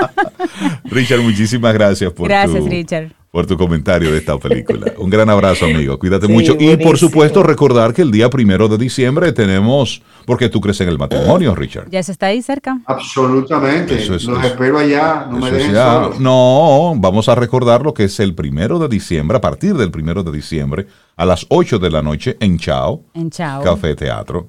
Richard, 0.85 1.21
muchísimas 1.21 1.75
gracias 1.75 2.11
por 2.13 2.29
Gracias, 2.29 2.65
Richard 2.65 3.18
por 3.31 3.47
tu 3.47 3.57
comentario 3.57 4.11
de 4.11 4.19
esta 4.19 4.39
película. 4.39 4.93
Un 4.97 5.11
gran 5.11 5.29
abrazo, 5.29 5.67
amigo. 5.67 5.99
Cuídate 5.99 6.29
mucho. 6.29 6.57
Y 6.59 6.77
por 6.79 6.97
supuesto, 6.97 7.43
recordar 7.43 7.93
que 7.93 8.03
el 8.03 8.11
día 8.11 8.31
primero 8.31 8.69
de 8.69 8.79
diciembre 8.79 9.33
tenemos, 9.33 10.03
porque 10.25 10.49
tú 10.49 10.61
crees 10.61 10.81
en 10.81 10.89
el 10.89 10.99
matrimonio, 10.99 11.55
Richard. 11.55 11.91
Ya 11.91 12.03
se 12.03 12.13
está 12.13 12.27
ahí 12.27 12.41
cerca. 12.41 12.81
Absolutamente. 12.87 14.07
Los 14.07 14.45
espero 14.45 14.79
allá. 14.79 15.27
No 15.31 15.39
me 15.39 15.51
dejen 15.51 15.75
No, 16.19 16.95
vamos 16.97 17.29
a 17.29 17.35
recordar 17.35 17.83
lo 17.83 17.93
que 17.93 18.05
es 18.05 18.19
el 18.21 18.35
primero 18.35 18.79
de 18.79 18.89
diciembre, 18.89 19.37
a 19.37 19.41
partir 19.41 19.75
del 19.75 19.91
primero 19.91 20.23
de 20.23 20.33
diciembre, 20.33 20.87
a 21.17 21.27
las 21.27 21.47
8 21.49 21.79
de 21.79 21.91
la 21.91 22.03
noche 22.03 22.37
en 22.41 22.59
Chao. 22.59 23.05
En 23.15 23.31
Chao. 23.31 23.63
Café 23.63 23.95
Teatro. 23.95 24.49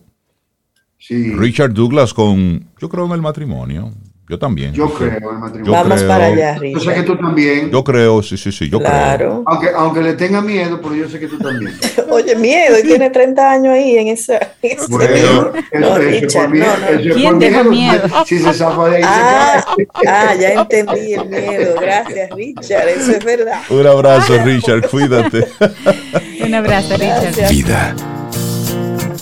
Sí. 0.97 1.33
Richard 1.33 1.73
Douglas 1.73 2.13
con, 2.13 2.67
yo 2.79 2.89
creo 2.89 3.05
en 3.05 3.11
el 3.11 3.21
matrimonio. 3.21 3.91
Yo 4.29 4.37
también. 4.37 4.73
Yo 4.73 4.93
creo 4.93 5.31
el 5.31 5.39
matrimonio. 5.39 5.71
Vamos 5.71 6.03
para 6.03 6.27
allá, 6.27 6.55
Richard. 6.59 6.83
Yo 6.83 6.91
sé 6.91 6.95
que 6.97 7.01
tú 7.01 7.17
también. 7.17 7.71
Yo 7.71 7.83
creo, 7.83 8.21
sí, 8.21 8.37
sí, 8.37 8.51
sí, 8.51 8.69
yo 8.69 8.77
claro. 8.77 9.17
creo. 9.17 9.43
Aunque, 9.47 9.69
aunque 9.75 10.01
le 10.01 10.13
tenga 10.13 10.39
miedo, 10.39 10.79
pero 10.79 10.93
yo 10.93 11.09
sé 11.09 11.19
que 11.19 11.27
tú 11.27 11.39
también. 11.39 11.75
Oye, 12.11 12.35
miedo, 12.35 12.77
y 12.77 12.83
tiene 12.83 13.09
30 13.09 13.51
años 13.51 13.73
ahí 13.73 13.97
en 13.97 14.09
esa. 14.09 14.39
Bueno, 14.87 15.51
no, 15.73 15.97
Richard, 15.97 16.53
no, 16.53 16.63
no. 16.63 17.13
¿Quién 17.15 17.39
deja 17.39 17.63
miedo? 17.63 18.03
Si 18.27 18.37
se 18.37 18.53
zafa 18.53 18.89
de 18.89 18.97
ahí, 18.97 19.03
ah, 19.03 19.65
Ah, 20.05 20.35
ya 20.35 20.53
entendí 20.53 21.13
el 21.13 21.27
miedo. 21.27 21.75
Gracias, 21.81 22.29
Richard, 22.29 22.87
eso 22.87 23.11
es 23.13 23.25
verdad. 23.25 23.61
Un 23.71 23.87
abrazo, 23.87 24.37
Richard, 24.43 24.87
cuídate. 24.89 25.47
Un 26.45 26.53
abrazo, 26.53 26.93
Richard. 26.97 27.49
Vida, 27.49 27.95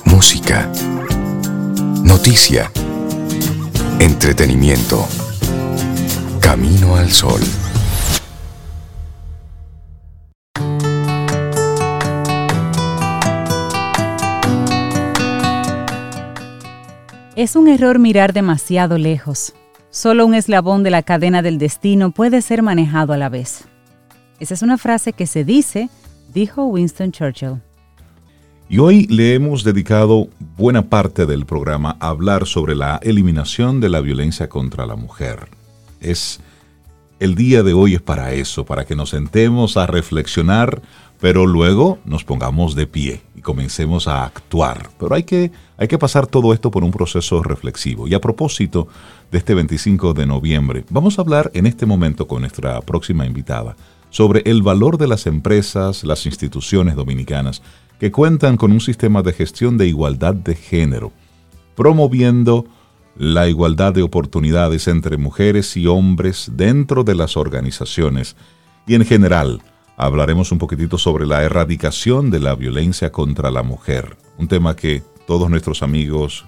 música, 0.03 0.69
noticia 2.03 2.69
Entretenimiento. 3.99 5.07
Camino 6.39 6.95
al 6.95 7.09
sol. 7.09 7.41
Es 17.35 17.55
un 17.55 17.67
error 17.67 17.97
mirar 17.97 18.33
demasiado 18.33 18.99
lejos. 18.99 19.55
Solo 19.89 20.27
un 20.27 20.35
eslabón 20.35 20.83
de 20.83 20.91
la 20.91 21.01
cadena 21.01 21.41
del 21.41 21.57
destino 21.57 22.11
puede 22.11 22.43
ser 22.43 22.61
manejado 22.61 23.13
a 23.13 23.17
la 23.17 23.29
vez. 23.29 23.63
Esa 24.39 24.53
es 24.53 24.61
una 24.61 24.77
frase 24.77 25.13
que 25.13 25.25
se 25.25 25.43
dice, 25.43 25.89
dijo 26.35 26.65
Winston 26.65 27.11
Churchill. 27.11 27.66
Y 28.69 28.79
hoy 28.79 29.07
le 29.07 29.33
hemos 29.33 29.63
dedicado 29.63 30.27
buena 30.57 30.89
parte 30.89 31.25
del 31.25 31.45
programa 31.45 31.95
a 32.01 32.09
hablar 32.09 32.45
sobre 32.45 32.75
la 32.75 32.99
eliminación 33.01 33.79
de 33.79 33.87
la 33.87 34.01
violencia 34.01 34.49
contra 34.49 34.85
la 34.85 34.97
mujer. 34.97 35.47
Es 36.01 36.41
el 37.21 37.35
día 37.35 37.63
de 37.63 37.71
hoy 37.71 37.95
es 37.95 38.01
para 38.01 38.33
eso, 38.33 38.65
para 38.65 38.85
que 38.85 38.93
nos 38.93 39.11
sentemos 39.11 39.77
a 39.77 39.87
reflexionar, 39.87 40.81
pero 41.21 41.45
luego 41.45 41.99
nos 42.03 42.25
pongamos 42.25 42.75
de 42.75 42.87
pie 42.87 43.21
y 43.37 43.41
comencemos 43.41 44.09
a 44.09 44.25
actuar. 44.25 44.89
Pero 44.99 45.15
hay 45.15 45.23
que, 45.23 45.49
hay 45.77 45.87
que 45.87 45.97
pasar 45.97 46.27
todo 46.27 46.51
esto 46.51 46.69
por 46.69 46.83
un 46.83 46.91
proceso 46.91 47.41
reflexivo. 47.41 48.05
Y 48.05 48.15
a 48.15 48.21
propósito 48.21 48.89
de 49.31 49.37
este 49.37 49.53
25 49.53 50.13
de 50.13 50.25
noviembre, 50.25 50.83
vamos 50.89 51.17
a 51.17 51.21
hablar 51.21 51.49
en 51.53 51.67
este 51.67 51.85
momento 51.85 52.27
con 52.27 52.41
nuestra 52.41 52.81
próxima 52.81 53.25
invitada 53.25 53.77
sobre 54.09 54.41
el 54.45 54.61
valor 54.61 54.97
de 54.97 55.07
las 55.07 55.25
empresas, 55.25 56.03
las 56.03 56.25
instituciones 56.25 56.95
dominicanas 56.95 57.61
que 57.99 58.11
cuentan 58.11 58.57
con 58.57 58.71
un 58.71 58.81
sistema 58.81 59.21
de 59.21 59.33
gestión 59.33 59.77
de 59.77 59.87
igualdad 59.87 60.33
de 60.33 60.55
género, 60.55 61.11
promoviendo 61.75 62.65
la 63.15 63.47
igualdad 63.47 63.93
de 63.93 64.03
oportunidades 64.03 64.87
entre 64.87 65.17
mujeres 65.17 65.75
y 65.75 65.87
hombres 65.87 66.51
dentro 66.53 67.03
de 67.03 67.15
las 67.15 67.35
organizaciones 67.35 68.35
y 68.85 68.95
en 68.95 69.05
general 69.05 69.61
hablaremos 69.97 70.51
un 70.51 70.59
poquitito 70.59 70.97
sobre 70.97 71.25
la 71.25 71.43
erradicación 71.43 72.29
de 72.29 72.39
la 72.39 72.55
violencia 72.55 73.11
contra 73.11 73.49
la 73.49 73.63
mujer, 73.63 74.17
un 74.37 74.47
tema 74.47 74.75
que 74.75 75.01
todos 75.25 75.49
nuestros 75.49 75.81
amigos 75.81 76.45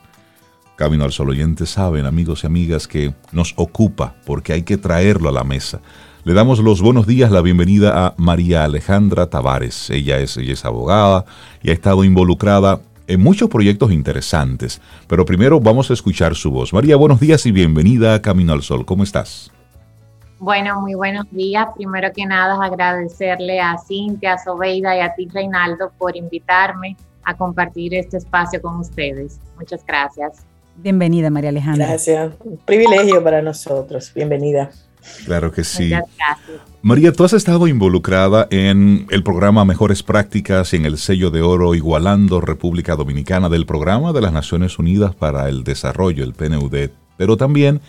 Camino 0.80 1.04
al 1.04 1.12
Sol 1.12 1.32
oyentes 1.32 1.72
saben, 1.72 2.06
amigos 2.06 2.46
y 2.46 2.48
amigas, 2.48 2.88
que 2.88 3.14
nos 3.34 3.54
ocupa 3.58 4.16
porque 4.26 4.54
hay 4.54 4.64
que 4.64 4.78
traerlo 4.78 5.28
a 5.28 5.34
la 5.34 5.44
mesa. 5.44 5.82
Le 6.30 6.36
damos 6.36 6.60
los 6.60 6.84
buenos 6.84 7.08
días, 7.08 7.32
la 7.32 7.42
bienvenida 7.42 8.06
a 8.06 8.14
María 8.18 8.64
Alejandra 8.64 9.32
Tavares. 9.32 9.90
Ella 9.90 10.20
es, 10.20 10.38
ella 10.38 10.54
es 10.54 10.64
abogada 10.64 11.26
y 11.64 11.72
ha 11.72 11.74
estado 11.74 12.04
involucrada 12.04 12.82
en 13.08 13.20
muchos 13.20 13.50
proyectos 13.50 13.92
interesantes. 13.92 14.80
Pero 15.08 15.26
primero 15.26 15.60
vamos 15.60 15.90
a 15.90 15.94
escuchar 15.94 16.36
su 16.36 16.52
voz. 16.52 16.72
María, 16.72 16.98
buenos 16.98 17.20
días 17.20 17.48
y 17.48 17.52
bienvenida 17.52 18.14
a 18.14 18.22
Camino 18.22 18.54
al 18.54 18.62
Sol. 18.62 18.86
¿Cómo 18.86 19.02
estás? 19.02 19.52
Bueno, 20.38 20.80
muy 20.82 20.94
buenos 20.94 21.26
días. 21.32 21.66
Primero 21.76 22.12
que 22.16 22.28
nada, 22.28 22.64
agradecerle 22.64 23.60
a 23.60 23.80
Cintia, 23.80 24.34
a 24.34 24.38
Sobeida 24.38 24.96
y 24.98 25.00
a 25.00 25.16
ti, 25.16 25.28
Reinaldo, 25.34 25.92
por 25.98 26.16
invitarme 26.16 26.96
a 27.24 27.36
compartir 27.36 27.96
este 27.96 28.18
espacio 28.18 28.62
con 28.62 28.76
ustedes. 28.76 29.40
Muchas 29.58 29.84
gracias. 29.84 30.46
Bienvenida, 30.76 31.32
María 31.32 31.50
Alejandra. 31.50 31.88
Gracias. 31.88 32.34
Un 32.42 32.58
privilegio 32.58 33.24
para 33.24 33.42
nosotros. 33.42 34.12
Bienvenida. 34.14 34.70
Claro 35.26 35.52
que 35.52 35.64
sí. 35.64 35.92
María, 36.82 37.12
tú 37.12 37.26
has 37.26 37.34
estado 37.34 37.68
involucrada 37.68 38.48
en 38.52 39.06
el 39.10 39.22
programa 39.22 39.66
Mejores 39.66 40.02
Prácticas 40.02 40.74
y 40.74 40.78
en 40.78 40.86
el 40.86 40.98
sello 40.98 41.30
de 41.30 41.42
oro 41.42 41.76
Igualando 41.76 42.40
República 42.40 42.96
Dominicana 42.96 43.50
del 43.50 43.66
programa 43.66 44.14
de 44.14 44.22
las 44.22 44.32
Naciones 44.32 44.80
Unidas 44.80 45.14
para 45.14 45.50
el 45.50 45.64
Desarrollo, 45.64 46.24
el 46.24 46.34
PNUD, 46.34 46.90
pero 47.18 47.36
también 47.36 47.82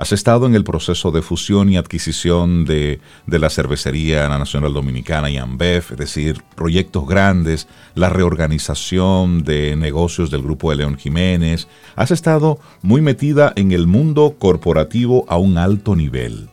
has 0.00 0.12
estado 0.12 0.46
en 0.46 0.54
el 0.54 0.64
proceso 0.64 1.10
de 1.10 1.20
fusión 1.20 1.68
y 1.68 1.76
adquisición 1.76 2.64
de, 2.64 3.00
de 3.26 3.38
la 3.38 3.50
cervecería 3.50 4.26
Nacional 4.30 4.72
Dominicana 4.72 5.28
y 5.28 5.36
AMBEF, 5.36 5.92
es 5.92 5.98
decir, 5.98 6.42
proyectos 6.56 7.06
grandes, 7.06 7.68
la 7.94 8.08
reorganización 8.08 9.44
de 9.44 9.76
negocios 9.76 10.30
del 10.30 10.42
Grupo 10.42 10.70
de 10.70 10.76
León 10.78 10.96
Jiménez. 10.96 11.68
Has 11.94 12.10
estado 12.10 12.58
muy 12.80 13.02
metida 13.02 13.52
en 13.56 13.72
el 13.72 13.86
mundo 13.86 14.36
corporativo 14.38 15.26
a 15.28 15.36
un 15.36 15.58
alto 15.58 15.94
nivel. 15.94 16.48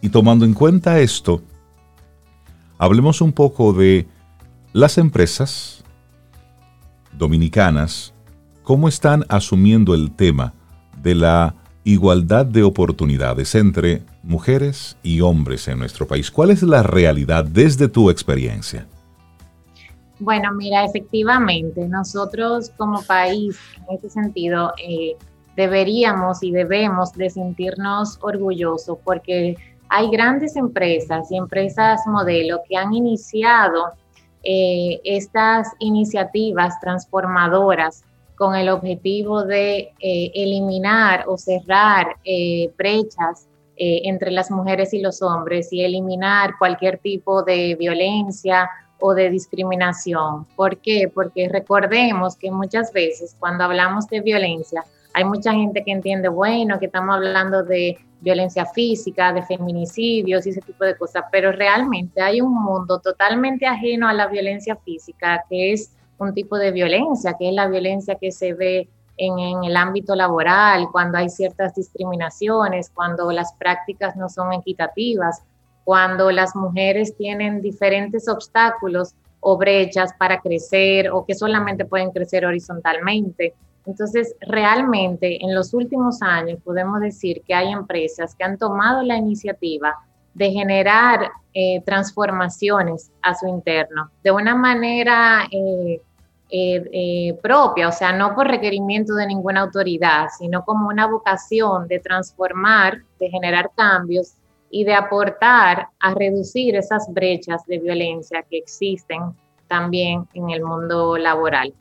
Y 0.00 0.08
tomando 0.08 0.44
en 0.44 0.54
cuenta 0.54 1.00
esto, 1.00 1.42
hablemos 2.78 3.20
un 3.20 3.32
poco 3.32 3.72
de 3.72 4.06
las 4.72 4.98
empresas 4.98 5.84
dominicanas, 7.12 8.14
cómo 8.62 8.88
están 8.88 9.24
asumiendo 9.28 9.94
el 9.94 10.12
tema 10.12 10.54
de 11.02 11.14
la 11.14 11.54
igualdad 11.84 12.46
de 12.46 12.62
oportunidades 12.62 13.54
entre 13.54 14.02
mujeres 14.22 14.96
y 15.02 15.20
hombres 15.20 15.66
en 15.68 15.78
nuestro 15.78 16.06
país. 16.06 16.30
¿Cuál 16.30 16.50
es 16.50 16.62
la 16.62 16.82
realidad 16.82 17.44
desde 17.44 17.88
tu 17.88 18.10
experiencia? 18.10 18.86
Bueno, 20.18 20.52
mira, 20.52 20.84
efectivamente, 20.84 21.88
nosotros 21.88 22.70
como 22.76 23.02
país, 23.02 23.58
en 23.88 23.96
ese 23.96 24.10
sentido, 24.10 24.72
eh, 24.86 25.16
deberíamos 25.56 26.42
y 26.42 26.52
debemos 26.52 27.12
de 27.14 27.30
sentirnos 27.30 28.18
orgullosos 28.20 28.98
porque 29.02 29.56
hay 29.90 30.08
grandes 30.08 30.54
empresas 30.54 31.30
y 31.32 31.36
empresas 31.36 32.06
modelo 32.06 32.60
que 32.68 32.76
han 32.76 32.94
iniciado 32.94 33.92
eh, 34.44 35.00
estas 35.02 35.68
iniciativas 35.80 36.78
transformadoras 36.80 38.04
con 38.36 38.54
el 38.54 38.68
objetivo 38.68 39.42
de 39.42 39.92
eh, 39.98 40.30
eliminar 40.32 41.24
o 41.26 41.36
cerrar 41.36 42.16
eh, 42.24 42.72
brechas 42.78 43.46
entre 43.82 44.30
las 44.30 44.50
mujeres 44.50 44.92
y 44.92 45.00
los 45.00 45.22
hombres 45.22 45.72
y 45.72 45.82
eliminar 45.82 46.58
cualquier 46.58 46.98
tipo 46.98 47.42
de 47.42 47.74
violencia 47.76 48.68
o 48.98 49.14
de 49.14 49.30
discriminación. 49.30 50.44
¿Por 50.54 50.76
qué? 50.82 51.10
Porque 51.12 51.48
recordemos 51.48 52.36
que 52.36 52.50
muchas 52.50 52.92
veces 52.92 53.34
cuando 53.38 53.64
hablamos 53.64 54.06
de 54.08 54.20
violencia, 54.20 54.84
hay 55.14 55.24
mucha 55.24 55.54
gente 55.54 55.82
que 55.82 55.92
entiende, 55.92 56.28
bueno, 56.28 56.78
que 56.78 56.86
estamos 56.86 57.16
hablando 57.16 57.62
de 57.62 57.96
violencia 58.20 58.66
física, 58.66 59.32
de 59.32 59.42
feminicidios 59.42 60.46
y 60.46 60.50
ese 60.50 60.60
tipo 60.60 60.84
de 60.84 60.96
cosas, 60.96 61.24
pero 61.32 61.52
realmente 61.52 62.20
hay 62.20 62.40
un 62.40 62.54
mundo 62.54 62.98
totalmente 62.98 63.66
ajeno 63.66 64.08
a 64.08 64.12
la 64.12 64.26
violencia 64.26 64.76
física 64.76 65.44
que 65.48 65.72
es 65.72 65.92
un 66.18 66.34
tipo 66.34 66.58
de 66.58 66.70
violencia, 66.70 67.34
que 67.38 67.48
es 67.48 67.54
la 67.54 67.66
violencia 67.66 68.16
que 68.16 68.30
se 68.30 68.52
ve 68.52 68.88
en, 69.16 69.64
el 69.64 69.76
ámbito 69.76 70.14
laboral, 70.14 70.88
cuando 70.90 71.18
hay 71.18 71.28
ciertas 71.28 71.74
discriminaciones, 71.74 72.90
cuando 72.90 73.30
las 73.32 73.52
prácticas 73.54 74.16
no 74.16 74.28
son 74.28 74.52
equitativas, 74.52 75.42
cuando 75.84 76.30
las 76.30 76.56
mujeres 76.56 77.16
tienen 77.16 77.60
diferentes 77.60 78.28
obstáculos 78.28 79.14
o 79.40 79.56
brechas 79.56 80.12
para 80.18 80.40
crecer 80.40 81.10
o 81.10 81.24
que 81.24 81.34
solamente 81.34 81.84
pueden 81.84 82.10
crecer 82.10 82.46
horizontalmente. 82.46 83.54
Entonces, 83.86 84.34
realmente 84.40 85.42
en 85.42 85.54
los 85.54 85.72
últimos 85.74 86.22
años 86.22 86.58
podemos 86.62 87.00
decir 87.00 87.42
que 87.46 87.54
hay 87.54 87.72
empresas 87.72 88.34
que 88.34 88.44
han 88.44 88.58
tomado 88.58 89.02
la 89.02 89.16
iniciativa 89.16 89.96
de 90.34 90.50
generar 90.50 91.30
eh, 91.52 91.82
transformaciones 91.84 93.10
a 93.22 93.34
su 93.34 93.48
interno 93.48 94.10
de 94.22 94.30
una 94.30 94.54
manera 94.54 95.48
eh, 95.50 96.00
eh, 96.52 97.38
propia, 97.42 97.88
o 97.88 97.92
sea, 97.92 98.12
no 98.12 98.34
por 98.34 98.48
requerimiento 98.48 99.14
de 99.14 99.26
ninguna 99.26 99.60
autoridad, 99.62 100.28
sino 100.36 100.64
como 100.64 100.88
una 100.88 101.06
vocación 101.06 101.88
de 101.88 102.00
transformar, 102.00 103.02
de 103.18 103.28
generar 103.28 103.70
cambios 103.76 104.34
y 104.70 104.84
de 104.84 104.94
aportar 104.94 105.88
a 105.98 106.14
reducir 106.14 106.76
esas 106.76 107.12
brechas 107.12 107.64
de 107.66 107.78
violencia 107.78 108.44
que 108.48 108.58
existen 108.58 109.34
también 109.68 110.26
en 110.34 110.50
el 110.50 110.62
mundo 110.62 111.16
laboral. 111.16 111.72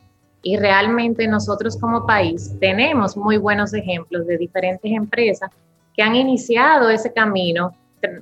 Y 0.42 0.58
realmente 0.58 1.28
nosotros 1.28 1.78
como 1.78 2.06
país 2.06 2.56
tenemos 2.60 3.18
muy 3.18 3.38
buenos 3.38 3.74
ejemplos 3.74 4.26
de 4.26 4.38
diferentes 4.38 4.92
empresas 4.92 5.52
que 5.96 6.02
han 6.02 6.16
iniciado 6.16 6.90
ese 6.90 7.12
camino 7.12 7.74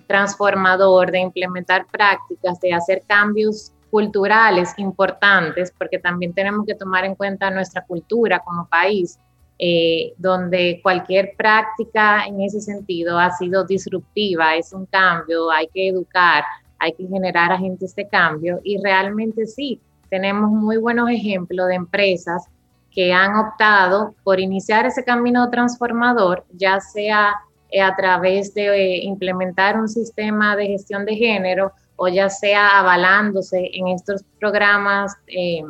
transformador 0.08 1.12
de 1.12 1.20
implementar 1.20 1.86
prácticas, 1.86 2.60
de 2.60 2.74
hacer 2.74 3.04
cambios 3.08 3.72
culturales 3.90 4.74
importantes, 4.78 5.72
porque 5.78 6.00
también 6.00 6.34
tenemos 6.34 6.66
que 6.66 6.76
tomar 6.76 7.06
en 7.06 7.16
cuenta 7.16 7.50
nuestra 7.50 7.84
cultura 7.86 8.40
como 8.40 8.68
país, 8.68 9.20
eh, 9.60 10.14
donde 10.18 10.80
cualquier 10.84 11.34
práctica 11.38 12.26
en 12.26 12.42
ese 12.42 12.62
sentido 12.62 13.18
ha 13.18 13.32
sido 13.32 13.64
disruptiva, 13.64 14.56
es 14.56 14.74
un 14.74 14.86
cambio, 14.86 15.50
hay 15.50 15.68
que 15.74 15.88
educar, 15.88 16.44
hay 16.80 16.94
que 16.94 17.08
generar 17.08 17.52
agentes 17.52 17.96
de 17.96 18.08
cambio 18.08 18.60
y 18.64 18.80
realmente 18.82 19.48
sí, 19.48 19.82
tenemos 20.10 20.50
muy 20.52 20.78
buenos 20.78 21.10
ejemplos 21.10 21.68
de 21.68 21.76
empresas 21.76 22.48
que 22.92 23.14
han 23.14 23.36
optado 23.36 24.16
por 24.24 24.40
iniciar 24.40 24.86
ese 24.86 25.04
camino 25.04 25.50
transformador, 25.50 26.46
ya 26.54 26.80
sea 26.80 27.36
eh, 27.70 27.82
a 27.82 27.96
través 27.96 28.54
de 28.54 28.68
eh, 28.68 29.04
implementar 29.04 29.80
un 29.80 29.88
sistema 29.88 30.56
de 30.56 30.68
gestión 30.68 31.06
de 31.06 31.16
género 31.16 31.74
o 31.98 32.08
ya 32.08 32.30
sea 32.30 32.80
avalándose 32.80 33.70
en 33.74 33.88
estos 33.90 34.24
programas 34.40 35.16
eh, 35.28 35.64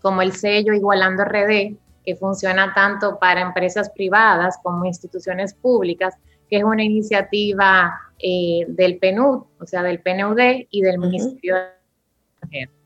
como 0.00 0.22
el 0.22 0.32
sello 0.32 0.72
Igualando 0.72 1.24
RD, 1.24 1.76
que 2.04 2.16
funciona 2.16 2.72
tanto 2.74 3.18
para 3.18 3.40
empresas 3.40 3.90
privadas 3.90 4.58
como 4.62 4.84
instituciones 4.84 5.54
públicas, 5.54 6.14
que 6.48 6.58
es 6.58 6.64
una 6.64 6.82
iniciativa 6.82 7.94
eh, 8.18 8.64
del 8.68 8.98
PNUD, 8.98 9.44
o 9.60 9.66
sea, 9.66 9.82
del 9.82 10.00
PNUD 10.00 10.66
y 10.70 10.82
del 10.82 10.98
Ministerio 10.98 11.54
de 11.56 11.62
Mujer. 12.42 12.81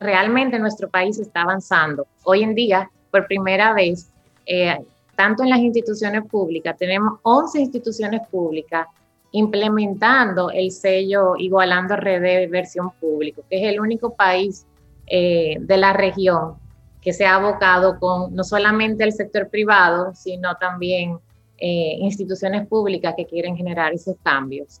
Realmente 0.00 0.58
nuestro 0.58 0.88
país 0.88 1.18
está 1.18 1.42
avanzando. 1.42 2.06
Hoy 2.24 2.42
en 2.42 2.54
día, 2.54 2.90
por 3.10 3.26
primera 3.26 3.74
vez, 3.74 4.10
eh, 4.46 4.78
tanto 5.14 5.42
en 5.42 5.50
las 5.50 5.58
instituciones 5.58 6.24
públicas, 6.24 6.74
tenemos 6.78 7.20
11 7.22 7.60
instituciones 7.60 8.26
públicas 8.28 8.86
implementando 9.32 10.50
el 10.50 10.72
sello 10.72 11.36
Igualando 11.36 11.96
Redes 11.96 12.50
versión 12.50 12.90
público, 12.98 13.42
que 13.48 13.58
es 13.58 13.72
el 13.72 13.78
único 13.78 14.14
país 14.14 14.66
eh, 15.06 15.58
de 15.60 15.76
la 15.76 15.92
región 15.92 16.54
que 17.02 17.12
se 17.12 17.26
ha 17.26 17.34
abocado 17.34 17.98
con 17.98 18.34
no 18.34 18.42
solamente 18.42 19.04
el 19.04 19.12
sector 19.12 19.48
privado, 19.50 20.14
sino 20.14 20.54
también 20.56 21.18
eh, 21.58 21.96
instituciones 22.00 22.66
públicas 22.66 23.14
que 23.16 23.26
quieren 23.26 23.54
generar 23.54 23.92
esos 23.92 24.16
cambios. 24.22 24.80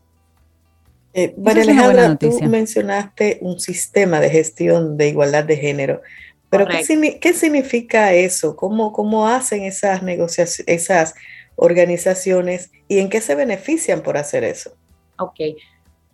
Eh, 1.12 1.34
María 1.36 1.62
Alejandra, 1.64 2.16
tú 2.16 2.40
mencionaste 2.42 3.38
un 3.40 3.58
sistema 3.58 4.20
de 4.20 4.30
gestión 4.30 4.96
de 4.96 5.08
igualdad 5.08 5.44
de 5.44 5.56
género, 5.56 6.02
pero 6.50 6.66
¿qué, 6.66 7.32
significa 7.32 8.12
eso? 8.12 8.56
¿Cómo, 8.56 8.92
cómo 8.92 9.28
hacen 9.28 9.62
esas 9.62 10.02
negociaciones, 10.02 10.82
esas 10.82 11.14
organizaciones 11.54 12.72
y 12.88 12.98
en 12.98 13.08
qué 13.08 13.20
se 13.20 13.34
benefician 13.34 14.02
por 14.02 14.16
hacer 14.16 14.44
eso? 14.44 14.72
Ok. 15.18 15.38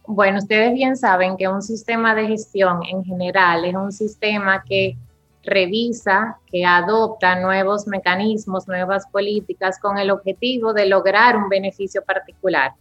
Bueno, 0.07 0.39
ustedes 0.39 0.75
bien 0.75 0.97
saben 0.97 1.37
que 1.37 1.49
un 1.49 1.63
sistema 1.63 2.15
de 2.15 2.29
gestión 2.29 2.81
en 2.85 3.05
general 3.05 3.65
es 3.65 3.75
un 3.75 3.93
sistema 3.93 4.63
que 4.69 4.97
revisa, 5.43 6.39
que 6.51 6.65
adopta 6.65 7.41
nuevos 7.41 7.87
mecanismos, 7.87 8.69
nuevas 8.69 9.07
políticas 9.07 9.79
con 9.79 9.99
el 9.99 10.11
objetivo 10.11 10.73
de 10.73 10.87
lograr 10.87 11.37
un 11.37 11.49
beneficio 11.49 12.05
particular. 12.05 12.73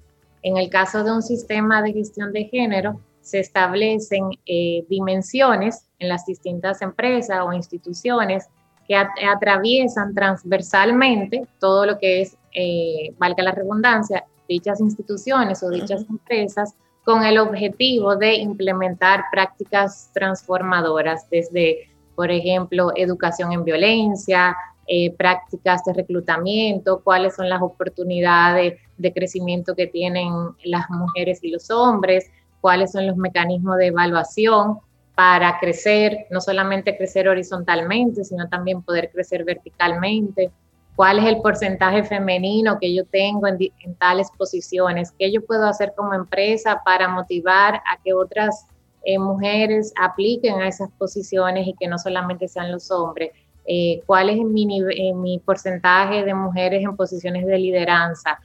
En 0.46 0.58
el 0.58 0.70
caso 0.70 1.04
de 1.04 1.12
un 1.12 1.24
sistema 1.24 1.82
de 1.82 1.92
gestión 1.92 2.32
de 2.32 2.44
género, 2.46 3.02
se 3.20 3.40
establecen 3.40 4.30
eh, 4.46 4.86
dimensiones 4.88 5.88
en 5.98 6.08
las 6.08 6.28
distintas 6.28 6.84
empresas 6.84 7.40
o 7.44 7.52
instituciones 7.52 8.48
que 8.88 8.96
atraviesan 8.96 10.14
transversalmente 10.14 11.48
todo 11.60 11.88
lo 11.88 11.98
que 11.98 12.22
es, 12.22 12.38
eh, 12.54 13.16
valga 13.18 13.42
la 13.42 13.54
redundancia, 13.54 14.24
dichas 14.48 14.80
instituciones 14.82 15.64
o 15.64 15.72
dichas 15.72 16.06
empresas 16.08 16.76
con 17.04 17.24
el 17.24 17.40
objetivo 17.40 18.16
de 18.16 18.36
implementar 18.36 19.24
prácticas 19.32 20.12
transformadoras 20.14 21.28
desde, 21.32 21.90
por 22.14 22.30
ejemplo, 22.30 22.92
educación 22.96 23.52
en 23.52 23.64
violencia, 23.64 24.56
eh, 24.88 25.12
prácticas 25.16 25.84
de 25.86 25.94
reclutamiento, 25.94 27.02
cuáles 27.04 27.36
son 27.36 27.50
las 27.50 27.62
oportunidades 27.62 28.80
de 28.98 29.14
crecimiento 29.14 29.76
que 29.76 29.88
tienen 29.88 30.32
las 30.64 30.90
mujeres 30.90 31.44
y 31.44 31.50
los 31.50 31.72
hombres, 31.72 32.30
cuáles 32.62 32.92
son 32.92 33.08
los 33.08 33.18
mecanismos 33.18 33.78
de 33.78 33.88
evaluación 33.88 34.80
para 35.16 35.60
crecer, 35.60 36.28
no 36.30 36.42
solamente 36.42 36.98
crecer 36.98 37.28
horizontalmente, 37.28 38.24
sino 38.24 38.48
también 38.50 38.82
poder 38.82 39.10
crecer 39.12 39.44
verticalmente, 39.44 40.52
cuál 40.96 41.20
es 41.20 41.26
el 41.26 41.42
porcentaje 41.42 42.04
femenino 42.04 42.78
que 42.80 42.94
yo 42.94 43.06
tengo 43.06 43.48
en, 43.48 43.60
tales 43.98 44.30
posiciones, 44.38 45.12
qué 45.18 45.32
yo 45.32 45.46
puedo 45.46 45.66
hacer 45.66 45.94
como 45.96 46.14
empresa 46.14 46.82
para 46.86 47.08
motivar 47.08 47.76
a 47.76 47.98
que 48.04 48.14
otras 48.14 48.66
eh, 49.04 49.20
mujeres 49.20 49.94
apliquen 50.02 50.62
a 50.62 50.68
esas 50.68 50.90
posiciones 50.98 51.68
y 51.68 51.74
que 51.74 51.88
no 51.88 51.98
solamente 51.98 52.48
sean 52.48 52.72
los 52.72 52.92
hombres. 52.92 53.32
Eh, 53.68 54.02
cuál 54.06 54.30
es 54.30 54.38
mi, 54.38 54.82
eh, 54.82 55.14
mi, 55.14 55.40
porcentaje 55.40 56.24
de 56.24 56.34
mujeres 56.34 56.84
en 56.84 56.96
posiciones 56.96 57.46
de 57.46 57.58
lideranza. 57.58 58.40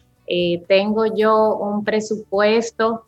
tengo 0.68 1.07
yo 1.07 1.57
un 1.57 1.85
presupuesto 1.85 3.05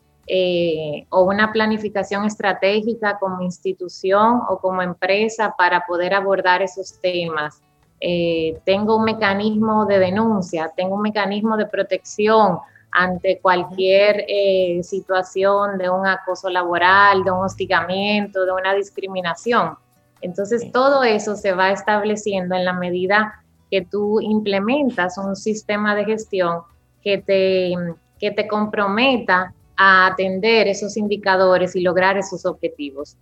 o 1.09 1.23
una 1.23 1.51
planificación 1.51 2.25
estratégica 2.25 3.17
como 3.17 3.41
institución 3.41 4.41
o 4.49 4.57
como 4.59 4.81
empresa 4.81 5.53
para 5.57 5.85
poder 5.85 6.13
abordar 6.13 6.61
esos 6.61 6.99
temas. 7.01 7.61
Eh, 8.05 8.59
tengo 8.65 8.97
un 8.97 9.05
mecanismo 9.05 9.85
de 9.85 9.97
denuncia, 9.97 10.69
tengo 10.75 10.95
un 10.95 11.01
mecanismo 11.01 11.55
de 11.55 11.67
protección 11.67 12.59
ante 12.91 13.39
cualquier 13.39 14.25
eh, 14.27 14.81
situación 14.83 15.77
de 15.77 15.89
un 15.89 16.05
acoso 16.05 16.49
laboral, 16.49 17.23
de 17.23 17.31
un 17.31 17.45
hostigamiento, 17.45 18.45
de 18.45 18.51
una 18.51 18.73
discriminación. 18.73 19.77
Entonces, 20.23 20.71
todo 20.71 21.03
eso 21.03 21.35
se 21.35 21.51
va 21.51 21.71
estableciendo 21.71 22.55
en 22.55 22.63
la 22.63 22.73
medida 22.73 23.43
que 23.69 23.81
tú 23.81 24.21
implementas 24.21 25.17
un 25.17 25.35
sistema 25.35 25.95
de 25.95 26.05
gestión 26.05 26.61
que 27.03 27.17
te, 27.17 27.73
que 28.19 28.31
te 28.31 28.47
comprometa 28.47 29.53
a 29.75 30.07
atender 30.07 30.67
esos 30.69 30.95
indicadores 30.95 31.75
y 31.75 31.81
lograr 31.81 32.17
esos 32.17 32.45
objetivos. 32.45 33.17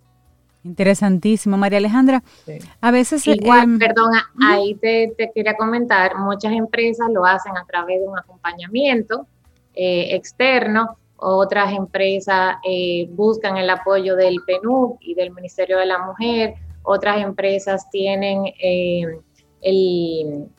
Interesantísimo, 0.64 1.58
María 1.58 1.80
Alejandra. 1.80 2.22
A 2.82 2.91
veces... 2.91 3.26
Igual, 3.26 3.64
em, 3.64 3.80
perdón, 3.80 4.12
ahí 4.47 4.76
te, 4.76 5.12
quería 5.34 5.56
comentar, 5.58 6.16
muchas 6.18 6.52
empresas 6.54 7.10
lo 7.12 7.26
hacen 7.26 7.58
a 7.58 7.66
través 7.66 7.99
de 7.99 8.08
un 8.08 8.20
acompañamiento 8.20 9.26
eh, 9.74 10.16
externo, 10.16 10.97
otras 11.16 11.74
empresas 11.74 12.58
eh, 12.64 13.08
buscan 13.12 13.58
el 13.58 13.70
apoyo 13.72 14.16
del 14.16 14.41
PNUD 14.45 14.97
y 14.99 15.16
del 15.16 15.32
Ministerio 15.32 15.80
de 15.80 15.86
la 15.88 15.99
Mujer, 16.06 16.56
otras 16.84 17.21
empresas 17.21 17.89
tienen 17.89 18.45
eh, 18.61 19.19
el, 19.61 20.49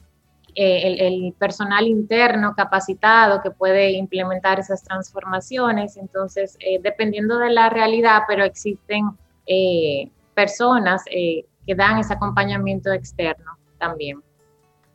el, 0.55 1.35
personal 1.39 1.87
interno 1.87 2.55
capacitado 2.55 3.41
que 3.43 3.51
puede 3.51 3.93
implementar 3.93 4.61
esas 4.61 4.83
transformaciones. 4.83 5.97
Entonces, 5.97 6.59
dependiendo 6.83 7.39
de 7.39 7.51
la 7.51 7.71
realidad, 7.71 8.23
pero 8.29 8.45
existen 8.45 9.17
eh, 9.47 10.11
personas 10.35 11.03
eh, 11.11 11.45
que 11.67 11.75
dan 11.75 11.99
ese 11.99 12.15
acompañamiento 12.15 12.93
externo 12.93 13.59
también. 13.79 14.23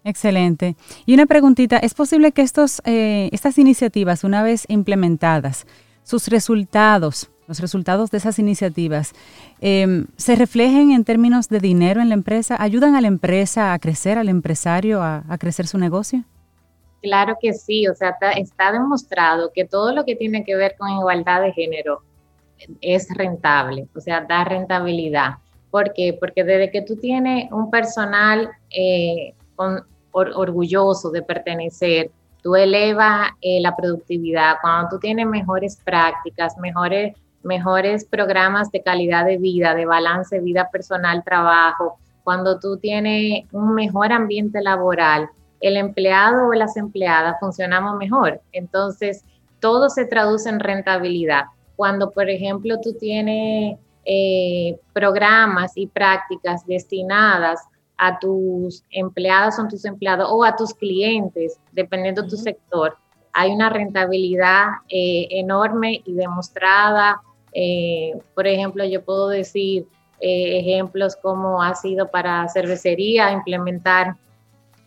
Excelente. 0.03 0.75
Y 1.05 1.13
una 1.13 1.25
preguntita, 1.25 1.77
¿es 1.77 1.93
posible 1.93 2.31
que 2.31 2.41
estos, 2.41 2.81
eh, 2.85 3.29
estas 3.33 3.57
iniciativas, 3.57 4.23
una 4.23 4.41
vez 4.41 4.65
implementadas, 4.69 5.67
sus 6.03 6.29
resultados, 6.29 7.29
los 7.47 7.59
resultados 7.59 8.11
de 8.11 8.17
esas 8.17 8.39
iniciativas, 8.39 9.13
em, 9.61 10.07
se 10.17 10.35
reflejen 10.35 10.91
en 10.91 11.03
términos 11.03 11.47
de 11.49 11.59
dinero 11.59 12.01
en 12.01 12.09
la 12.09 12.15
empresa? 12.15 12.57
¿Ayudan 12.59 12.95
a 12.95 13.01
la 13.01 13.07
empresa 13.07 13.73
a 13.73 13.79
crecer, 13.79 14.17
al 14.17 14.29
empresario 14.29 15.01
a, 15.01 15.23
crecer 15.39 15.67
su 15.67 15.77
negocio? 15.77 16.23
Claro 17.01 17.37
que 17.39 17.53
sí, 17.53 17.87
o 17.87 17.95
sea, 17.95 18.17
está 18.35 18.71
demostrado 18.71 19.51
que 19.53 19.65
todo 19.65 19.93
lo 19.93 20.03
que 20.03 20.15
tiene 20.15 20.43
que 20.43 20.55
ver 20.55 20.75
con 20.77 20.89
igualdad 20.89 21.41
de 21.41 21.53
género 21.53 22.01
es 22.81 23.07
rentable, 23.15 23.87
o 23.95 24.01
sea, 24.01 24.21
da 24.21 24.43
rentabilidad. 24.43 25.35
¿Por 25.69 25.93
qué? 25.93 26.17
Porque 26.19 26.43
desde 26.43 26.71
que 26.71 26.81
tú 26.81 26.95
tienes 26.95 27.51
un 27.51 27.69
personal 27.69 28.49
eh, 28.71 29.33
orgulloso 30.11 31.11
de 31.11 31.21
pertenecer, 31.21 32.09
tú 32.41 32.55
elevas 32.55 33.29
eh, 33.41 33.59
la 33.61 33.75
productividad, 33.75 34.55
cuando 34.61 34.89
tú 34.89 34.99
tienes 34.99 35.27
mejores 35.27 35.77
prácticas, 35.83 36.57
mejores, 36.57 37.13
mejores 37.43 38.05
programas 38.05 38.71
de 38.71 38.81
calidad 38.81 39.25
de 39.25 39.37
vida, 39.37 39.75
de 39.75 39.85
balance 39.85 40.39
vida 40.39 40.69
personal, 40.71 41.23
trabajo, 41.23 41.99
cuando 42.23 42.59
tú 42.59 42.77
tienes 42.77 43.45
un 43.51 43.73
mejor 43.73 44.11
ambiente 44.11 44.61
laboral, 44.61 45.29
el 45.61 45.77
empleado 45.77 46.47
o 46.47 46.53
las 46.53 46.77
empleadas 46.77 47.37
funcionamos 47.39 47.95
mejor. 47.97 48.41
Entonces, 48.51 49.23
todo 49.59 49.89
se 49.89 50.05
traduce 50.05 50.49
en 50.49 50.59
rentabilidad 50.59 51.45
cuando, 51.75 52.11
por 52.11 52.29
ejemplo, 52.29 52.79
tú 52.81 52.93
tienes 52.93 53.77
eh, 54.03 54.77
programas 54.93 55.73
y 55.75 55.87
prácticas 55.87 56.65
destinadas 56.65 57.61
a 57.97 58.19
tus 58.19 58.83
empleadas 58.89 59.59
o 59.59 59.67
tus 59.67 59.85
empleados 59.85 60.27
o 60.29 60.43
a 60.43 60.55
tus 60.55 60.73
clientes, 60.73 61.59
dependiendo 61.71 62.23
de 62.23 62.29
tu 62.29 62.37
sector, 62.37 62.97
hay 63.33 63.51
una 63.51 63.69
rentabilidad 63.69 64.67
eh, 64.89 65.27
enorme 65.31 66.01
y 66.03 66.13
demostrada. 66.13 67.21
Eh, 67.53 68.13
por 68.35 68.47
ejemplo, 68.47 68.83
yo 68.85 69.03
puedo 69.03 69.29
decir 69.29 69.85
ejemplos 70.19 71.15
como 71.15 71.61
ha 71.61 71.75
sido 71.75 72.09
para 72.09 72.47
cervecería 72.49 73.31
implementar 73.31 74.15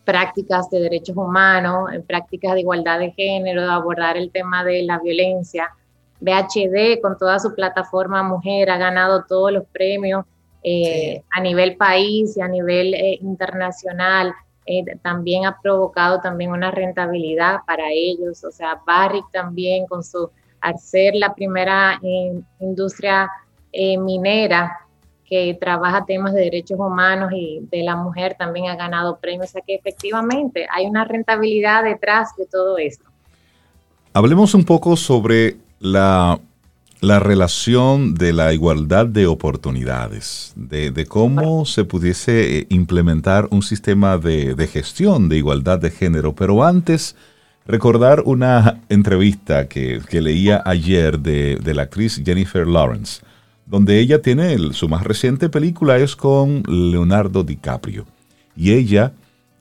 prácticas 0.05 0.69
de 0.71 0.81
derechos 0.81 1.17
humanos, 1.17 1.89
prácticas 2.07 2.55
de 2.55 2.61
igualdad 2.61 2.99
de 2.99 3.13
género, 3.13 3.71
abordar 3.71 4.17
el 4.17 4.33
tema 4.33 4.65
de 4.65 4.83
la 4.83 4.99
violencia 4.99 5.73
BHD 6.21 7.01
con 7.01 7.17
toda 7.19 7.39
su 7.39 7.55
plataforma 7.55 8.23
mujer 8.23 8.71
ha 8.71 8.77
ganado 8.77 9.25
todos 9.27 9.53
los 9.53 9.65
premios 9.67 10.25
eh, 10.63 11.23
a 11.31 11.41
nivel 11.41 11.77
país 11.77 12.37
y 12.37 12.41
a 12.43 12.49
nivel 12.49 12.95
eh, 12.95 13.19
internacional. 13.23 14.35
Eh, 14.67 14.85
también 15.03 15.47
ha 15.47 15.59
provocado 15.61 16.21
también 16.21 16.51
una 16.51 16.71
rentabilidad 16.71 17.61
para 17.67 17.91
ellos. 17.91 18.45
O 18.45 18.51
sea, 18.51 18.81
Barrick 18.87 19.31
también 19.33 19.87
con 19.87 20.05
su, 20.05 20.31
al 20.61 20.79
ser 20.79 21.15
la 21.15 21.35
primera 21.35 22.01
industria 22.61 23.31
minera 23.73 24.79
que 25.25 25.57
trabaja 25.61 26.05
temas 26.05 26.35
de 26.35 26.41
derechos 26.41 26.79
humanos 26.79 27.31
y 27.33 27.61
de 27.71 27.85
la 27.85 27.95
mujer 27.95 28.35
también 28.37 28.67
ha 28.67 28.77
ganado 28.77 29.19
premios. 29.19 29.51
O 29.51 29.53
sea 29.53 29.63
que 29.65 29.77
efectivamente 29.77 30.67
hay 30.73 30.87
una 30.87 31.05
rentabilidad 31.05 31.85
detrás 31.85 32.35
de 32.37 32.47
todo 32.47 32.79
esto. 32.79 33.05
Hablemos 34.13 34.55
un 34.55 34.65
poco 34.65 34.97
sobre 34.97 35.57
la 35.79 36.41
la 37.01 37.19
relación 37.19 38.15
de 38.15 38.33
la 38.33 38.53
igualdad 38.53 39.07
de 39.07 39.27
oportunidades, 39.27 40.53
de, 40.55 41.07
cómo 41.09 41.65
se 41.65 41.85
pudiese 41.85 42.59
eh, 42.59 42.67
implementar 42.69 43.49
un 43.51 43.63
sistema 43.63 44.19
de, 44.19 44.69
gestión 44.71 45.29
de 45.29 45.39
igualdad 45.39 45.79
de 45.79 45.91
género. 45.91 46.35
Pero 46.35 46.63
antes, 46.63 47.17
recordar 47.71 48.23
una 48.27 48.81
entrevista 48.89 49.68
que, 49.68 50.03
leía 50.12 50.62
ayer 50.64 51.18
de, 51.18 51.59
la 51.75 51.83
actriz 51.83 52.23
Jennifer 52.25 52.66
Lawrence, 52.66 53.23
donde 53.66 54.01
ella 54.01 54.21
tiene 54.21 54.73
su 54.73 54.89
más 54.89 55.05
reciente 55.05 55.49
película 55.49 55.99
es 55.99 56.16
con 56.16 56.62
Leonardo 56.66 57.45
DiCaprio. 57.45 58.07
Y 58.57 58.73
ella 58.73 59.12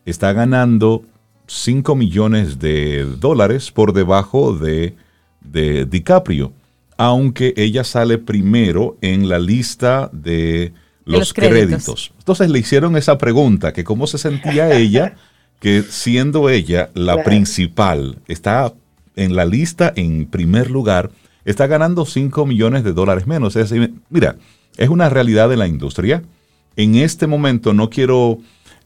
está 0.06 0.34
ganando 0.34 1.04
5 1.48 1.96
millones 1.96 2.60
de 2.60 3.06
dólares 3.06 3.72
por 3.72 3.94
debajo 3.94 4.54
de, 4.54 4.96
de 5.42 5.86
DiCaprio 5.86 6.54
aunque 7.00 7.54
ella 7.56 7.86
sale 7.86 8.18
primero 8.18 8.98
en 9.00 9.30
la 9.30 9.40
lista 9.40 10.10
de 10.12 10.74
los, 11.06 11.34
créditos. 11.34 12.12
Entonces 12.18 12.50
le 12.50 12.60
hicieron 12.60 12.98
esa 12.98 13.18
pregunta, 13.18 13.72
que 13.72 13.86
cómo 13.86 14.06
se 14.06 14.18
sentía 14.18 14.78
ella, 14.78 15.16
que 15.60 15.84
siendo 15.84 16.50
ella 16.50 16.90
la 16.94 17.24
principal, 17.24 18.20
está 18.28 18.74
en 19.16 19.36
la 19.36 19.46
lista 19.46 19.92
en 19.96 20.26
primer 20.26 20.72
lugar, 20.72 21.12
está 21.46 21.68
ganando 21.68 22.06
5 22.06 22.46
millones 22.46 22.84
de 22.84 22.94
dólares 22.94 23.28
menos. 23.28 23.56
Es 23.56 23.70
decir, 23.70 23.94
mira, 24.10 24.38
es 24.78 24.90
una 24.90 25.10
realidad 25.10 25.50
de 25.50 25.58
la 25.58 25.68
industria. 25.68 26.24
En 26.76 26.96
este 26.96 27.28
momento 27.28 27.74
no 27.74 27.90
quiero 27.90 28.40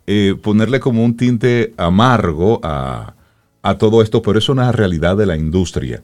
eh, 0.08 0.36
ponerle 0.42 0.80
como 0.80 1.04
un 1.04 1.16
tinte 1.16 1.74
amargo 1.78 2.60
a, 2.64 3.14
a 3.62 3.78
todo 3.78 4.02
esto, 4.02 4.22
pero 4.22 4.40
es 4.40 4.50
una 4.50 4.72
realidad 4.72 5.16
de 5.18 5.28
la 5.28 5.38
industria. 5.38 6.02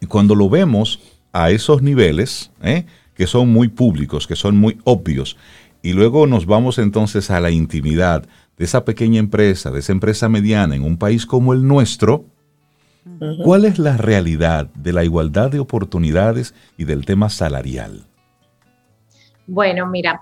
Y 0.00 0.06
cuando 0.06 0.34
lo 0.34 0.48
vemos 0.48 1.00
a 1.32 1.50
esos 1.50 1.82
niveles, 1.82 2.50
¿eh? 2.62 2.86
que 3.14 3.26
son 3.26 3.50
muy 3.50 3.68
públicos, 3.68 4.26
que 4.26 4.36
son 4.36 4.56
muy 4.56 4.78
obvios, 4.84 5.36
y 5.82 5.92
luego 5.92 6.26
nos 6.26 6.46
vamos 6.46 6.78
entonces 6.78 7.30
a 7.30 7.40
la 7.40 7.50
intimidad 7.50 8.24
de 8.56 8.64
esa 8.64 8.84
pequeña 8.84 9.18
empresa, 9.18 9.70
de 9.70 9.80
esa 9.80 9.92
empresa 9.92 10.28
mediana 10.28 10.76
en 10.76 10.84
un 10.84 10.98
país 10.98 11.26
como 11.26 11.52
el 11.52 11.66
nuestro, 11.66 12.24
¿cuál 13.44 13.64
es 13.64 13.78
la 13.78 13.96
realidad 13.96 14.66
de 14.74 14.92
la 14.92 15.04
igualdad 15.04 15.50
de 15.50 15.58
oportunidades 15.58 16.54
y 16.76 16.84
del 16.84 17.04
tema 17.04 17.28
salarial? 17.30 18.06
Bueno, 19.46 19.86
mira, 19.86 20.20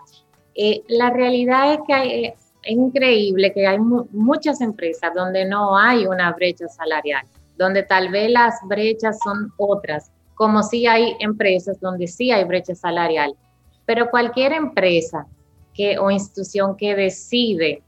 eh, 0.55 0.83
la 0.89 1.11
realidad 1.11 1.75
es 1.75 1.81
que 1.87 2.35
es 2.63 2.77
increíble 2.77 3.53
que 3.53 3.67
hay 3.67 3.79
muchas 3.79 4.61
empresas 4.61 5.13
donde 5.15 5.45
no 5.45 5.77
hay 5.77 6.07
una 6.07 6.33
brecha 6.33 6.69
salarial, 6.69 7.25
donde 7.57 7.83
tal 7.83 8.11
vez 8.11 8.31
las 8.31 8.55
brechas 8.67 9.19
son 9.23 9.53
otras, 9.57 10.11
como 10.35 10.63
si 10.63 10.87
hay 10.87 11.17
empresas 11.21 11.79
donde 11.81 12.07
sí 12.07 12.31
hay 12.31 12.45
brecha 12.45 12.75
salarial. 12.75 13.35
Pero 13.87 14.11
cualquier 14.11 14.53
empresa 14.53 15.27
que, 15.75 15.99
o 15.99 16.11
institución 16.11 16.77
que 16.77 16.95
decide 16.95 17.83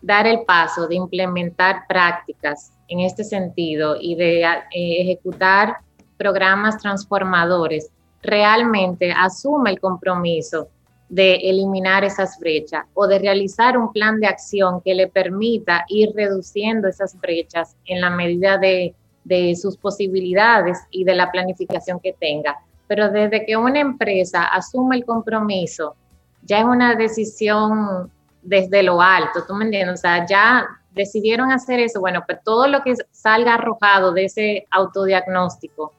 dar 0.00 0.26
el 0.26 0.42
paso 0.42 0.86
de 0.86 0.96
implementar 0.96 1.86
prácticas 1.88 2.72
en 2.88 3.00
este 3.00 3.24
sentido 3.24 3.96
y 4.00 4.14
de 4.14 4.42
eh, 4.42 4.66
ejecutar 4.72 5.76
programas 6.16 6.78
transformadores, 6.78 7.90
realmente 8.22 9.12
asume 9.12 9.70
el 9.70 9.80
compromiso 9.80 10.68
de 11.08 11.34
eliminar 11.36 12.04
esas 12.04 12.38
brechas 12.38 12.84
o 12.94 13.06
de 13.06 13.18
realizar 13.18 13.76
un 13.76 13.92
plan 13.92 14.20
de 14.20 14.26
acción 14.26 14.80
que 14.80 14.94
le 14.94 15.08
permita 15.08 15.84
ir 15.88 16.12
reduciendo 16.14 16.88
esas 16.88 17.18
brechas 17.18 17.76
en 17.86 18.00
la 18.00 18.10
medida 18.10 18.58
de 18.58 18.94
de 19.24 19.54
sus 19.56 19.76
posibilidades 19.76 20.78
y 20.90 21.04
de 21.04 21.14
la 21.14 21.30
planificación 21.30 22.00
que 22.00 22.14
tenga. 22.18 22.58
Pero 22.86 23.10
desde 23.10 23.44
que 23.44 23.56
una 23.56 23.80
empresa 23.80 24.44
asume 24.44 24.96
el 24.96 25.04
compromiso, 25.04 25.94
ya 26.42 26.60
es 26.60 26.64
una 26.64 26.94
decisión 26.94 28.10
desde 28.42 28.82
lo 28.82 29.00
alto, 29.00 29.44
¿tú 29.46 29.54
me 29.54 29.64
entiendes? 29.64 29.98
O 29.98 30.02
sea, 30.02 30.26
ya 30.26 30.66
decidieron 30.92 31.52
hacer 31.52 31.80
eso, 31.80 32.00
bueno, 32.00 32.22
pues 32.26 32.38
todo 32.44 32.66
lo 32.66 32.82
que 32.82 32.94
salga 33.10 33.54
arrojado 33.54 34.12
de 34.12 34.24
ese 34.24 34.66
autodiagnóstico, 34.70 35.92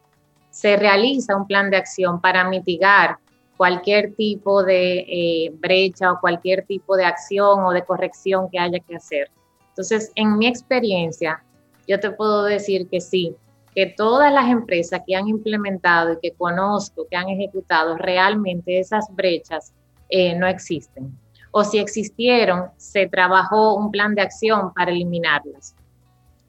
se 0.50 0.76
realiza 0.76 1.36
un 1.36 1.48
plan 1.48 1.70
de 1.70 1.78
acción 1.78 2.20
para 2.20 2.44
mitigar 2.48 3.18
cualquier 3.56 4.16
tipo 4.16 4.64
de 4.64 5.06
eh, 5.08 5.52
brecha 5.54 6.12
o 6.12 6.20
cualquier 6.20 6.66
tipo 6.66 6.98
de 6.98 7.06
acción 7.06 7.64
o 7.64 7.72
de 7.72 7.86
corrección 7.86 8.50
que 8.50 8.60
haya 8.60 8.80
que 8.80 8.96
hacer. 8.96 9.30
Entonces, 9.70 10.12
en 10.16 10.38
mi 10.38 10.48
experiencia, 10.48 11.44
yo 11.88 12.00
te 12.00 12.12
puedo 12.12 12.44
decir 12.44 12.89
que 12.89 13.00
sí, 13.00 13.36
que 13.74 13.86
todas 13.86 14.34
las 14.34 14.50
empresas 14.50 15.02
que 15.08 15.16
han 15.16 15.28
implementado 15.28 16.14
y 16.14 16.20
que 16.22 16.32
conozco, 16.36 17.08
que 17.10 17.16
han 17.16 17.30
ejecutado, 17.30 17.98
realmente 17.98 18.80
esas 18.80 19.06
brechas 19.16 19.74
eh, 20.10 20.36
no 20.36 20.48
existen. 20.48 21.18
O 21.52 21.64
si 21.64 21.80
existieron, 21.80 22.70
se 22.78 23.08
trabajó 23.08 23.76
un 23.76 23.91
plan 23.91 24.16
de 24.16 24.22
acción 24.22 24.74
para 24.74 24.91
eliminarlas. 24.91 25.76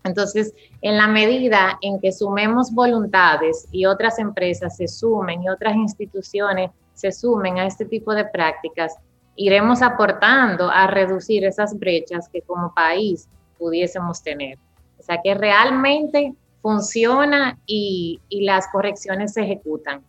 Entonces, 0.05 0.53
en 0.80 0.96
la 0.96 1.07
medida 1.07 1.78
en 1.80 2.00
que 2.00 2.12
sumemos 2.12 2.72
voluntades 2.72 3.68
y 3.70 3.86
otras 3.86 4.18
empresas 4.18 4.76
se 4.76 4.88
sumen 4.88 5.42
y 5.42 5.48
otras 5.48 5.76
instituciones 5.76 6.70
se 6.94 7.12
sumen 7.12 7.59
a 7.59 7.66
este 7.66 7.84
tipo 7.84 8.14
de 8.14 8.24
prácticas, 8.24 8.96
iremos 9.36 9.82
aportando 9.82 10.70
a 10.70 10.86
reducir 10.86 11.44
esas 11.44 11.78
brechas 11.78 12.28
que 12.28 12.42
como 12.42 12.74
país 12.74 13.28
pudiésemos 13.59 14.22
tener. 14.22 14.59
O 14.98 15.03
sea, 15.03 15.20
que 15.22 15.34
realmente 15.34 16.34
funciona 16.61 17.59
y, 17.66 18.20
las 18.30 18.68
correcciones 18.68 19.32
se 19.32 19.42
ejecutan. 19.42 20.03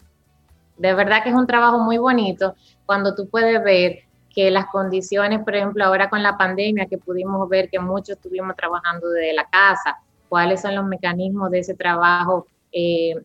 De 0.78 0.94
verdad 0.94 1.24
que 1.24 1.30
es 1.30 1.36
un 1.36 1.48
trabajo 1.48 1.80
muy 1.80 1.98
bonito 1.98 2.56
cuando 2.86 3.16
tú 3.16 3.28
puedes 3.28 3.64
ver 3.64 4.04
que 4.34 4.50
las 4.50 4.66
condiciones, 4.68 5.44
por 5.44 5.56
ejemplo, 5.56 5.86
ahora 5.86 6.10
con 6.10 6.24
la 6.24 6.38
pandemia, 6.38 6.88
que 6.88 6.98
pudimos 6.98 7.48
ver 7.48 7.70
que 7.70 7.80
muchos 7.80 8.18
estuvimos 8.18 8.56
trabajando 8.56 9.10
desde 9.10 9.34
la 9.34 9.48
casa, 9.48 10.00
cuáles 10.28 10.62
son 10.62 10.76
los 10.76 10.86
mecanismos 10.86 11.52
de 11.52 11.60
ese 11.60 11.76
trabajo 11.76 12.48
eh, 12.72 13.16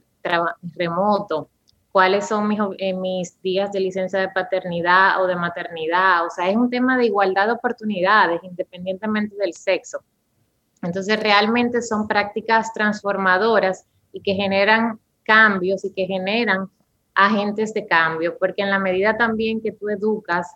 remoto, 0.75 1.49
cuáles 1.91 2.29
son 2.29 2.47
mis, 2.47 2.61
eh, 2.79 2.93
mis 2.93 3.41
días 3.41 3.73
de 3.73 3.81
licencia 3.81 4.21
de 4.21 4.29
paternidad 4.29 5.23
o 5.23 5.27
de 5.27 5.37
maternidad. 5.37 6.27
O 6.27 6.31
sea, 6.31 6.51
es 6.51 6.57
un 6.57 6.69
tema 6.69 6.99
de 6.99 7.07
igualdad 7.07 7.47
de 7.47 7.53
oportunidades, 7.53 8.41
independientemente 8.43 9.35
del 9.37 9.55
sexo. 9.55 10.01
Entonces, 10.83 11.19
realmente 11.19 11.81
son 11.81 12.07
prácticas 12.07 12.73
transformadoras 12.75 13.87
y 14.13 14.21
que 14.21 14.35
generan 14.35 15.01
cambios 15.23 15.85
y 15.85 15.93
que 15.93 16.07
generan 16.07 16.69
agentes 17.15 17.75
de 17.75 17.87
cambio, 17.87 18.37
porque 18.39 18.63
en 18.63 18.71
la 18.71 18.79
medida 18.79 19.17
también 19.17 19.61
que 19.61 19.73
tú 19.73 19.89
educas 19.89 20.55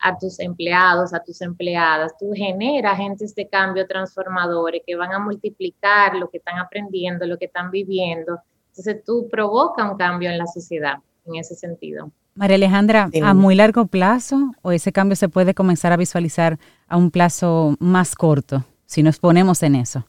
a 0.00 0.16
tus 0.16 0.38
empleados, 0.40 1.12
a 1.12 1.22
tus 1.22 1.40
empleadas, 1.40 2.16
tú 2.18 2.32
generas 2.34 2.92
agentes 2.92 3.34
de 3.34 3.48
cambio 3.48 3.86
transformadores 3.86 4.82
que 4.86 4.96
van 4.96 5.12
a 5.12 5.18
multiplicar 5.18 6.14
lo 6.14 6.30
que 6.30 6.38
están 6.38 6.58
aprendiendo, 6.58 7.26
lo 7.26 7.36
que 7.38 7.46
están 7.46 7.70
viviendo. 7.70 8.40
Entonces 8.68 9.02
tú 9.04 9.28
provocas 9.30 9.90
un 9.90 9.96
cambio 9.96 10.30
en 10.30 10.38
la 10.38 10.46
sociedad 10.46 10.98
en 11.26 11.36
ese 11.36 11.54
sentido. 11.54 12.10
María 12.34 12.54
Alejandra, 12.54 13.10
¿a 13.22 13.34
muy 13.34 13.56
largo 13.56 13.86
plazo 13.86 14.52
o 14.62 14.70
ese 14.70 14.92
cambio 14.92 15.16
se 15.16 15.28
puede 15.28 15.54
comenzar 15.54 15.92
a 15.92 15.96
visualizar 15.96 16.58
a 16.86 16.96
un 16.96 17.10
plazo 17.10 17.74
más 17.80 18.14
corto? 18.14 18.64
si 18.88 19.02
nos 19.02 19.18
ponemos 19.18 19.62
en 19.62 19.76
eso? 19.76 20.04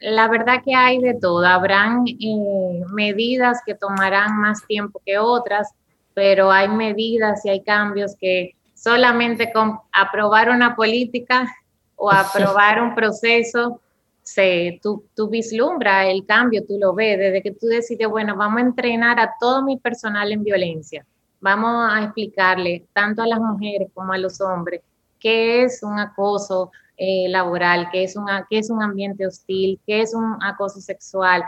la 0.00 0.28
verdad 0.28 0.62
que 0.64 0.72
hay 0.76 1.00
de 1.00 1.14
todo. 1.14 1.44
Habrán 1.44 2.04
eh, 2.06 2.82
medidas 2.92 3.58
que 3.66 3.74
tomarán 3.74 4.40
más 4.40 4.64
tiempo 4.64 5.02
que 5.04 5.18
otras, 5.18 5.74
pero 6.18 6.50
hay 6.50 6.66
medidas 6.66 7.44
y 7.44 7.48
hay 7.48 7.62
cambios 7.62 8.16
que 8.18 8.56
solamente 8.74 9.52
con 9.52 9.78
aprobar 9.92 10.50
una 10.50 10.74
política 10.74 11.48
o 11.94 12.10
aprobar 12.10 12.82
un 12.82 12.92
proceso, 12.92 13.80
se, 14.20 14.80
tú, 14.82 15.04
tú 15.14 15.28
vislumbras 15.28 16.08
el 16.08 16.26
cambio, 16.26 16.66
tú 16.66 16.76
lo 16.76 16.92
ves, 16.92 17.20
desde 17.20 17.40
que 17.40 17.52
tú 17.52 17.68
decides, 17.68 18.08
bueno, 18.08 18.34
vamos 18.34 18.58
a 18.58 18.66
entrenar 18.66 19.20
a 19.20 19.32
todo 19.38 19.62
mi 19.62 19.76
personal 19.76 20.32
en 20.32 20.42
violencia, 20.42 21.06
vamos 21.40 21.88
a 21.88 22.02
explicarle 22.02 22.84
tanto 22.92 23.22
a 23.22 23.28
las 23.28 23.38
mujeres 23.38 23.88
como 23.94 24.12
a 24.12 24.18
los 24.18 24.40
hombres 24.40 24.82
qué 25.20 25.62
es 25.62 25.84
un 25.84 26.00
acoso 26.00 26.72
eh, 26.96 27.28
laboral, 27.28 27.90
qué 27.92 28.02
es, 28.02 28.16
una, 28.16 28.44
qué 28.50 28.58
es 28.58 28.70
un 28.70 28.82
ambiente 28.82 29.24
hostil, 29.24 29.78
qué 29.86 30.00
es 30.00 30.14
un 30.14 30.36
acoso 30.42 30.80
sexual. 30.80 31.44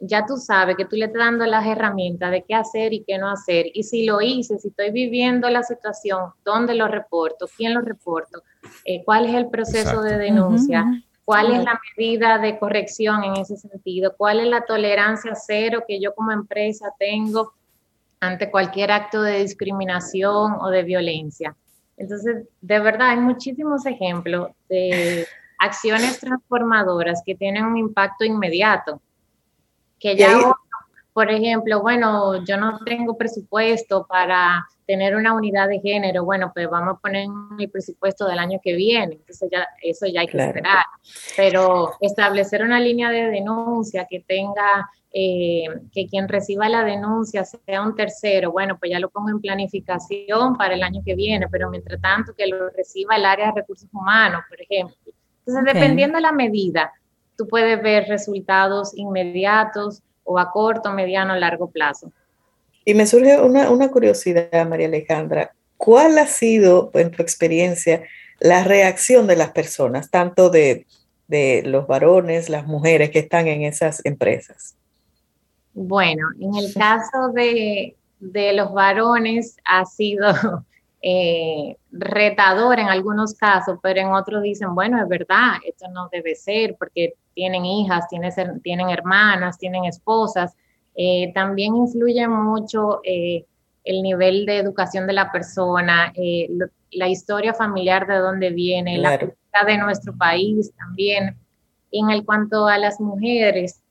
Ya 0.00 0.26
tú 0.26 0.36
sabes 0.36 0.76
que 0.76 0.84
tú 0.84 0.96
le 0.96 1.06
estás 1.06 1.20
dando 1.20 1.46
las 1.46 1.66
herramientas 1.66 2.30
de 2.30 2.42
qué 2.42 2.54
hacer 2.54 2.92
y 2.92 3.04
qué 3.04 3.18
no 3.18 3.30
hacer. 3.30 3.66
Y 3.72 3.84
si 3.84 4.04
lo 4.04 4.20
hice, 4.20 4.58
si 4.58 4.68
estoy 4.68 4.90
viviendo 4.90 5.48
la 5.48 5.62
situación, 5.62 6.30
¿dónde 6.44 6.74
lo 6.74 6.88
reporto? 6.88 7.46
¿Quién 7.56 7.74
lo 7.74 7.80
reporto? 7.80 8.42
Eh, 8.84 9.02
¿Cuál 9.04 9.26
es 9.26 9.34
el 9.34 9.48
proceso 9.48 10.02
de 10.02 10.18
denuncia? 10.18 10.84
¿Cuál 11.24 11.52
es 11.52 11.64
la 11.64 11.80
medida 11.96 12.38
de 12.38 12.58
corrección 12.58 13.24
en 13.24 13.36
ese 13.36 13.56
sentido? 13.56 14.14
¿Cuál 14.16 14.40
es 14.40 14.46
la 14.46 14.66
tolerancia 14.66 15.34
cero 15.34 15.84
que 15.88 15.98
yo 15.98 16.14
como 16.14 16.32
empresa 16.32 16.92
tengo 16.98 17.54
ante 18.20 18.50
cualquier 18.50 18.90
acto 18.90 19.22
de 19.22 19.40
discriminación 19.40 20.56
o 20.60 20.68
de 20.68 20.82
violencia? 20.82 21.56
Entonces, 21.96 22.46
de 22.60 22.80
verdad, 22.80 23.10
hay 23.10 23.18
muchísimos 23.18 23.86
ejemplos 23.86 24.50
de 24.68 25.26
acciones 25.58 26.18
transformadoras 26.20 27.22
que 27.24 27.34
tienen 27.34 27.64
un 27.64 27.78
impacto 27.78 28.24
inmediato, 28.24 29.00
que 30.04 30.16
ya 30.16 30.54
por 31.14 31.30
ejemplo, 31.30 31.80
bueno, 31.80 32.44
yo 32.44 32.56
no 32.56 32.80
tengo 32.84 33.16
presupuesto 33.16 34.04
para 34.04 34.66
tener 34.84 35.14
una 35.14 35.32
unidad 35.32 35.68
de 35.68 35.78
género, 35.78 36.24
bueno, 36.24 36.50
pues 36.52 36.68
vamos 36.68 36.96
a 36.96 36.98
poner 36.98 37.28
el 37.56 37.70
presupuesto 37.70 38.26
del 38.26 38.40
año 38.40 38.58
que 38.60 38.74
viene, 38.74 39.14
entonces 39.14 39.48
ya 39.50 39.64
eso 39.80 40.06
ya 40.06 40.22
hay 40.22 40.26
que 40.26 40.36
esperar. 40.36 40.84
Pero 41.36 41.92
establecer 42.00 42.64
una 42.64 42.80
línea 42.80 43.10
de 43.10 43.30
denuncia 43.30 44.08
que 44.10 44.24
tenga, 44.26 44.90
eh, 45.12 45.66
que 45.92 46.08
quien 46.08 46.26
reciba 46.26 46.68
la 46.68 46.82
denuncia 46.82 47.44
sea 47.44 47.82
un 47.82 47.94
tercero, 47.94 48.50
bueno, 48.50 48.76
pues 48.76 48.90
ya 48.90 48.98
lo 48.98 49.08
pongo 49.08 49.30
en 49.30 49.40
planificación 49.40 50.56
para 50.56 50.74
el 50.74 50.82
año 50.82 51.00
que 51.06 51.14
viene, 51.14 51.46
pero 51.48 51.70
mientras 51.70 52.00
tanto 52.00 52.34
que 52.34 52.48
lo 52.48 52.70
reciba 52.70 53.14
el 53.14 53.24
área 53.24 53.46
de 53.46 53.60
recursos 53.60 53.88
humanos, 53.92 54.42
por 54.48 54.60
ejemplo. 54.60 54.96
Entonces, 55.46 55.74
dependiendo 55.74 56.16
de 56.16 56.22
la 56.22 56.32
medida, 56.32 56.92
tú 57.36 57.48
puedes 57.48 57.82
ver 57.82 58.06
resultados 58.08 58.92
inmediatos 58.96 60.02
o 60.24 60.38
a 60.38 60.50
corto, 60.50 60.92
mediano, 60.92 61.34
largo 61.36 61.70
plazo. 61.70 62.12
Y 62.84 62.94
me 62.94 63.06
surge 63.06 63.40
una, 63.40 63.70
una 63.70 63.90
curiosidad, 63.90 64.66
María 64.68 64.86
Alejandra. 64.86 65.54
¿Cuál 65.76 66.18
ha 66.18 66.26
sido, 66.26 66.90
en 66.94 67.10
tu 67.10 67.22
experiencia, 67.22 68.02
la 68.40 68.64
reacción 68.64 69.26
de 69.26 69.36
las 69.36 69.50
personas, 69.50 70.10
tanto 70.10 70.50
de, 70.50 70.86
de 71.28 71.62
los 71.64 71.86
varones, 71.86 72.48
las 72.48 72.66
mujeres 72.66 73.10
que 73.10 73.20
están 73.20 73.48
en 73.48 73.62
esas 73.62 74.04
empresas? 74.04 74.74
Bueno, 75.72 76.28
en 76.40 76.54
el 76.54 76.72
caso 76.72 77.32
de, 77.34 77.96
de 78.20 78.52
los 78.52 78.72
varones 78.72 79.56
ha 79.64 79.84
sido 79.84 80.26
eh, 81.06 81.76
retador 81.90 82.80
en 82.80 82.88
algunos 82.88 83.34
casos, 83.34 83.78
pero 83.82 84.00
en 84.00 84.06
otros 84.06 84.42
dicen, 84.42 84.74
bueno, 84.74 85.02
es 85.02 85.06
verdad, 85.06 85.56
esto 85.66 85.86
no 85.90 86.08
debe 86.10 86.34
ser 86.34 86.76
porque 86.78 87.12
tienen 87.34 87.66
hijas, 87.66 88.08
tienen, 88.08 88.32
tienen 88.62 88.88
hermanas, 88.88 89.58
tienen 89.58 89.84
esposas. 89.84 90.56
Eh, 90.96 91.30
también 91.34 91.76
influye 91.76 92.26
mucho 92.26 93.00
eh, 93.04 93.44
el 93.84 94.02
nivel 94.02 94.46
de 94.46 94.56
educación 94.56 95.06
de 95.06 95.12
la 95.12 95.30
persona, 95.30 96.10
la 96.92 97.08
historia 97.08 97.52
familiar 97.52 98.06
de 98.06 98.16
dónde 98.16 98.48
viene, 98.48 98.96
la 98.96 99.18
cultura 99.18 99.64
de 99.66 99.76
nuestro 99.76 100.16
país 100.16 100.72
también. 100.74 101.36
Y 101.90 102.00
en 102.00 102.08
el 102.08 102.24
cuanto 102.24 102.66
a 102.66 102.78
las 102.78 102.98
mujeres, 102.98 103.82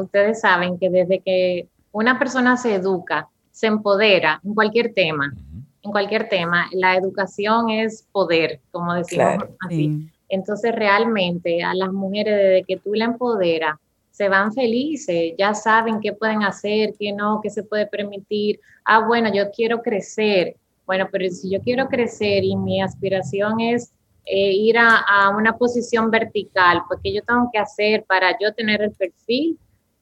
ustedes 0.00 0.40
saben 0.40 0.78
que 0.78 0.88
desde 0.88 1.18
que 1.18 1.66
una 1.90 2.16
persona 2.16 2.56
se 2.56 2.76
educa, 2.76 3.28
se 3.50 3.66
empodera 3.66 4.40
en 4.44 4.54
cualquier 4.54 4.94
tema, 4.94 5.34
en 5.82 5.90
cualquier 5.90 6.28
tema, 6.28 6.68
la 6.72 6.96
educación 6.96 7.70
es 7.70 8.06
poder, 8.12 8.60
como 8.70 8.94
decimos 8.94 9.44
así. 9.66 10.08
Entonces 10.28 10.74
realmente 10.74 11.62
a 11.62 11.74
las 11.74 11.92
mujeres 11.92 12.36
desde 12.36 12.64
que 12.64 12.76
tú 12.76 12.94
la 12.94 13.06
empoderas, 13.06 13.76
se 14.10 14.28
van 14.28 14.52
felices, 14.52 15.34
ya 15.38 15.54
saben 15.54 16.00
qué 16.00 16.12
pueden 16.12 16.42
hacer, 16.42 16.92
qué 16.98 17.12
no, 17.12 17.40
qué 17.40 17.50
se 17.50 17.62
puede 17.62 17.86
permitir. 17.86 18.58
Ah, 18.84 19.06
bueno, 19.06 19.32
yo 19.32 19.50
quiero 19.52 19.80
crecer. 19.80 20.56
Bueno, 20.86 21.08
pero 21.12 21.30
si 21.30 21.50
yo 21.50 21.60
quiero 21.60 21.86
crecer 21.86 22.42
y 22.42 22.56
mi 22.56 22.82
aspiración 22.82 23.60
es 23.60 23.92
eh, 24.24 24.52
ir 24.52 24.76
a, 24.76 24.96
a, 24.96 25.30
una 25.30 25.56
posición 25.56 26.10
vertical, 26.10 26.82
porque 26.88 27.12
yo 27.12 27.22
tengo 27.22 27.48
que 27.52 27.58
hacer 27.58 28.04
para 28.04 28.36
yo 28.40 28.52
tener 28.52 28.82
el 28.82 28.90
perfil 28.90 29.56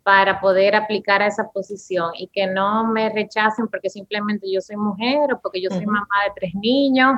para 0.06 0.40
poder 0.40 0.76
aplicar 0.76 1.20
a 1.20 1.26
esa 1.26 1.50
posición 1.50 2.12
y 2.16 2.28
que 2.28 2.46
no 2.46 2.86
me 2.92 3.08
rechacen 3.08 3.66
porque 3.66 3.90
simplemente 3.90 4.46
yo 4.48 4.60
soy 4.60 4.76
mujer 4.76 5.32
o 5.32 5.40
porque 5.40 5.60
yo 5.60 5.68
soy 5.68 5.84
mamá 5.84 6.06
de 6.26 6.32
tres 6.36 6.54
niños. 6.54 7.14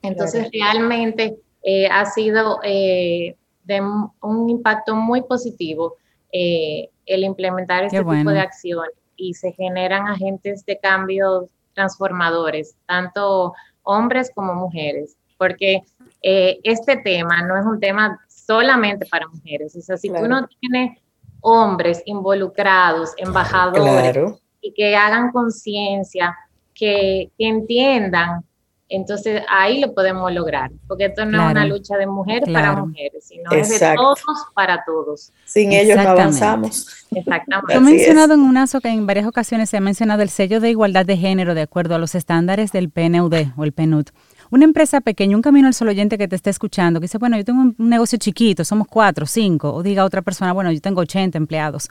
Entonces, 0.00 0.48
realmente 0.50 1.36
eh, 1.62 1.86
ha 1.88 2.06
sido 2.06 2.60
eh, 2.62 3.36
de 3.64 3.82
un 4.22 4.48
impacto 4.48 4.96
muy 4.96 5.24
positivo 5.24 5.96
eh, 6.32 6.88
el 7.04 7.22
implementar 7.22 7.84
este 7.84 7.98
tipo 7.98 8.30
de 8.30 8.40
acción 8.40 8.86
y 9.16 9.34
se 9.34 9.52
generan 9.52 10.08
agentes 10.08 10.64
de 10.64 10.78
cambio 10.78 11.50
transformadores, 11.74 12.76
tanto 12.86 13.52
hombres 13.82 14.32
como 14.34 14.54
mujeres, 14.54 15.18
porque 15.36 15.82
este 16.22 16.96
tema 16.96 17.42
no 17.42 17.58
es 17.58 17.66
un 17.66 17.78
tema 17.78 18.18
solamente 18.26 19.04
para 19.04 19.28
mujeres, 19.28 19.76
o 19.76 19.82
sea, 19.82 19.98
si 19.98 20.08
tú 20.08 20.26
no 20.26 20.48
tienes 20.60 20.98
hombres 21.40 22.02
involucrados, 22.06 23.12
embajadores, 23.16 24.34
y 24.60 24.72
que 24.72 24.96
hagan 24.96 25.30
conciencia, 25.32 26.36
que, 26.74 27.30
entiendan 27.38 28.44
entonces 28.88 29.42
ahí 29.48 29.80
lo 29.80 29.92
podemos 29.94 30.32
lograr, 30.32 30.70
porque 30.86 31.06
esto 31.06 31.24
no 31.24 31.44
es 31.44 31.50
una 31.50 31.66
lucha 31.66 31.96
de 31.96 32.06
mujeres 32.06 32.48
para 32.52 32.72
mujeres, 32.76 33.24
sino 33.26 33.50
es 33.50 33.68
de 33.68 33.94
todos 33.96 34.20
para 34.54 34.84
todos. 34.84 35.32
Sin 35.44 35.72
ellos 35.72 35.96
no 35.96 36.10
avanzamos. 36.10 37.04
Exactamente. 37.10 37.74
He 37.74 37.80
mencionado 37.80 38.34
en 38.34 38.40
una 38.40 38.66
que 38.80 38.88
en 38.88 39.04
varias 39.06 39.26
ocasiones 39.26 39.70
se 39.70 39.76
ha 39.76 39.80
mencionado 39.80 40.22
el 40.22 40.28
sello 40.28 40.60
de 40.60 40.70
igualdad 40.70 41.04
de 41.04 41.16
género 41.16 41.56
de 41.56 41.62
acuerdo 41.62 41.96
a 41.96 41.98
los 41.98 42.14
estándares 42.14 42.70
del 42.70 42.90
PNUD 42.90 43.34
o 43.56 43.64
el 43.64 43.72
PNUD. 43.72 44.06
Una 44.50 44.64
empresa 44.64 45.00
pequeña, 45.00 45.36
un 45.36 45.42
camino 45.42 45.66
al 45.66 45.74
solo 45.74 45.90
oyente 45.90 46.18
que 46.18 46.28
te 46.28 46.36
esté 46.36 46.50
escuchando, 46.50 47.00
que 47.00 47.04
dice, 47.04 47.18
bueno, 47.18 47.36
yo 47.36 47.44
tengo 47.44 47.60
un 47.60 47.74
negocio 47.78 48.18
chiquito, 48.18 48.64
somos 48.64 48.86
cuatro, 48.88 49.26
cinco, 49.26 49.72
o 49.72 49.82
diga 49.82 50.04
otra 50.04 50.22
persona, 50.22 50.52
bueno, 50.52 50.70
yo 50.72 50.80
tengo 50.80 51.00
80 51.00 51.36
empleados. 51.36 51.88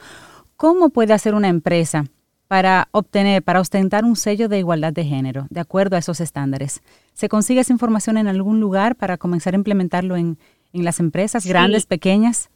¿Cómo 0.58 0.90
puede 0.90 1.14
hacer 1.14 1.34
una 1.34 1.50
empresa 1.50 2.06
para 2.48 2.88
obtener, 2.92 3.44
para 3.44 3.60
ostentar 3.60 4.06
un 4.06 4.16
sello 4.16 4.48
de 4.48 4.60
igualdad 4.60 4.94
de 4.94 5.04
género, 5.04 5.48
de 5.50 5.60
acuerdo 5.60 5.96
a 5.96 6.00
esos 6.00 6.22
estándares? 6.22 6.82
¿Se 7.14 7.28
consigue 7.28 7.62
esa 7.62 7.74
información 7.74 8.18
en 8.18 8.28
algún 8.28 8.60
lugar 8.60 8.96
para 8.96 9.18
comenzar 9.18 9.54
a 9.54 9.58
implementarlo 9.58 10.16
en, 10.16 10.38
las 10.72 11.00
empresas, 11.00 11.46
grandes, 11.46 11.86
pequeñas? 11.86 12.50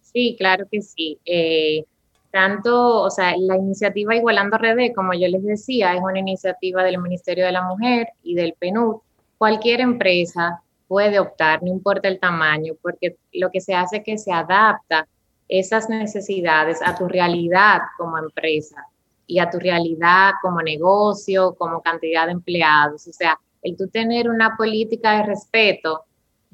Sí, 0.00 0.36
claro 0.38 0.66
que 0.70 0.80
sí. 0.80 1.18
Eh, 1.24 1.84
tanto, 2.30 3.02
o 3.02 3.10
sea, 3.10 3.34
la 3.36 3.56
iniciativa 3.56 4.14
Igualando 4.14 4.58
RD, 4.58 4.94
como 4.94 5.12
yo 5.14 5.28
les 5.28 5.42
decía, 5.42 5.94
es 5.94 6.00
una 6.00 6.18
iniciativa 6.18 6.82
del 6.84 6.98
Ministerio 6.98 7.44
de 7.44 7.52
la 7.52 7.62
Mujer 7.62 8.08
y 8.22 8.34
del 8.34 8.54
PNUD, 8.58 8.96
cualquier 9.38 9.80
empresa 9.80 10.62
puede 10.86 11.18
optar, 11.18 11.62
no 11.62 11.68
importa 11.68 12.08
el 12.08 12.18
tamaño, 12.18 12.74
porque 12.82 13.16
lo 13.32 13.50
que 13.50 13.60
se 13.60 13.74
hace 13.74 13.98
es 13.98 14.04
que 14.04 14.18
se 14.18 14.32
adapta 14.32 15.06
esas 15.48 15.88
necesidades 15.88 16.80
a 16.84 16.94
tu 16.94 17.08
realidad 17.08 17.80
como 17.96 18.18
empresa 18.18 18.84
y 19.26 19.38
a 19.38 19.48
tu 19.48 19.58
realidad 19.58 20.32
como 20.42 20.60
negocio, 20.60 21.54
como 21.54 21.82
cantidad 21.82 22.26
de 22.26 22.32
empleados. 22.32 23.06
O 23.06 23.12
sea, 23.12 23.38
el 23.62 23.76
tú 23.76 23.88
tener 23.88 24.28
una 24.28 24.56
política 24.56 25.18
de 25.18 25.24
respeto 25.24 26.04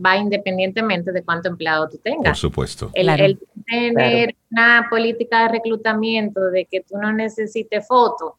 va 0.05 0.17
independientemente 0.17 1.13
de 1.13 1.23
cuánto 1.23 1.49
empleado 1.49 1.89
tú 1.89 1.99
tengas. 1.99 2.31
Por 2.31 2.37
supuesto. 2.37 2.91
El, 2.95 3.39
tener 3.67 4.35
una 4.51 4.87
política 4.91 5.43
de 5.43 5.49
reclutamiento 5.49 6.41
de 6.51 6.67
que 6.67 6.81
tú 6.81 6.97
no 6.99 7.13
necesites 7.13 7.87
fotos 7.87 8.33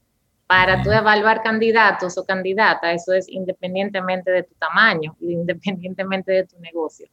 para 0.48 0.84
tú 0.84 0.92
evaluar 0.92 1.42
candidatos 1.42 2.18
o 2.18 2.26
candidatas, 2.26 3.02
eso 3.02 3.14
es 3.14 3.28
independientemente 3.30 4.32
de 4.32 4.44
tu 4.44 4.54
tamaño, 4.56 5.16
independientemente 5.20 6.32
de 6.32 6.44
tu 6.46 6.60
negocio. 6.60 7.08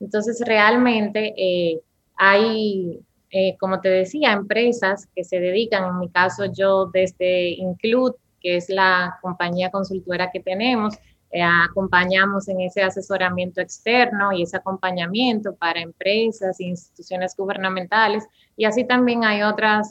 Entonces, 0.00 0.42
realmente 0.46 1.34
eh, 1.36 1.80
hay, 2.16 3.00
eh, 3.30 3.56
como 3.58 3.80
te 3.80 3.90
decía, 3.90 4.32
empresas 4.32 5.06
que 5.14 5.24
se 5.24 5.38
dedican, 5.38 5.84
en 5.84 5.98
mi 5.98 6.08
caso 6.08 6.46
yo 6.46 6.86
desde 6.86 7.50
Include, 7.50 8.16
que 8.40 8.56
es 8.56 8.70
la 8.70 9.18
compañía 9.20 9.70
consultora 9.70 10.30
que 10.30 10.40
tenemos, 10.40 10.96
eh, 11.30 11.42
acompañamos 11.42 12.48
en 12.48 12.60
ese 12.60 12.80
asesoramiento 12.80 13.60
externo 13.60 14.32
y 14.32 14.44
ese 14.44 14.56
acompañamiento 14.56 15.54
para 15.56 15.80
empresas 15.80 16.58
e 16.58 16.64
instituciones 16.64 17.36
gubernamentales. 17.36 18.24
Y 18.56 18.64
así 18.64 18.84
también 18.84 19.24
hay 19.24 19.42
otras 19.42 19.90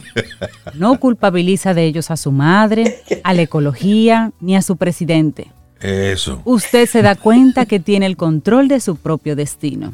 No 0.75 0.99
culpabiliza 0.99 1.73
de 1.73 1.83
ellos 1.83 2.11
a 2.11 2.15
su 2.15 2.31
madre, 2.31 3.01
a 3.23 3.33
la 3.33 3.41
ecología, 3.41 4.31
ni 4.39 4.55
a 4.55 4.61
su 4.61 4.77
presidente. 4.77 5.51
Eso. 5.81 6.41
Usted 6.45 6.87
se 6.87 7.01
da 7.01 7.15
cuenta 7.15 7.65
que 7.65 7.79
tiene 7.79 8.05
el 8.05 8.15
control 8.15 8.67
de 8.67 8.79
su 8.79 8.95
propio 8.95 9.35
destino. 9.35 9.93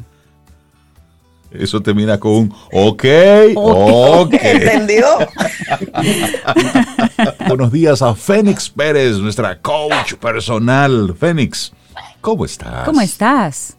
Eso 1.50 1.80
termina 1.80 2.20
con 2.20 2.32
un 2.32 2.54
ok, 2.72 3.04
ok. 3.56 4.34
¿Entendió? 4.40 5.06
Buenos 7.48 7.72
días 7.72 8.02
a 8.02 8.14
Fénix 8.14 8.68
Pérez, 8.68 9.16
nuestra 9.16 9.58
coach 9.58 10.14
personal. 10.14 11.14
Fénix, 11.18 11.72
¿cómo 12.20 12.44
estás? 12.44 12.84
¿Cómo 12.84 13.00
estás? 13.00 13.76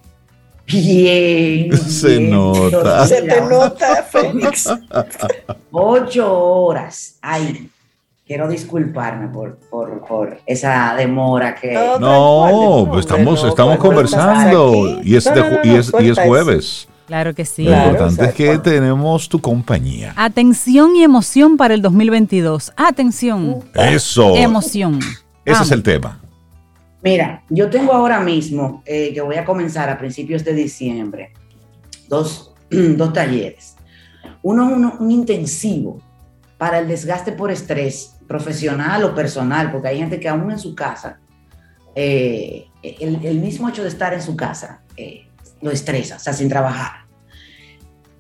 Bien. 0.67 1.77
Se 1.89 2.19
nota. 2.19 3.07
Se 3.07 3.21
te 3.21 3.41
nota, 3.41 4.03
Fénix. 4.03 4.69
Ocho 5.71 6.39
horas. 6.39 7.15
Ay, 7.21 7.69
quiero 8.25 8.47
disculparme 8.49 9.27
por, 9.29 9.57
por, 9.69 10.05
por 10.05 10.37
esa 10.45 10.93
demora 10.95 11.55
que... 11.55 11.73
No, 11.73 11.99
No, 11.99 12.91
pues 12.91 13.05
estamos, 13.05 13.41
no, 13.43 13.49
estamos 13.49 13.77
conversando 13.77 14.99
y 15.03 15.15
es, 15.15 15.25
No, 15.25 15.33
de 15.33 15.39
no, 15.41 15.47
ju- 15.47 15.59
no, 15.65 15.73
y 15.73 15.75
es, 15.77 15.91
y 16.01 16.09
es 16.09 16.19
jueves. 16.19 16.87
Claro 17.07 17.33
que 17.33 17.45
sí. 17.45 17.63
Lo 17.63 17.69
Claro, 17.69 17.89
importante 17.91 18.25
es 18.25 18.33
que 18.33 18.57
tenemos 18.59 19.29
tu 19.29 19.39
compañía. 19.39 20.13
Atención 20.17 20.93
y 20.97 21.03
emoción 21.03 21.55
para 21.55 21.73
el 21.73 21.81
2022. 21.81 22.73
Atención. 22.75 23.63
Eso. 23.73 24.35
Emoción. 24.35 24.99
Ese 25.45 25.63
es 25.63 25.71
el 25.71 25.83
tema. 25.83 26.19
Mira, 27.01 27.43
yo 27.49 27.69
tengo 27.69 27.93
ahora 27.93 28.19
mismo, 28.19 28.81
eh, 28.85 29.13
que 29.13 29.21
voy 29.21 29.35
a 29.35 29.45
comenzar 29.45 29.89
a 29.89 29.97
principios 29.97 30.43
de 30.43 30.53
diciembre, 30.53 31.31
dos, 32.07 32.53
dos 32.69 33.13
talleres. 33.13 33.75
Uno 34.41 34.67
uno- 34.67 34.97
un 34.99 35.11
intensivo 35.11 36.01
para 36.57 36.79
el 36.79 36.87
desgaste 36.87 37.31
por 37.33 37.51
estrés 37.51 38.15
profesional 38.27 39.03
o 39.03 39.13
personal, 39.15 39.71
porque 39.71 39.89
hay 39.89 39.97
gente 39.99 40.19
que 40.19 40.27
aún 40.27 40.51
en 40.51 40.59
su 40.59 40.73
casa, 40.75 41.19
eh, 41.95 42.65
el, 42.81 43.23
el 43.25 43.39
mismo 43.39 43.69
hecho 43.69 43.83
de 43.83 43.89
estar 43.89 44.13
en 44.13 44.21
su 44.21 44.35
casa 44.35 44.81
eh, 44.97 45.27
lo 45.61 45.71
estresa, 45.71 46.15
o 46.17 46.19
sea, 46.19 46.33
sin 46.33 46.49
trabajar, 46.49 47.05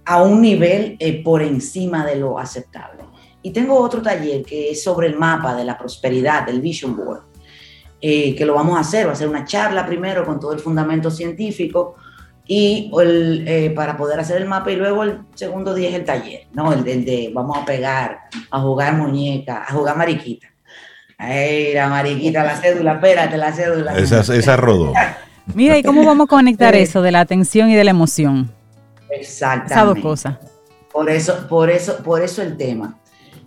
a 0.05 0.21
un 0.23 0.41
nivel 0.41 0.95
eh, 0.99 1.21
por 1.23 1.41
encima 1.41 2.05
de 2.05 2.15
lo 2.15 2.39
aceptable. 2.39 3.03
Y 3.41 3.51
tengo 3.51 3.75
otro 3.79 4.01
taller 4.01 4.43
que 4.43 4.71
es 4.71 4.83
sobre 4.83 5.07
el 5.07 5.17
mapa 5.17 5.55
de 5.55 5.63
la 5.65 5.77
prosperidad, 5.77 6.45
del 6.45 6.61
Vision 6.61 6.95
Board 6.95 7.23
eh, 8.01 8.35
que 8.35 8.45
lo 8.45 8.53
vamos 8.55 8.77
a 8.77 8.81
hacer, 8.81 9.07
va 9.07 9.11
a 9.13 9.15
ser 9.15 9.27
una 9.27 9.45
charla 9.45 9.85
primero 9.85 10.25
con 10.25 10.39
todo 10.39 10.53
el 10.53 10.59
fundamento 10.59 11.09
científico 11.11 11.95
y 12.45 12.91
el, 13.01 13.43
eh, 13.47 13.69
para 13.71 13.97
poder 13.97 14.19
hacer 14.19 14.37
el 14.41 14.47
mapa 14.47 14.71
y 14.71 14.75
luego 14.77 15.03
el 15.03 15.19
segundo 15.35 15.73
día 15.73 15.89
es 15.89 15.95
el 15.95 16.05
taller, 16.05 16.47
¿no? 16.53 16.71
El, 16.71 16.87
el 16.87 17.03
de 17.03 17.31
vamos 17.33 17.57
a 17.57 17.65
pegar, 17.65 18.19
a 18.51 18.59
jugar 18.61 18.93
muñeca, 18.93 19.63
a 19.67 19.73
jugar 19.73 19.97
mariquita. 19.97 20.47
Ay, 21.17 21.73
la 21.73 21.87
mariquita, 21.89 22.43
la 22.43 22.55
cédula, 22.55 22.93
espérate, 22.93 23.37
la 23.37 23.51
cédula. 23.51 23.97
Esa, 23.97 24.19
esa 24.21 24.55
rodó. 24.55 24.93
Mira, 25.55 25.77
¿y 25.77 25.83
cómo 25.83 26.05
vamos 26.05 26.25
a 26.25 26.27
conectar 26.29 26.75
Eh. 26.75 26.83
eso 26.83 27.01
de 27.01 27.11
la 27.11 27.21
atención 27.21 27.69
y 27.69 27.75
de 27.75 27.83
la 27.83 27.91
emoción? 27.91 28.51
Exactamente. 29.09 29.73
Esas 29.73 29.85
dos 29.87 29.99
cosas. 29.99 30.37
Por 30.91 31.09
eso, 31.09 31.47
por 31.49 31.69
eso, 31.69 31.97
por 32.03 32.21
eso 32.21 32.41
el 32.41 32.55
tema. 32.57 32.97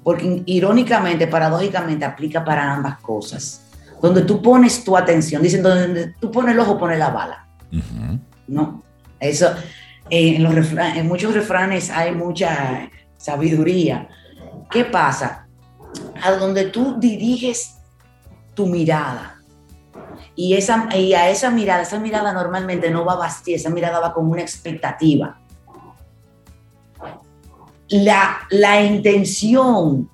Porque 0.03 0.43
irónicamente, 0.47 1.27
paradójicamente, 1.27 2.05
aplica 2.05 2.45
para 2.45 2.73
ambas 2.73 2.99
cosas. 3.01 3.67
Donde 4.01 4.23
tú 4.23 4.41
pones 4.41 4.83
tu 4.85 4.97
atención, 4.97 5.43
dicen, 5.43 5.63
donde 5.63 6.15
tú 6.21 6.31
pones 6.31 6.55
el 6.55 6.61
ojo, 6.61 6.79
pones 6.79 6.99
la 6.99 7.11
bala. 7.11 7.47
No, 8.49 8.83
eso, 9.21 9.49
eh, 10.09 10.37
en, 10.37 10.43
los 10.43 10.55
refra- 10.55 10.97
en 10.97 11.07
muchos 11.07 11.35
refranes 11.35 11.91
hay 11.91 12.13
mucha 12.15 12.91
sabiduría. 13.17 14.09
¿Qué 14.71 14.85
pasa? 14.85 15.47
A 16.23 16.33
donde 16.33 16.67
tú 16.67 16.97
diriges 16.99 17.77
tu 18.55 18.67
mirada, 18.67 19.37
y, 20.35 20.55
esa, 20.55 20.89
y 20.97 21.13
a 21.13 21.29
esa 21.29 21.51
mirada, 21.51 21.83
esa 21.83 21.99
mirada 21.99 22.33
normalmente 22.33 22.91
no 22.91 23.05
va 23.05 23.17
vacía, 23.17 23.57
esa 23.57 23.69
mirada 23.71 24.01
va 24.01 24.15
con 24.15 24.31
una 24.31 24.41
expectativa. 24.41 25.39
La, 27.89 28.39
la 28.51 28.83
intención, 28.83 30.09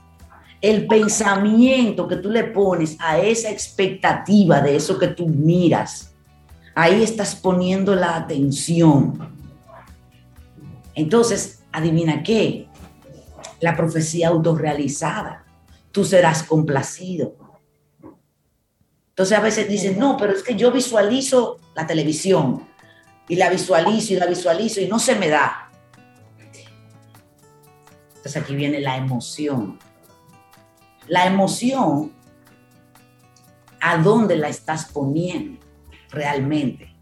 el 0.70 0.86
pensamiento 0.86 2.08
que 2.08 2.16
tú 2.16 2.28
le 2.28 2.44
pones 2.44 2.96
a 2.98 3.18
esa 3.18 3.50
expectativa 3.50 4.60
de 4.60 4.76
eso 4.76 4.98
que 4.98 5.08
tú 5.08 5.28
miras, 5.28 6.12
ahí 6.74 7.02
estás 7.02 7.36
poniendo 7.36 7.94
la 7.94 8.16
atención. 8.16 9.32
Entonces, 10.94 11.62
adivina 11.70 12.22
qué, 12.22 12.68
la 13.60 13.76
profecía 13.76 14.28
autorrealizada, 14.28 15.44
tú 15.92 16.04
serás 16.04 16.42
complacido. 16.42 17.36
Entonces 19.10 19.38
a 19.38 19.40
veces 19.40 19.68
dicen, 19.68 19.98
no, 19.98 20.16
pero 20.16 20.32
es 20.32 20.42
que 20.42 20.56
yo 20.56 20.72
visualizo 20.72 21.58
la 21.74 21.86
televisión 21.86 22.66
y 23.28 23.36
la 23.36 23.50
visualizo 23.50 24.12
y 24.12 24.16
la 24.16 24.26
visualizo 24.26 24.80
y 24.80 24.88
no 24.88 24.98
se 24.98 25.14
me 25.14 25.28
da. 25.28 25.70
Entonces 28.08 28.36
aquí 28.36 28.54
viene 28.56 28.80
la 28.80 28.96
emoción. 28.96 29.78
La 31.09 31.26
emoción, 31.26 32.12
¿a 33.80 33.98
dónde 33.98 34.36
la 34.36 34.48
estás 34.48 34.86
poniendo 34.86 35.61
realmente? 36.11 36.92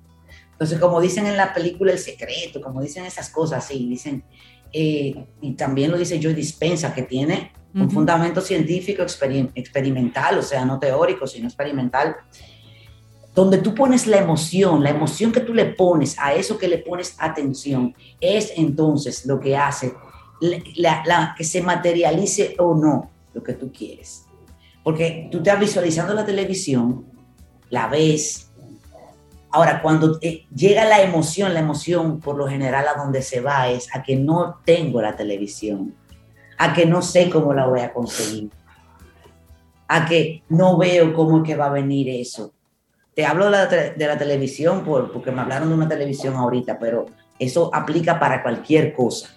Entonces, 0.52 0.78
como 0.78 1.00
dicen 1.00 1.26
en 1.26 1.36
la 1.36 1.52
película 1.52 1.92
El 1.92 1.98
Secreto, 1.98 2.60
como 2.60 2.80
dicen 2.80 3.04
esas 3.04 3.28
cosas, 3.30 3.66
sí, 3.66 3.88
dicen, 3.88 4.24
eh, 4.72 5.26
y 5.40 5.52
también 5.52 5.90
lo 5.90 5.98
dice 5.98 6.20
Joy 6.20 6.34
Dispensa, 6.34 6.94
que 6.94 7.02
tiene 7.02 7.52
un 7.74 7.90
fundamento 7.90 8.40
científico 8.40 9.02
experim- 9.02 9.50
experimental, 9.56 10.38
o 10.38 10.42
sea, 10.42 10.64
no 10.64 10.78
teórico, 10.78 11.26
sino 11.26 11.48
experimental, 11.48 12.14
donde 13.34 13.58
tú 13.58 13.74
pones 13.74 14.06
la 14.06 14.18
emoción, 14.18 14.84
la 14.84 14.90
emoción 14.90 15.32
que 15.32 15.40
tú 15.40 15.52
le 15.52 15.64
pones 15.64 16.16
a 16.20 16.34
eso 16.34 16.56
que 16.56 16.68
le 16.68 16.78
pones 16.78 17.16
atención, 17.18 17.92
es 18.20 18.52
entonces 18.56 19.26
lo 19.26 19.40
que 19.40 19.56
hace 19.56 19.92
la, 20.40 20.58
la- 20.76 21.02
la- 21.04 21.34
que 21.36 21.42
se 21.42 21.62
materialice 21.62 22.54
o 22.60 22.76
no 22.76 23.10
lo 23.34 23.42
que 23.42 23.52
tú 23.52 23.72
quieres. 23.72 24.26
Porque 24.82 25.28
tú 25.30 25.38
estás 25.38 25.58
visualizando 25.58 26.14
la 26.14 26.24
televisión, 26.24 27.06
la 27.70 27.88
ves. 27.88 28.52
Ahora, 29.50 29.82
cuando 29.82 30.18
te 30.18 30.46
llega 30.54 30.84
la 30.84 31.00
emoción, 31.02 31.54
la 31.54 31.60
emoción 31.60 32.20
por 32.20 32.36
lo 32.36 32.46
general 32.48 32.86
a 32.88 32.94
donde 32.94 33.22
se 33.22 33.40
va 33.40 33.68
es 33.68 33.94
a 33.94 34.02
que 34.02 34.16
no 34.16 34.60
tengo 34.64 35.00
la 35.00 35.16
televisión, 35.16 35.94
a 36.58 36.72
que 36.72 36.86
no 36.86 37.02
sé 37.02 37.30
cómo 37.30 37.52
la 37.54 37.66
voy 37.66 37.80
a 37.80 37.92
conseguir, 37.92 38.50
a 39.88 40.06
que 40.06 40.42
no 40.48 40.76
veo 40.76 41.14
cómo 41.14 41.42
que 41.42 41.56
va 41.56 41.66
a 41.66 41.70
venir 41.70 42.08
eso. 42.08 42.52
Te 43.14 43.24
hablo 43.24 43.44
de 43.46 43.50
la, 43.52 43.66
de 43.66 44.06
la 44.06 44.18
televisión 44.18 44.84
por, 44.84 45.12
porque 45.12 45.30
me 45.30 45.40
hablaron 45.40 45.68
de 45.68 45.74
una 45.76 45.88
televisión 45.88 46.34
ahorita, 46.34 46.78
pero 46.80 47.06
eso 47.38 47.70
aplica 47.72 48.18
para 48.18 48.42
cualquier 48.42 48.92
cosa. 48.92 49.28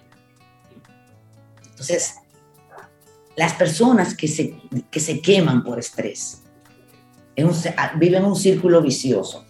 Entonces, 1.70 2.16
las 3.38 3.54
personas 3.54 4.16
que 4.16 4.28
se, 4.28 4.56
que 4.92 5.00
se 5.00 5.22
queman 5.22 5.64
por 5.64 5.80
estrés 5.80 6.42
ah, 7.78 7.94
viven 7.96 8.26
un 8.26 8.36
círculo 8.36 8.82
vicioso. 8.82 9.46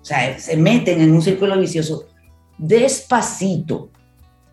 O 0.00 0.04
sea, 0.04 0.38
se 0.38 0.56
meten 0.56 1.00
en 1.00 1.12
un 1.12 1.22
círculo 1.22 1.58
vicioso 1.58 2.06
despacito. 2.58 3.90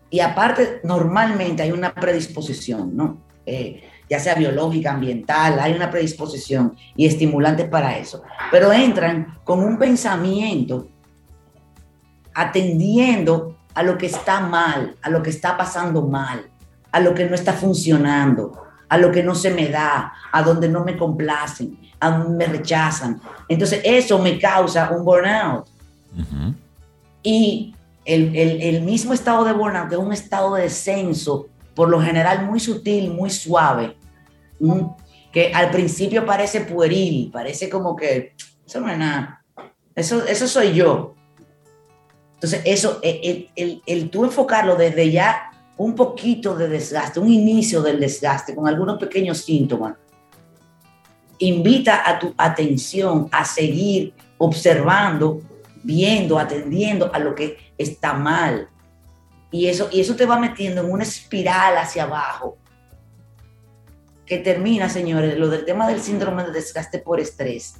Y 0.08 0.20
aparte, 0.20 0.80
normalmente 0.82 1.62
hay 1.62 1.70
una 1.70 1.94
predisposición, 1.94 2.96
¿no? 2.96 3.20
Eh, 3.44 3.82
ya 4.08 4.18
sea 4.18 4.34
biológica, 4.34 4.92
ambiental, 4.92 5.60
hay 5.60 5.72
una 5.74 5.90
predisposición 5.90 6.74
y 6.96 7.06
estimulantes 7.06 7.68
para 7.68 7.96
eso, 7.96 8.22
pero 8.50 8.72
entran 8.72 9.38
con 9.44 9.60
un 9.60 9.78
pensamiento 9.78 10.88
atendiendo 12.34 13.56
a 13.72 13.84
lo 13.84 13.96
que 13.96 14.06
está 14.06 14.40
mal, 14.40 14.96
a 15.00 15.10
lo 15.10 15.22
que 15.22 15.30
está 15.30 15.56
pasando 15.56 16.02
mal, 16.02 16.50
a 16.92 17.00
lo 17.00 17.14
que 17.14 17.24
no 17.24 17.34
está 17.34 17.52
funcionando, 17.52 18.62
a 18.88 18.98
lo 18.98 19.12
que 19.12 19.22
no 19.22 19.34
se 19.34 19.50
me 19.50 19.68
da, 19.68 20.12
a 20.32 20.42
donde 20.42 20.68
no 20.68 20.84
me 20.84 20.96
complacen, 20.96 21.78
a 22.00 22.10
donde 22.10 22.46
me 22.46 22.52
rechazan. 22.52 23.20
Entonces 23.48 23.80
eso 23.84 24.18
me 24.18 24.38
causa 24.38 24.90
un 24.90 25.04
burnout. 25.04 25.66
Y 27.22 27.74
el, 28.04 28.82
mismo 28.82 29.12
estado 29.12 29.44
de 29.44 29.52
burnout 29.52 29.92
es 29.92 29.98
un 29.98 30.12
estado 30.12 30.54
de 30.54 30.62
descenso, 30.62 31.46
por 31.74 31.88
lo 31.88 32.00
general 32.00 32.46
muy 32.46 32.58
sutil, 32.58 33.10
muy 33.10 33.30
suave, 33.30 33.96
que 35.32 35.52
al 35.54 35.70
principio 35.70 36.26
parece 36.26 36.62
pueril, 36.62 37.30
parece 37.32 37.70
como 37.70 37.94
que 37.94 38.34
eso 38.66 38.80
no 38.80 38.90
es 38.90 38.98
nada, 38.98 39.44
eso, 39.94 40.24
eso 40.26 40.48
soy 40.48 40.74
yo. 40.74 41.14
Entonces, 42.34 42.62
eso, 42.64 43.00
el, 43.02 43.50
el, 43.54 43.82
el 43.84 44.08
tú 44.08 44.24
enfocarlo 44.24 44.74
desde 44.74 45.10
ya 45.10 45.49
un 45.80 45.94
poquito 45.94 46.54
de 46.54 46.68
desgaste, 46.68 47.20
un 47.20 47.30
inicio 47.30 47.80
del 47.80 47.98
desgaste 47.98 48.54
con 48.54 48.68
algunos 48.68 48.98
pequeños 48.98 49.38
síntomas, 49.38 49.96
invita 51.38 52.02
a 52.04 52.18
tu 52.18 52.34
atención 52.36 53.30
a 53.32 53.46
seguir 53.46 54.12
observando, 54.36 55.40
viendo, 55.82 56.38
atendiendo 56.38 57.10
a 57.14 57.18
lo 57.18 57.34
que 57.34 57.72
está 57.78 58.12
mal. 58.12 58.68
Y 59.50 59.68
eso, 59.68 59.88
y 59.90 60.02
eso 60.02 60.14
te 60.14 60.26
va 60.26 60.38
metiendo 60.38 60.82
en 60.82 60.90
una 60.90 61.02
espiral 61.02 61.78
hacia 61.78 62.02
abajo 62.02 62.58
que 64.26 64.36
termina, 64.36 64.90
señores, 64.90 65.38
lo 65.38 65.48
del 65.48 65.64
tema 65.64 65.88
del 65.88 66.02
síndrome 66.02 66.44
de 66.44 66.52
desgaste 66.52 66.98
por 66.98 67.20
estrés. 67.20 67.76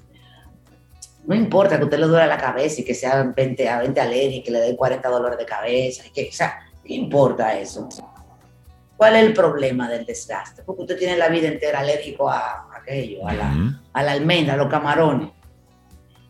No 1.26 1.34
importa 1.34 1.76
que 1.76 1.84
usted 1.84 1.98
le 1.98 2.06
duele 2.06 2.26
la 2.26 2.38
cabeza 2.38 2.80
y 2.80 2.84
que 2.84 2.94
sea 2.94 3.24
20 3.24 3.68
a 3.68 3.80
20 3.80 4.00
alergia 4.00 4.38
y 4.38 4.42
que 4.42 4.50
le 4.50 4.60
dé 4.60 4.74
40 4.74 5.06
dolores 5.06 5.38
de 5.38 5.44
cabeza. 5.44 6.02
que, 6.14 6.30
o 6.30 6.32
sea, 6.32 6.60
¿qué 6.84 6.94
importa 6.94 7.58
eso? 7.58 7.88
¿Cuál 8.96 9.16
es 9.16 9.22
el 9.24 9.32
problema 9.32 9.88
del 9.88 10.04
desgaste? 10.04 10.62
Porque 10.62 10.82
usted 10.82 10.98
tiene 10.98 11.16
la 11.16 11.28
vida 11.28 11.48
entera 11.48 11.80
alérgico 11.80 12.28
a, 12.28 12.68
aquello, 12.76 13.26
a 13.26 13.32
la, 13.32 13.80
a 13.92 14.02
la 14.02 14.12
almendra, 14.12 14.54
a 14.54 14.56
los 14.58 14.68
camarones. 14.68 15.30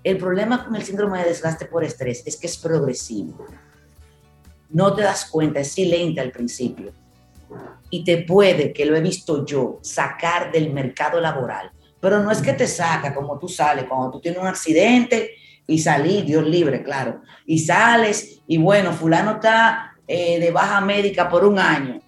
El 0.02 0.16
problema 0.16 0.64
con 0.64 0.76
el 0.76 0.82
síndrome 0.82 1.18
de 1.18 1.28
desgaste 1.28 1.66
por 1.66 1.84
estrés 1.84 2.22
es 2.24 2.36
que 2.36 2.46
es 2.46 2.56
progresivo. 2.56 3.44
No 4.70 4.94
te 4.94 5.02
das 5.02 5.26
cuenta, 5.26 5.60
es 5.60 5.72
silente 5.72 6.20
al 6.20 6.30
principio. 6.30 6.92
Y 7.90 8.04
te 8.04 8.18
puede, 8.18 8.72
que 8.72 8.86
lo 8.86 8.96
he 8.96 9.00
visto 9.00 9.44
yo, 9.44 9.80
sacar 9.82 10.52
del 10.52 10.72
mercado 10.72 11.20
laboral. 11.20 11.72
Pero 12.00 12.20
no 12.20 12.30
es 12.30 12.40
que 12.40 12.52
te 12.52 12.66
saca 12.66 13.12
como 13.12 13.38
tú 13.38 13.48
sales, 13.48 13.84
cuando 13.88 14.12
tú 14.12 14.20
tienes 14.20 14.40
un 14.40 14.46
accidente 14.46 15.32
y 15.66 15.78
salís, 15.80 16.24
Dios 16.24 16.46
libre, 16.46 16.82
claro. 16.82 17.20
Y 17.44 17.58
sales 17.58 18.40
y 18.46 18.58
bueno, 18.58 18.92
fulano 18.92 19.32
está 19.32 19.89
eh, 20.12 20.40
de 20.40 20.50
baja 20.50 20.80
médica 20.80 21.28
por 21.28 21.44
un 21.44 21.56
año. 21.56 22.00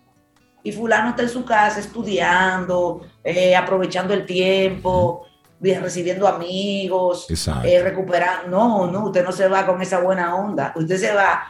Y 0.65 0.73
fulano 0.73 1.11
está 1.11 1.23
en 1.23 1.29
su 1.29 1.45
casa 1.45 1.79
estudiando, 1.79 3.03
eh, 3.23 3.55
aprovechando 3.55 4.13
el 4.13 4.27
tiempo, 4.27 5.25
recibiendo 5.61 6.27
amigos, 6.27 7.29
eh, 7.63 7.81
recuperando. 7.81 8.49
No, 8.49 8.91
no, 8.91 9.05
usted 9.05 9.25
no 9.25 9.31
se 9.31 9.47
va 9.47 9.65
con 9.65 9.81
esa 9.81 10.01
buena 10.01 10.35
onda. 10.35 10.73
Usted 10.75 10.97
se 10.97 11.15
va 11.15 11.45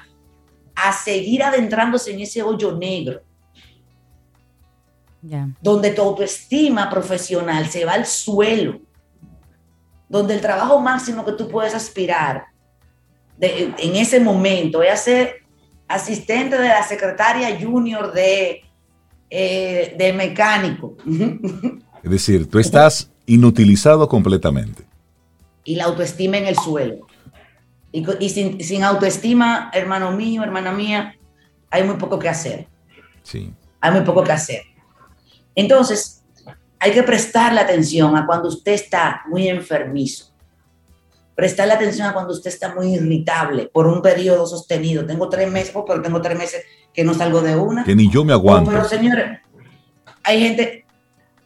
a 0.74 0.92
seguir 0.92 1.42
adentrándose 1.42 2.12
en 2.12 2.20
ese 2.20 2.42
hoyo 2.42 2.76
negro. 2.76 3.22
Donde 5.62 5.92
tu 5.92 6.02
autoestima 6.02 6.90
profesional 6.90 7.64
se 7.64 7.86
va 7.86 7.92
al 7.92 8.04
suelo. 8.04 8.78
Donde 10.06 10.34
el 10.34 10.42
trabajo 10.42 10.78
máximo 10.78 11.24
que 11.24 11.32
tú 11.32 11.48
puedes 11.48 11.74
aspirar 11.74 12.44
en 13.40 13.96
ese 13.96 14.20
momento 14.20 14.82
es 14.82 15.00
ser 15.00 15.41
asistente 15.92 16.58
de 16.58 16.68
la 16.68 16.82
secretaria 16.82 17.58
junior 17.60 18.12
de, 18.12 18.62
eh, 19.30 19.94
de 19.96 20.12
mecánico. 20.12 20.96
Es 22.02 22.10
decir, 22.10 22.50
tú 22.50 22.58
estás 22.58 23.10
inutilizado 23.26 24.08
completamente. 24.08 24.84
Y 25.64 25.76
la 25.76 25.84
autoestima 25.84 26.38
en 26.38 26.46
el 26.46 26.56
suelo. 26.56 27.06
Y, 27.92 28.28
sin, 28.30 28.82
autoestima, 28.82 29.70
hermano 29.74 30.12
mío, 30.12 30.42
hermana 30.42 30.72
mía, 30.72 31.14
hay 31.70 31.84
muy 31.84 31.96
poco 31.96 32.18
que 32.18 32.28
hacer. 32.28 32.66
Sí. 33.22 33.52
Hay 33.80 33.92
muy 33.92 34.00
poco 34.00 34.24
que 34.24 34.32
hacer. 34.32 34.62
Entonces, 35.54 36.24
hay 36.78 36.92
que 36.92 37.02
prestarle 37.02 37.60
atención 37.60 38.16
a 38.16 38.26
cuando 38.26 38.48
usted 38.48 38.72
está 38.72 39.22
muy 39.28 39.48
enfermizo. 39.48 40.31
Prestarle 41.34 41.74
atención 41.74 42.08
a 42.08 42.12
cuando 42.12 42.32
usted 42.32 42.50
está 42.50 42.74
muy 42.74 42.94
irritable 42.94 43.70
por 43.72 43.86
un 43.86 44.02
periodo 44.02 44.46
sostenido. 44.46 45.06
Tengo 45.06 45.28
tres 45.28 45.50
meses, 45.50 45.72
oh, 45.74 45.84
pero 45.84 46.02
tengo 46.02 46.20
tres 46.20 46.36
meses 46.36 46.64
que 46.92 47.04
no 47.04 47.14
salgo 47.14 47.40
de 47.40 47.56
una. 47.56 47.84
Que 47.84 47.94
ni 47.94 48.10
yo 48.10 48.24
me 48.24 48.32
aguanto. 48.32 48.70
pero 48.70 48.84
señores, 48.84 49.40
hay 50.22 50.40
gente, 50.40 50.84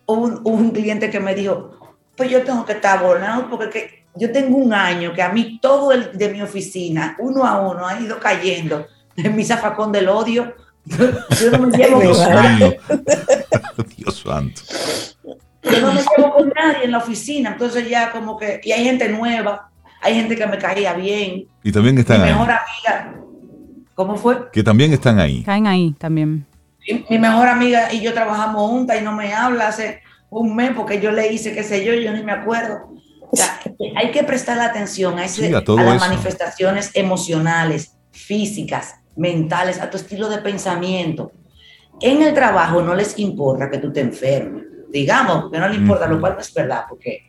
un, 0.06 0.40
un 0.44 0.70
cliente 0.70 1.10
que 1.10 1.20
me 1.20 1.34
dijo, 1.34 1.70
pues 2.16 2.30
yo 2.30 2.42
tengo 2.42 2.64
que 2.64 2.72
estar 2.72 2.98
abonado 2.98 3.48
porque 3.50 4.06
yo 4.16 4.32
tengo 4.32 4.56
un 4.56 4.72
año 4.72 5.12
que 5.12 5.22
a 5.22 5.30
mí 5.30 5.58
todo 5.60 5.92
el 5.92 6.16
de 6.16 6.28
mi 6.30 6.42
oficina, 6.42 7.16
uno 7.18 7.44
a 7.44 7.60
uno, 7.60 7.86
ha 7.86 8.00
ido 8.00 8.18
cayendo 8.18 8.86
en 9.16 9.36
mi 9.36 9.44
zafacón 9.44 9.92
del 9.92 10.08
odio. 10.08 10.54
Yo 10.86 11.50
no 11.50 11.66
me 11.66 11.76
llevo 11.76 12.00
con 12.00 12.30
nadie. 12.30 12.80
Dios 13.96 14.22
santo. 14.24 14.62
Yo 15.62 15.80
no 15.80 15.92
me 15.92 16.00
llevo 16.00 16.32
con 16.32 16.48
nadie 16.50 16.84
en 16.84 16.92
la 16.92 16.98
oficina, 16.98 17.52
entonces 17.52 17.88
ya 17.88 18.12
como 18.12 18.36
que, 18.36 18.60
y 18.62 18.70
hay 18.70 18.84
gente 18.84 19.08
nueva, 19.08 19.70
hay 20.00 20.14
gente 20.14 20.36
que 20.36 20.46
me 20.46 20.58
caía 20.58 20.92
bien. 20.94 21.46
Y 21.62 21.72
también 21.72 21.98
están 21.98 22.20
mi 22.20 22.28
ahí. 22.28 22.32
mejor 22.32 22.50
amiga, 22.50 23.14
¿cómo 23.94 24.16
fue? 24.16 24.50
Que 24.52 24.62
también 24.62 24.92
están 24.92 25.18
ahí. 25.18 25.42
Caen 25.42 25.66
ahí 25.66 25.94
también. 25.98 26.46
mi 27.10 27.18
mejor 27.18 27.48
amiga 27.48 27.92
y 27.92 28.00
yo 28.00 28.12
trabajamos 28.12 28.70
juntas 28.70 29.00
y 29.00 29.04
no 29.04 29.12
me 29.12 29.32
habla 29.34 29.68
hace 29.68 30.00
un 30.30 30.54
mes 30.54 30.72
porque 30.74 31.00
yo 31.00 31.10
le 31.12 31.32
hice, 31.32 31.52
qué 31.52 31.62
sé 31.62 31.84
yo, 31.84 31.94
yo 31.94 32.12
ni 32.12 32.22
me 32.22 32.32
acuerdo. 32.32 32.90
O 33.30 33.36
sea, 33.36 33.60
hay 33.96 34.10
que 34.12 34.22
prestar 34.22 34.58
atención 34.60 35.18
a, 35.18 35.24
ese, 35.24 35.54
a, 35.54 35.60
las 35.60 36.00
manifestaciones 36.00 36.90
emocionales, 36.94 37.96
físicas, 38.12 38.96
mentales, 39.16 39.80
a 39.80 39.90
tu 39.90 39.96
estilo 39.96 40.28
de 40.28 40.38
pensamiento. 40.38 41.32
En 42.00 42.22
el 42.22 42.34
trabajo 42.34 42.82
no 42.82 42.94
les 42.94 43.18
importa 43.18 43.70
que 43.70 43.78
tú 43.78 43.92
te 43.92 44.00
enfermes. 44.00 44.64
Digamos 44.90 45.50
que 45.50 45.58
no 45.58 45.68
les 45.68 45.78
importa, 45.78 46.06
lo 46.06 46.20
cual 46.20 46.34
no 46.34 46.40
es 46.40 46.54
verdad, 46.54 46.84
porque 46.88 47.28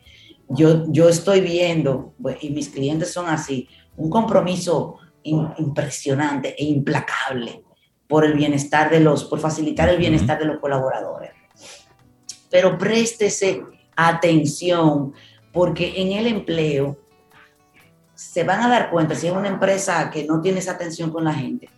yo, 0.50 0.86
yo 0.90 1.10
estoy 1.10 1.42
viendo, 1.42 2.14
y 2.42 2.50
mis 2.50 2.70
clientes 2.70 3.12
son 3.12 3.28
así, 3.28 3.68
un 3.96 4.10
compromiso 4.10 4.98
impresionante 5.24 6.56
e 6.58 6.66
implacable 6.66 7.64
por 8.08 8.24
el 8.24 8.34
bienestar 8.34 8.90
de 8.90 9.00
los, 9.02 9.26
por 9.26 9.40
facilitar 9.40 9.90
el 9.90 9.98
bienestar 9.98 10.40
de 10.40 10.46
los 10.46 10.60
colaboradores 10.60 11.32
pero 12.50 12.78
préstese 12.78 13.64
atención 13.96 15.14
porque 15.52 16.02
en 16.02 16.14
el 16.14 16.28
empleo 16.28 16.98
se 18.14 18.44
van 18.44 18.62
a 18.62 18.70
dar 18.70 18.90
cuenta, 18.90 19.16
si 19.16 19.28
es 19.28 19.34
una 19.34 19.48
empresa 19.48 20.10
que 20.10 20.26
no 20.26 20.42
tiene 20.42 20.60
esa 20.60 20.72
atención 20.72 21.12
con 21.12 21.24
la 21.24 21.34
gente, 21.34 21.70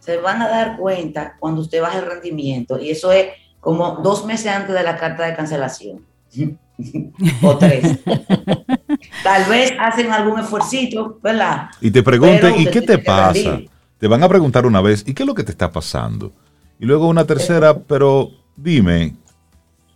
se 0.00 0.16
van 0.16 0.42
a 0.42 0.48
dar 0.48 0.76
cuenta 0.76 1.36
cuando 1.38 1.60
usted 1.60 1.80
baja 1.80 1.98
el 1.98 2.06
rendimiento 2.06 2.78
y 2.78 2.90
eso 2.90 3.12
es 3.12 3.28
como 3.60 3.96
dos 4.02 4.24
meses 4.24 4.48
antes 4.48 4.74
de 4.74 4.82
la 4.82 4.96
carta 4.96 5.24
de 5.24 5.36
cancelación. 5.36 6.04
o 7.42 7.56
tres. 7.58 7.98
Tal 9.22 9.44
vez 9.48 9.72
hacen 9.78 10.10
algún 10.10 10.40
esfuerzo, 10.40 11.18
¿verdad? 11.22 11.70
Y 11.80 11.90
te 11.90 12.02
pregunten, 12.02 12.60
¿y 12.60 12.66
qué 12.66 12.82
te 12.82 12.98
pasa? 12.98 13.60
Te 13.98 14.06
van 14.08 14.22
a 14.22 14.28
preguntar 14.28 14.66
una 14.66 14.80
vez, 14.80 15.04
¿y 15.06 15.14
qué 15.14 15.22
es 15.22 15.26
lo 15.26 15.34
que 15.34 15.44
te 15.44 15.52
está 15.52 15.70
pasando? 15.70 16.32
Y 16.80 16.86
luego 16.86 17.06
una 17.06 17.24
tercera, 17.24 17.78
pero 17.78 18.30
dime, 18.56 19.14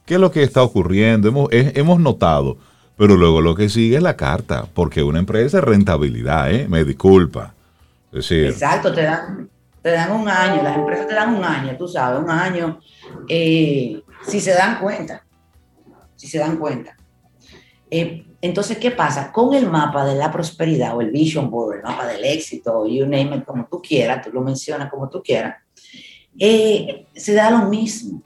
¿Qué 0.07 0.15
es 0.15 0.21
lo 0.21 0.31
que 0.31 0.45
está 0.45 0.63
ocurriendo? 0.63 1.29
Hemos, 1.29 1.49
hemos 1.51 1.99
notado, 1.99 2.57
pero 2.97 3.17
luego 3.17 3.41
lo 3.41 3.57
que 3.57 3.69
sigue 3.69 3.97
es 3.97 4.03
la 4.03 4.17
carta, 4.17 4.65
porque 4.73 5.03
una 5.03 5.19
empresa 5.19 5.59
es 5.59 5.65
rentabilidad, 5.65 6.51
¿eh? 6.53 6.67
Me 6.69 6.85
disculpa. 6.85 7.53
Exacto, 8.13 8.95
te 8.95 9.03
dan, 9.03 9.51
te 9.83 9.91
dan 9.91 10.13
un 10.13 10.29
año, 10.29 10.63
las 10.63 10.77
empresas 10.77 11.09
te 11.09 11.15
dan 11.15 11.35
un 11.35 11.45
año, 11.45 11.77
tú 11.77 11.89
sabes, 11.89 12.23
un 12.23 12.31
año, 12.31 12.79
eh, 13.29 14.01
si 14.23 14.41
se 14.41 14.55
dan 14.55 14.79
cuenta, 14.79 15.25
si 16.17 16.27
se 16.27 16.39
dan 16.39 16.57
cuenta. 16.57 16.97
Eh, 17.91 18.27
entonces, 18.41 18.79
¿qué 18.79 18.91
pasa? 18.91 19.33
Con 19.33 19.55
el 19.55 19.71
mapa 19.71 20.05
de 20.05 20.15
la 20.15 20.31
prosperidad 20.31 20.97
o 20.97 21.01
el 21.01 21.11
vision 21.11 21.51
board, 21.51 21.77
el 21.77 21.83
mapa 21.83 22.07
del 22.07 22.25
éxito, 22.25 22.87
you 22.87 23.05
name 23.05 23.37
it, 23.37 23.45
como 23.45 23.67
tú 23.67 23.81
quieras, 23.81 24.25
tú 24.25 24.31
lo 24.33 24.41
mencionas 24.43 24.91
como 24.91 25.09
tú 25.09 25.23
quieras, 25.23 25.57
eh, 26.39 27.07
se 27.15 27.35
da 27.35 27.51
lo 27.51 27.69
mismo. 27.69 28.23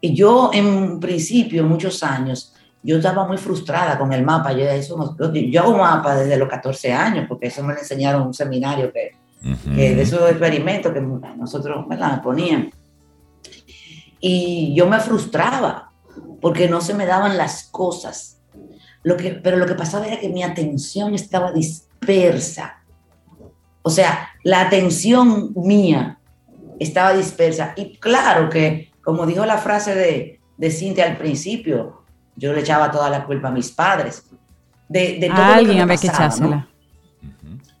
Y 0.00 0.14
yo 0.14 0.50
en 0.52 1.00
principio, 1.00 1.64
muchos 1.64 2.02
años, 2.02 2.54
yo 2.82 2.96
estaba 2.96 3.26
muy 3.26 3.36
frustrada 3.36 3.98
con 3.98 4.12
el 4.12 4.24
mapa. 4.24 4.52
Yo, 4.52 4.64
eso, 4.64 5.16
yo 5.32 5.62
hago 5.62 5.76
mapa 5.76 6.14
desde 6.14 6.36
los 6.36 6.48
14 6.48 6.92
años, 6.92 7.26
porque 7.28 7.48
eso 7.48 7.62
me 7.64 7.74
lo 7.74 7.80
enseñaron 7.80 8.22
en 8.22 8.26
un 8.28 8.34
seminario 8.34 8.92
que, 8.92 9.12
de 9.40 10.02
esos 10.02 10.28
experimentos 10.30 10.92
que 10.92 11.00
nosotros 11.00 11.86
me 11.86 11.96
la 11.96 12.20
ponían. 12.22 12.70
y 14.20 14.74
yo 14.74 14.88
me 14.88 14.98
frustraba 15.00 15.87
porque 16.40 16.68
no 16.68 16.80
se 16.80 16.94
me 16.94 17.06
daban 17.06 17.36
las 17.36 17.64
cosas. 17.64 18.40
Lo 19.02 19.16
que, 19.16 19.30
pero 19.30 19.56
lo 19.56 19.66
que 19.66 19.74
pasaba 19.74 20.06
era 20.06 20.20
que 20.20 20.28
mi 20.28 20.42
atención 20.42 21.14
estaba 21.14 21.52
dispersa. 21.52 22.82
O 23.82 23.90
sea, 23.90 24.30
la 24.42 24.60
atención 24.60 25.52
mía 25.54 26.18
estaba 26.78 27.14
dispersa. 27.14 27.72
Y 27.76 27.96
claro 27.98 28.50
que, 28.50 28.90
como 29.02 29.26
dijo 29.26 29.46
la 29.46 29.58
frase 29.58 29.94
de, 29.94 30.40
de 30.56 30.70
Cintia 30.70 31.06
al 31.06 31.16
principio, 31.16 32.02
yo 32.36 32.52
le 32.52 32.60
echaba 32.60 32.90
toda 32.90 33.10
la 33.10 33.24
culpa 33.24 33.48
a 33.48 33.52
mis 33.52 33.70
padres. 33.70 34.24
De, 34.88 35.18
de 35.18 35.28
todo 35.28 35.42
alguien 35.42 35.78
lo 35.78 35.86
que, 35.86 35.94
echársela. 36.06 36.68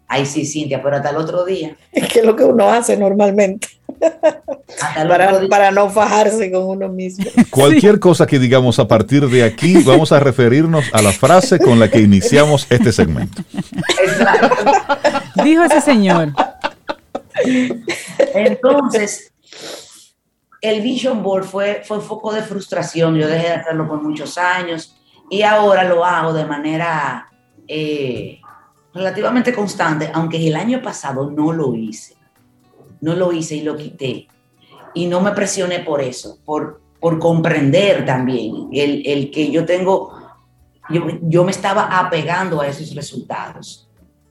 Ay, 0.06 0.24
sí, 0.24 0.46
Cintia, 0.46 0.82
pero 0.82 0.96
hasta 0.96 1.10
el 1.10 1.16
otro 1.16 1.44
día. 1.44 1.76
Es 1.92 2.12
que 2.12 2.20
es 2.20 2.24
lo 2.24 2.34
que 2.34 2.44
uno 2.44 2.68
hace 2.68 2.96
normalmente. 2.96 3.68
Para, 4.76 5.48
para, 5.48 5.70
no 5.70 5.88
fajarse 5.88 6.52
con 6.52 6.64
uno 6.64 6.88
mismo. 6.88 7.24
Cualquier 7.50 7.98
cosa 7.98 8.26
que 8.26 8.38
digamos 8.38 8.78
a 8.78 8.86
partir 8.86 9.26
de 9.28 9.42
aquí, 9.42 9.82
vamos 9.82 10.12
a 10.12 10.20
referirnos 10.20 10.84
a 10.92 11.00
la 11.00 11.10
frase 11.12 11.58
con 11.58 11.78
la 11.80 11.90
que 11.90 12.00
iniciamos 12.00 12.66
este 12.68 12.92
segmento. 12.92 13.42
Exacto. 13.98 14.56
Dijo 15.42 15.62
ese 15.62 15.80
señor. 15.80 16.32
Entonces, 18.34 19.32
el 20.60 20.82
Vision 20.82 21.22
Board 21.22 21.44
fue, 21.44 21.82
fue 21.84 22.00
foco 22.00 22.32
de 22.32 22.42
frustración. 22.42 23.16
Yo 23.16 23.26
dejé 23.26 23.48
de 23.48 23.54
hacerlo 23.54 23.88
por 23.88 24.02
muchos 24.02 24.36
años 24.36 24.96
y 25.30 25.42
ahora 25.42 25.84
lo 25.84 26.04
hago 26.04 26.32
de 26.32 26.44
manera 26.44 27.28
eh, 27.66 28.40
relativamente 28.92 29.52
constante, 29.52 30.10
aunque 30.12 30.46
el 30.46 30.56
año 30.56 30.82
pasado 30.82 31.30
no 31.30 31.52
lo 31.52 31.74
hice. 31.74 32.16
No 33.00 33.14
lo 33.14 33.32
hice 33.32 33.56
y 33.56 33.62
lo 33.62 33.76
quité. 33.76 34.28
Y 34.98 35.06
no 35.06 35.20
me 35.20 35.30
presioné 35.30 35.78
por 35.78 36.00
eso, 36.00 36.38
por, 36.44 36.80
por 36.98 37.20
comprender 37.20 38.04
también 38.04 38.68
el, 38.72 39.06
el 39.06 39.30
que 39.30 39.48
yo 39.52 39.64
tengo, 39.64 40.12
yo, 40.90 41.06
yo, 41.22 41.44
me 41.44 41.52
estaba 41.52 42.00
apegando 42.00 42.60
a 42.60 42.66
esos 42.66 42.92
resultados. 42.96 43.88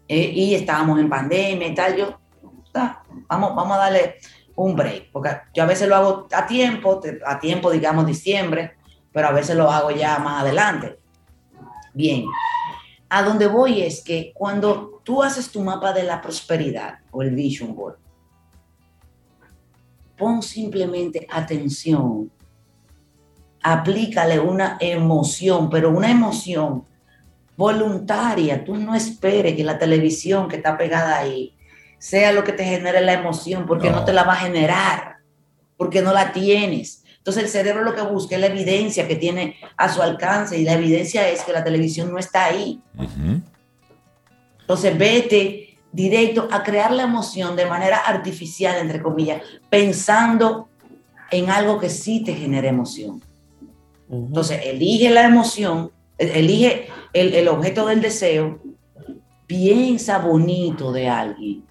Eh, 0.10 0.32
y 0.36 0.56
estábamos 0.56 1.00
en 1.00 1.10
pandemia 1.10 1.70
y 1.70 1.74
tal, 1.74 1.96
yo, 1.96 2.20
ah, 2.74 3.02
vamos, 3.30 3.56
vamos 3.56 3.78
a 3.78 3.80
darle 3.80 4.16
un 4.56 4.76
break, 4.76 5.12
porque 5.14 5.30
yo 5.54 5.64
a 5.64 5.68
veces 5.68 5.88
lo 5.88 5.96
hago 5.96 6.28
a 6.34 6.46
tiempo, 6.46 7.00
a 7.26 7.40
tiempo, 7.40 7.72
digamos, 7.72 8.06
diciembre, 8.06 8.74
pero 9.14 9.30
a 9.30 9.32
veces 9.32 9.56
lo 9.56 9.72
hago 9.72 9.92
ya 9.92 10.20
más 10.20 10.42
adelante. 10.42 11.00
Bien, 11.94 12.26
a 13.08 13.24
donde 13.24 13.48
voy 13.48 13.84
es 13.84 14.04
que 14.04 14.34
cuando 14.34 15.00
tú 15.06 15.24
haces 15.24 15.50
tu 15.50 15.62
mapa 15.62 15.94
de 15.94 16.04
la 16.04 16.22
prosperidad 16.22 17.00
o 17.12 17.22
el 17.22 17.32
vision 17.32 17.74
board, 17.74 18.00
pon 20.18 20.42
simplemente 20.42 21.28
atención, 21.30 22.32
aplícale 23.62 24.40
una 24.40 24.78
emoción, 24.80 25.70
pero 25.70 25.90
una 25.90 26.10
emoción 26.10 26.86
voluntaria. 27.56 28.64
Tú 28.64 28.76
no 28.76 28.96
esperes 28.96 29.56
que 29.56 29.64
la 29.64 29.78
televisión 29.78 30.48
que 30.48 30.58
está 30.58 30.78
pegada 30.78 31.18
ahí 31.18 31.54
sea 32.00 32.32
lo 32.32 32.44
que 32.44 32.54
te 32.54 32.64
genere 32.64 33.02
la 33.02 33.14
emoción, 33.14 33.66
porque 33.66 33.90
no, 33.90 33.98
no 33.98 34.06
te 34.06 34.14
la 34.14 34.24
va 34.24 34.34
a 34.34 34.38
generar, 34.38 35.18
porque 35.76 36.02
no 36.02 36.14
la 36.14 36.32
tienes. 36.32 37.04
Entonces 37.18 37.44
el 37.44 37.50
cerebro 37.50 37.84
lo 37.84 37.94
que 37.94 38.02
busca 38.04 38.36
es 38.36 38.42
la 38.42 38.48
evidencia 38.48 39.08
que 39.08 39.18
tiene 39.18 39.58
a 39.76 39.90
su 39.90 40.02
alcance 40.02 40.58
y 40.58 40.64
la 40.64 40.74
evidencia 40.74 41.28
es 41.28 41.42
que 41.42 41.52
la 41.52 41.64
televisión 41.64 42.10
no 42.12 42.20
está 42.20 42.46
ahí. 42.46 42.82
Uh 42.98 43.04
-huh. 43.04 43.42
Entonces 44.62 44.98
vete 44.98 45.67
directo 45.98 46.48
a 46.52 46.62
crear 46.62 46.92
la 46.92 47.04
emoción 47.04 47.56
de 47.56 47.66
manera 47.66 47.98
artificial, 47.98 48.78
entre 48.80 49.02
comillas, 49.02 49.42
pensando 49.68 50.70
en 51.32 51.50
algo 51.50 51.80
que 51.80 51.90
sí 51.90 52.24
te 52.24 52.36
genere 52.36 52.68
emoción. 52.68 53.20
Uh 54.08 54.16
-huh. 54.16 54.28
Entonces 54.28 54.62
elige 54.64 55.10
la 55.10 55.26
emoción, 55.26 55.92
elige 56.20 56.90
el, 57.14 57.34
el 57.34 57.48
objeto 57.48 57.88
del 57.88 58.00
deseo, 58.00 58.60
piensa 59.48 60.20
bonito 60.20 60.92
de 60.92 61.10
alguien 61.10 61.64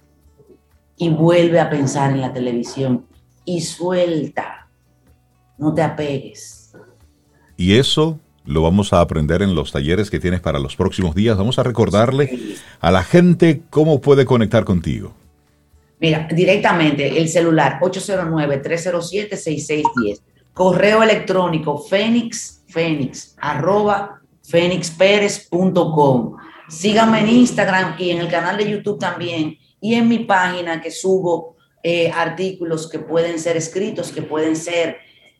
y 0.97 1.09
vuelve 1.09 1.61
a 1.61 1.69
pensar 1.69 2.11
en 2.11 2.19
la 2.19 2.33
televisión 2.33 3.05
y 3.45 3.61
suelta, 3.61 4.67
no 5.57 5.73
te 5.73 5.83
apegues. 5.83 6.73
Y 7.55 7.77
eso 7.77 8.19
lo 8.47 8.63
vamos 8.63 8.93
a 8.93 9.01
aprender 9.01 9.41
en 9.41 9.53
los 9.53 9.71
talleres 9.71 10.09
que 10.09 10.19
tienes 10.19 10.39
para 10.39 10.57
los 10.57 10.75
próximos 10.75 11.13
días. 11.13 11.37
Vamos 11.37 11.59
a 11.59 11.63
recordarle 11.63 12.55
a 12.79 12.91
la 12.91 13.03
gente 13.03 13.61
cómo 13.69 14.01
puede 14.01 14.25
conectar 14.25 14.63
contigo. 14.63 15.13
Mira, 15.99 16.27
directamente 16.31 17.19
el 17.19 17.27
celular 17.27 17.79
809-307-6610. 17.81 20.21
Correo 20.53 21.03
electrónico 21.03 21.77
fénix, 21.77 22.63
fénix, 22.67 23.35
arroba. 23.39 24.21
Síganme 26.69 27.19
en 27.19 27.29
Instagram 27.29 27.95
y 27.99 28.11
en 28.11 28.19
el 28.19 28.29
canal 28.29 28.57
de 28.57 28.69
YouTube 28.69 28.97
también 28.97 29.57
y 29.81 29.95
en 29.95 30.07
mi 30.07 30.19
página 30.19 30.81
que 30.81 30.91
subo 30.91 31.57
eh, 31.83 32.09
artículos 32.11 32.89
que 32.89 32.99
pueden 32.99 33.39
ser 33.39 33.57
escritos, 33.57 34.11
que 34.11 34.21
pueden 34.21 34.55
ser, 34.55 34.97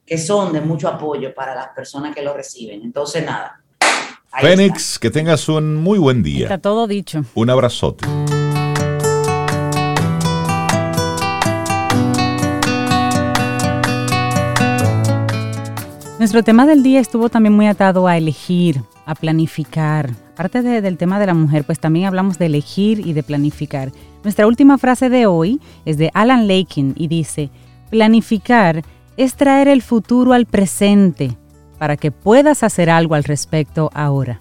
que 0.07 0.17
son 0.17 0.53
de 0.53 0.61
mucho 0.61 0.87
apoyo 0.87 1.33
para 1.35 1.53
las 1.53 1.67
personas 1.75 2.15
que 2.15 2.21
lo 2.21 2.33
reciben. 2.33 2.81
Entonces, 2.81 3.25
nada. 3.25 3.61
Fénix, 4.39 4.93
está. 4.93 4.99
que 5.01 5.11
tengas 5.11 5.49
un 5.49 5.75
muy 5.75 5.99
buen 5.99 6.23
día. 6.23 6.45
Está 6.45 6.59
todo 6.59 6.87
dicho. 6.87 7.25
Un 7.35 7.49
abrazote. 7.49 8.07
Nuestro 16.19 16.41
tema 16.41 16.65
del 16.65 16.83
día 16.83 17.01
estuvo 17.01 17.27
también 17.29 17.53
muy 17.53 17.67
atado 17.67 18.07
a 18.07 18.17
elegir, 18.17 18.81
a 19.05 19.13
planificar. 19.13 20.11
Aparte 20.33 20.61
de, 20.61 20.81
del 20.81 20.97
tema 20.97 21.19
de 21.19 21.25
la 21.25 21.33
mujer, 21.33 21.65
pues 21.65 21.79
también 21.79 22.05
hablamos 22.05 22.39
de 22.39 22.45
elegir 22.45 23.05
y 23.05 23.11
de 23.11 23.23
planificar. 23.23 23.91
Nuestra 24.23 24.47
última 24.47 24.77
frase 24.77 25.09
de 25.09 25.25
hoy 25.25 25.59
es 25.85 25.97
de 25.97 26.11
Alan 26.13 26.47
Lakin 26.47 26.93
y 26.95 27.07
dice, 27.07 27.49
planificar 27.89 28.83
es 29.17 29.35
traer 29.35 29.67
el 29.67 29.81
futuro 29.81 30.33
al 30.33 30.45
presente 30.45 31.35
para 31.77 31.97
que 31.97 32.11
puedas 32.11 32.63
hacer 32.63 32.89
algo 32.89 33.15
al 33.15 33.23
respecto 33.23 33.89
ahora. 33.93 34.39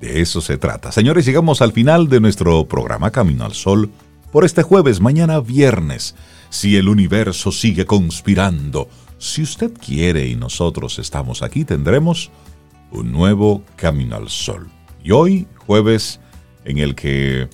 De 0.00 0.20
eso 0.20 0.40
se 0.40 0.58
trata. 0.58 0.92
Señores, 0.92 1.24
llegamos 1.24 1.62
al 1.62 1.72
final 1.72 2.08
de 2.08 2.20
nuestro 2.20 2.66
programa 2.66 3.10
Camino 3.10 3.44
al 3.44 3.54
Sol 3.54 3.90
por 4.32 4.44
este 4.44 4.62
jueves, 4.62 5.00
mañana 5.00 5.40
viernes. 5.40 6.14
Si 6.50 6.76
el 6.76 6.88
universo 6.88 7.52
sigue 7.52 7.86
conspirando, 7.86 8.88
si 9.18 9.42
usted 9.42 9.72
quiere 9.72 10.26
y 10.26 10.36
nosotros 10.36 10.98
estamos 10.98 11.42
aquí, 11.42 11.64
tendremos 11.64 12.30
un 12.90 13.12
nuevo 13.12 13.62
Camino 13.76 14.16
al 14.16 14.28
Sol. 14.28 14.68
Y 15.02 15.12
hoy, 15.12 15.46
jueves, 15.66 16.20
en 16.64 16.78
el 16.78 16.94
que 16.94 17.48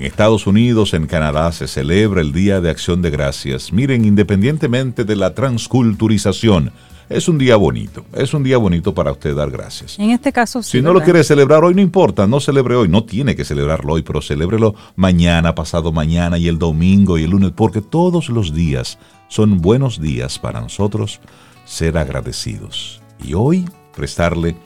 en 0.00 0.06
Estados 0.06 0.46
Unidos, 0.46 0.94
en 0.94 1.06
Canadá, 1.06 1.52
se 1.52 1.68
celebra 1.68 2.22
el 2.22 2.32
Día 2.32 2.62
de 2.62 2.70
Acción 2.70 3.02
de 3.02 3.10
Gracias. 3.10 3.70
Miren, 3.70 4.06
independientemente 4.06 5.04
de 5.04 5.14
la 5.14 5.34
transculturización, 5.34 6.72
es 7.10 7.28
un 7.28 7.36
día 7.36 7.56
bonito. 7.56 8.06
Es 8.14 8.32
un 8.32 8.42
día 8.42 8.56
bonito 8.56 8.94
para 8.94 9.12
usted 9.12 9.36
dar 9.36 9.50
gracias. 9.50 9.98
En 9.98 10.08
este 10.08 10.32
caso, 10.32 10.62
sí. 10.62 10.70
Si 10.70 10.78
no 10.78 10.84
¿verdad? 10.84 11.00
lo 11.00 11.04
quiere 11.04 11.22
celebrar 11.22 11.62
hoy, 11.64 11.74
no 11.74 11.82
importa, 11.82 12.26
no 12.26 12.40
celebre 12.40 12.76
hoy. 12.76 12.88
No 12.88 13.04
tiene 13.04 13.36
que 13.36 13.44
celebrarlo 13.44 13.92
hoy, 13.92 14.02
pero 14.02 14.22
celébrelo 14.22 14.74
mañana, 14.96 15.54
pasado 15.54 15.92
mañana 15.92 16.38
y 16.38 16.48
el 16.48 16.58
domingo 16.58 17.18
y 17.18 17.24
el 17.24 17.32
lunes, 17.32 17.52
porque 17.54 17.82
todos 17.82 18.30
los 18.30 18.54
días 18.54 18.98
son 19.28 19.60
buenos 19.60 20.00
días 20.00 20.38
para 20.38 20.62
nosotros 20.62 21.20
ser 21.66 21.98
agradecidos. 21.98 23.02
Y 23.22 23.34
hoy 23.34 23.68
prestarle 23.94 24.56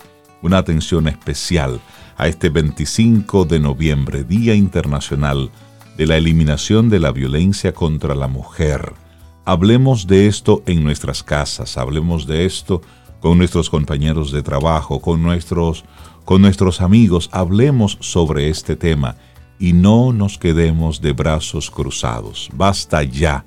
una 0.43 0.59
atención 0.59 1.09
especial 1.09 1.81
a 2.17 2.29
este 2.29 2.49
25 2.49 3.45
de 3.45 3.61
noviembre, 3.61 4.25
Día 4.25 4.55
Internacional 4.55 5.51
de 5.97 6.07
la 6.07 6.17
Eliminación 6.17 6.89
de 6.91 7.01
la 7.01 7.13
Violencia 7.13 7.73
contra 7.73 8.15
la 8.15 8.29
Mujer. 8.29 8.93
Hablemos 9.45 10.07
de 10.07 10.27
esto 10.27 10.63
en 10.67 10.83
nuestras 10.83 11.23
casas, 11.23 11.77
hablemos 11.77 12.27
de 12.27 12.45
esto 12.45 12.83
con 13.21 13.39
nuestros 13.39 13.71
compañeros 13.71 14.33
de 14.33 14.43
trabajo, 14.43 15.01
con 15.01 15.23
nuestros, 15.23 15.85
con 16.25 16.43
nuestros 16.43 16.81
amigos, 16.81 17.31
hablemos 17.33 17.97
sobre 18.01 18.49
este 18.49 18.77
tema 18.77 19.17
y 19.59 19.73
no 19.73 20.13
nos 20.13 20.39
quedemos 20.39 21.01
de 21.01 21.13
brazos 21.13 21.71
cruzados. 21.71 22.51
Basta 22.55 23.03
ya 23.03 23.45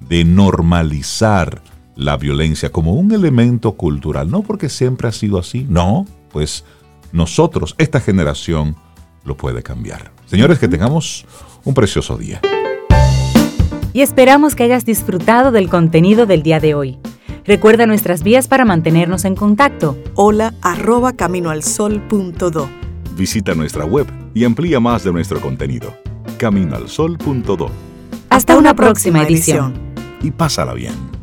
de 0.00 0.24
normalizar 0.24 1.62
la 1.96 2.16
violencia 2.16 2.72
como 2.72 2.94
un 2.94 3.12
elemento 3.12 3.72
cultural, 3.72 4.30
no 4.30 4.42
porque 4.42 4.68
siempre 4.68 5.08
ha 5.08 5.12
sido 5.12 5.38
así, 5.38 5.66
no, 5.68 6.06
pues 6.32 6.64
nosotros, 7.12 7.74
esta 7.78 8.00
generación, 8.00 8.76
lo 9.24 9.36
puede 9.36 9.62
cambiar. 9.62 10.12
Señores, 10.26 10.58
que 10.58 10.68
tengamos 10.68 11.26
un 11.64 11.74
precioso 11.74 12.16
día. 12.16 12.40
Y 13.92 14.02
esperamos 14.02 14.54
que 14.54 14.62
hayas 14.62 14.84
disfrutado 14.84 15.50
del 15.50 15.68
contenido 15.68 16.26
del 16.26 16.42
día 16.42 16.60
de 16.60 16.74
hoy. 16.74 16.98
Recuerda 17.44 17.86
nuestras 17.86 18.22
vías 18.22 18.46
para 18.46 18.64
mantenernos 18.64 19.24
en 19.24 19.34
contacto. 19.34 19.98
Hola 20.14 20.54
arroba 20.62 21.14
caminoalsol.do. 21.14 22.68
Visita 23.16 23.54
nuestra 23.54 23.84
web 23.84 24.06
y 24.34 24.44
amplía 24.44 24.78
más 24.78 25.02
de 25.04 25.12
nuestro 25.12 25.40
contenido. 25.40 25.92
Caminoalsol.do. 26.38 27.64
Hasta, 27.64 28.36
Hasta 28.36 28.52
una, 28.52 28.70
una 28.70 28.76
próxima 28.76 29.22
edición. 29.22 29.74
Y 30.22 30.30
pásala 30.30 30.74
bien. 30.74 31.19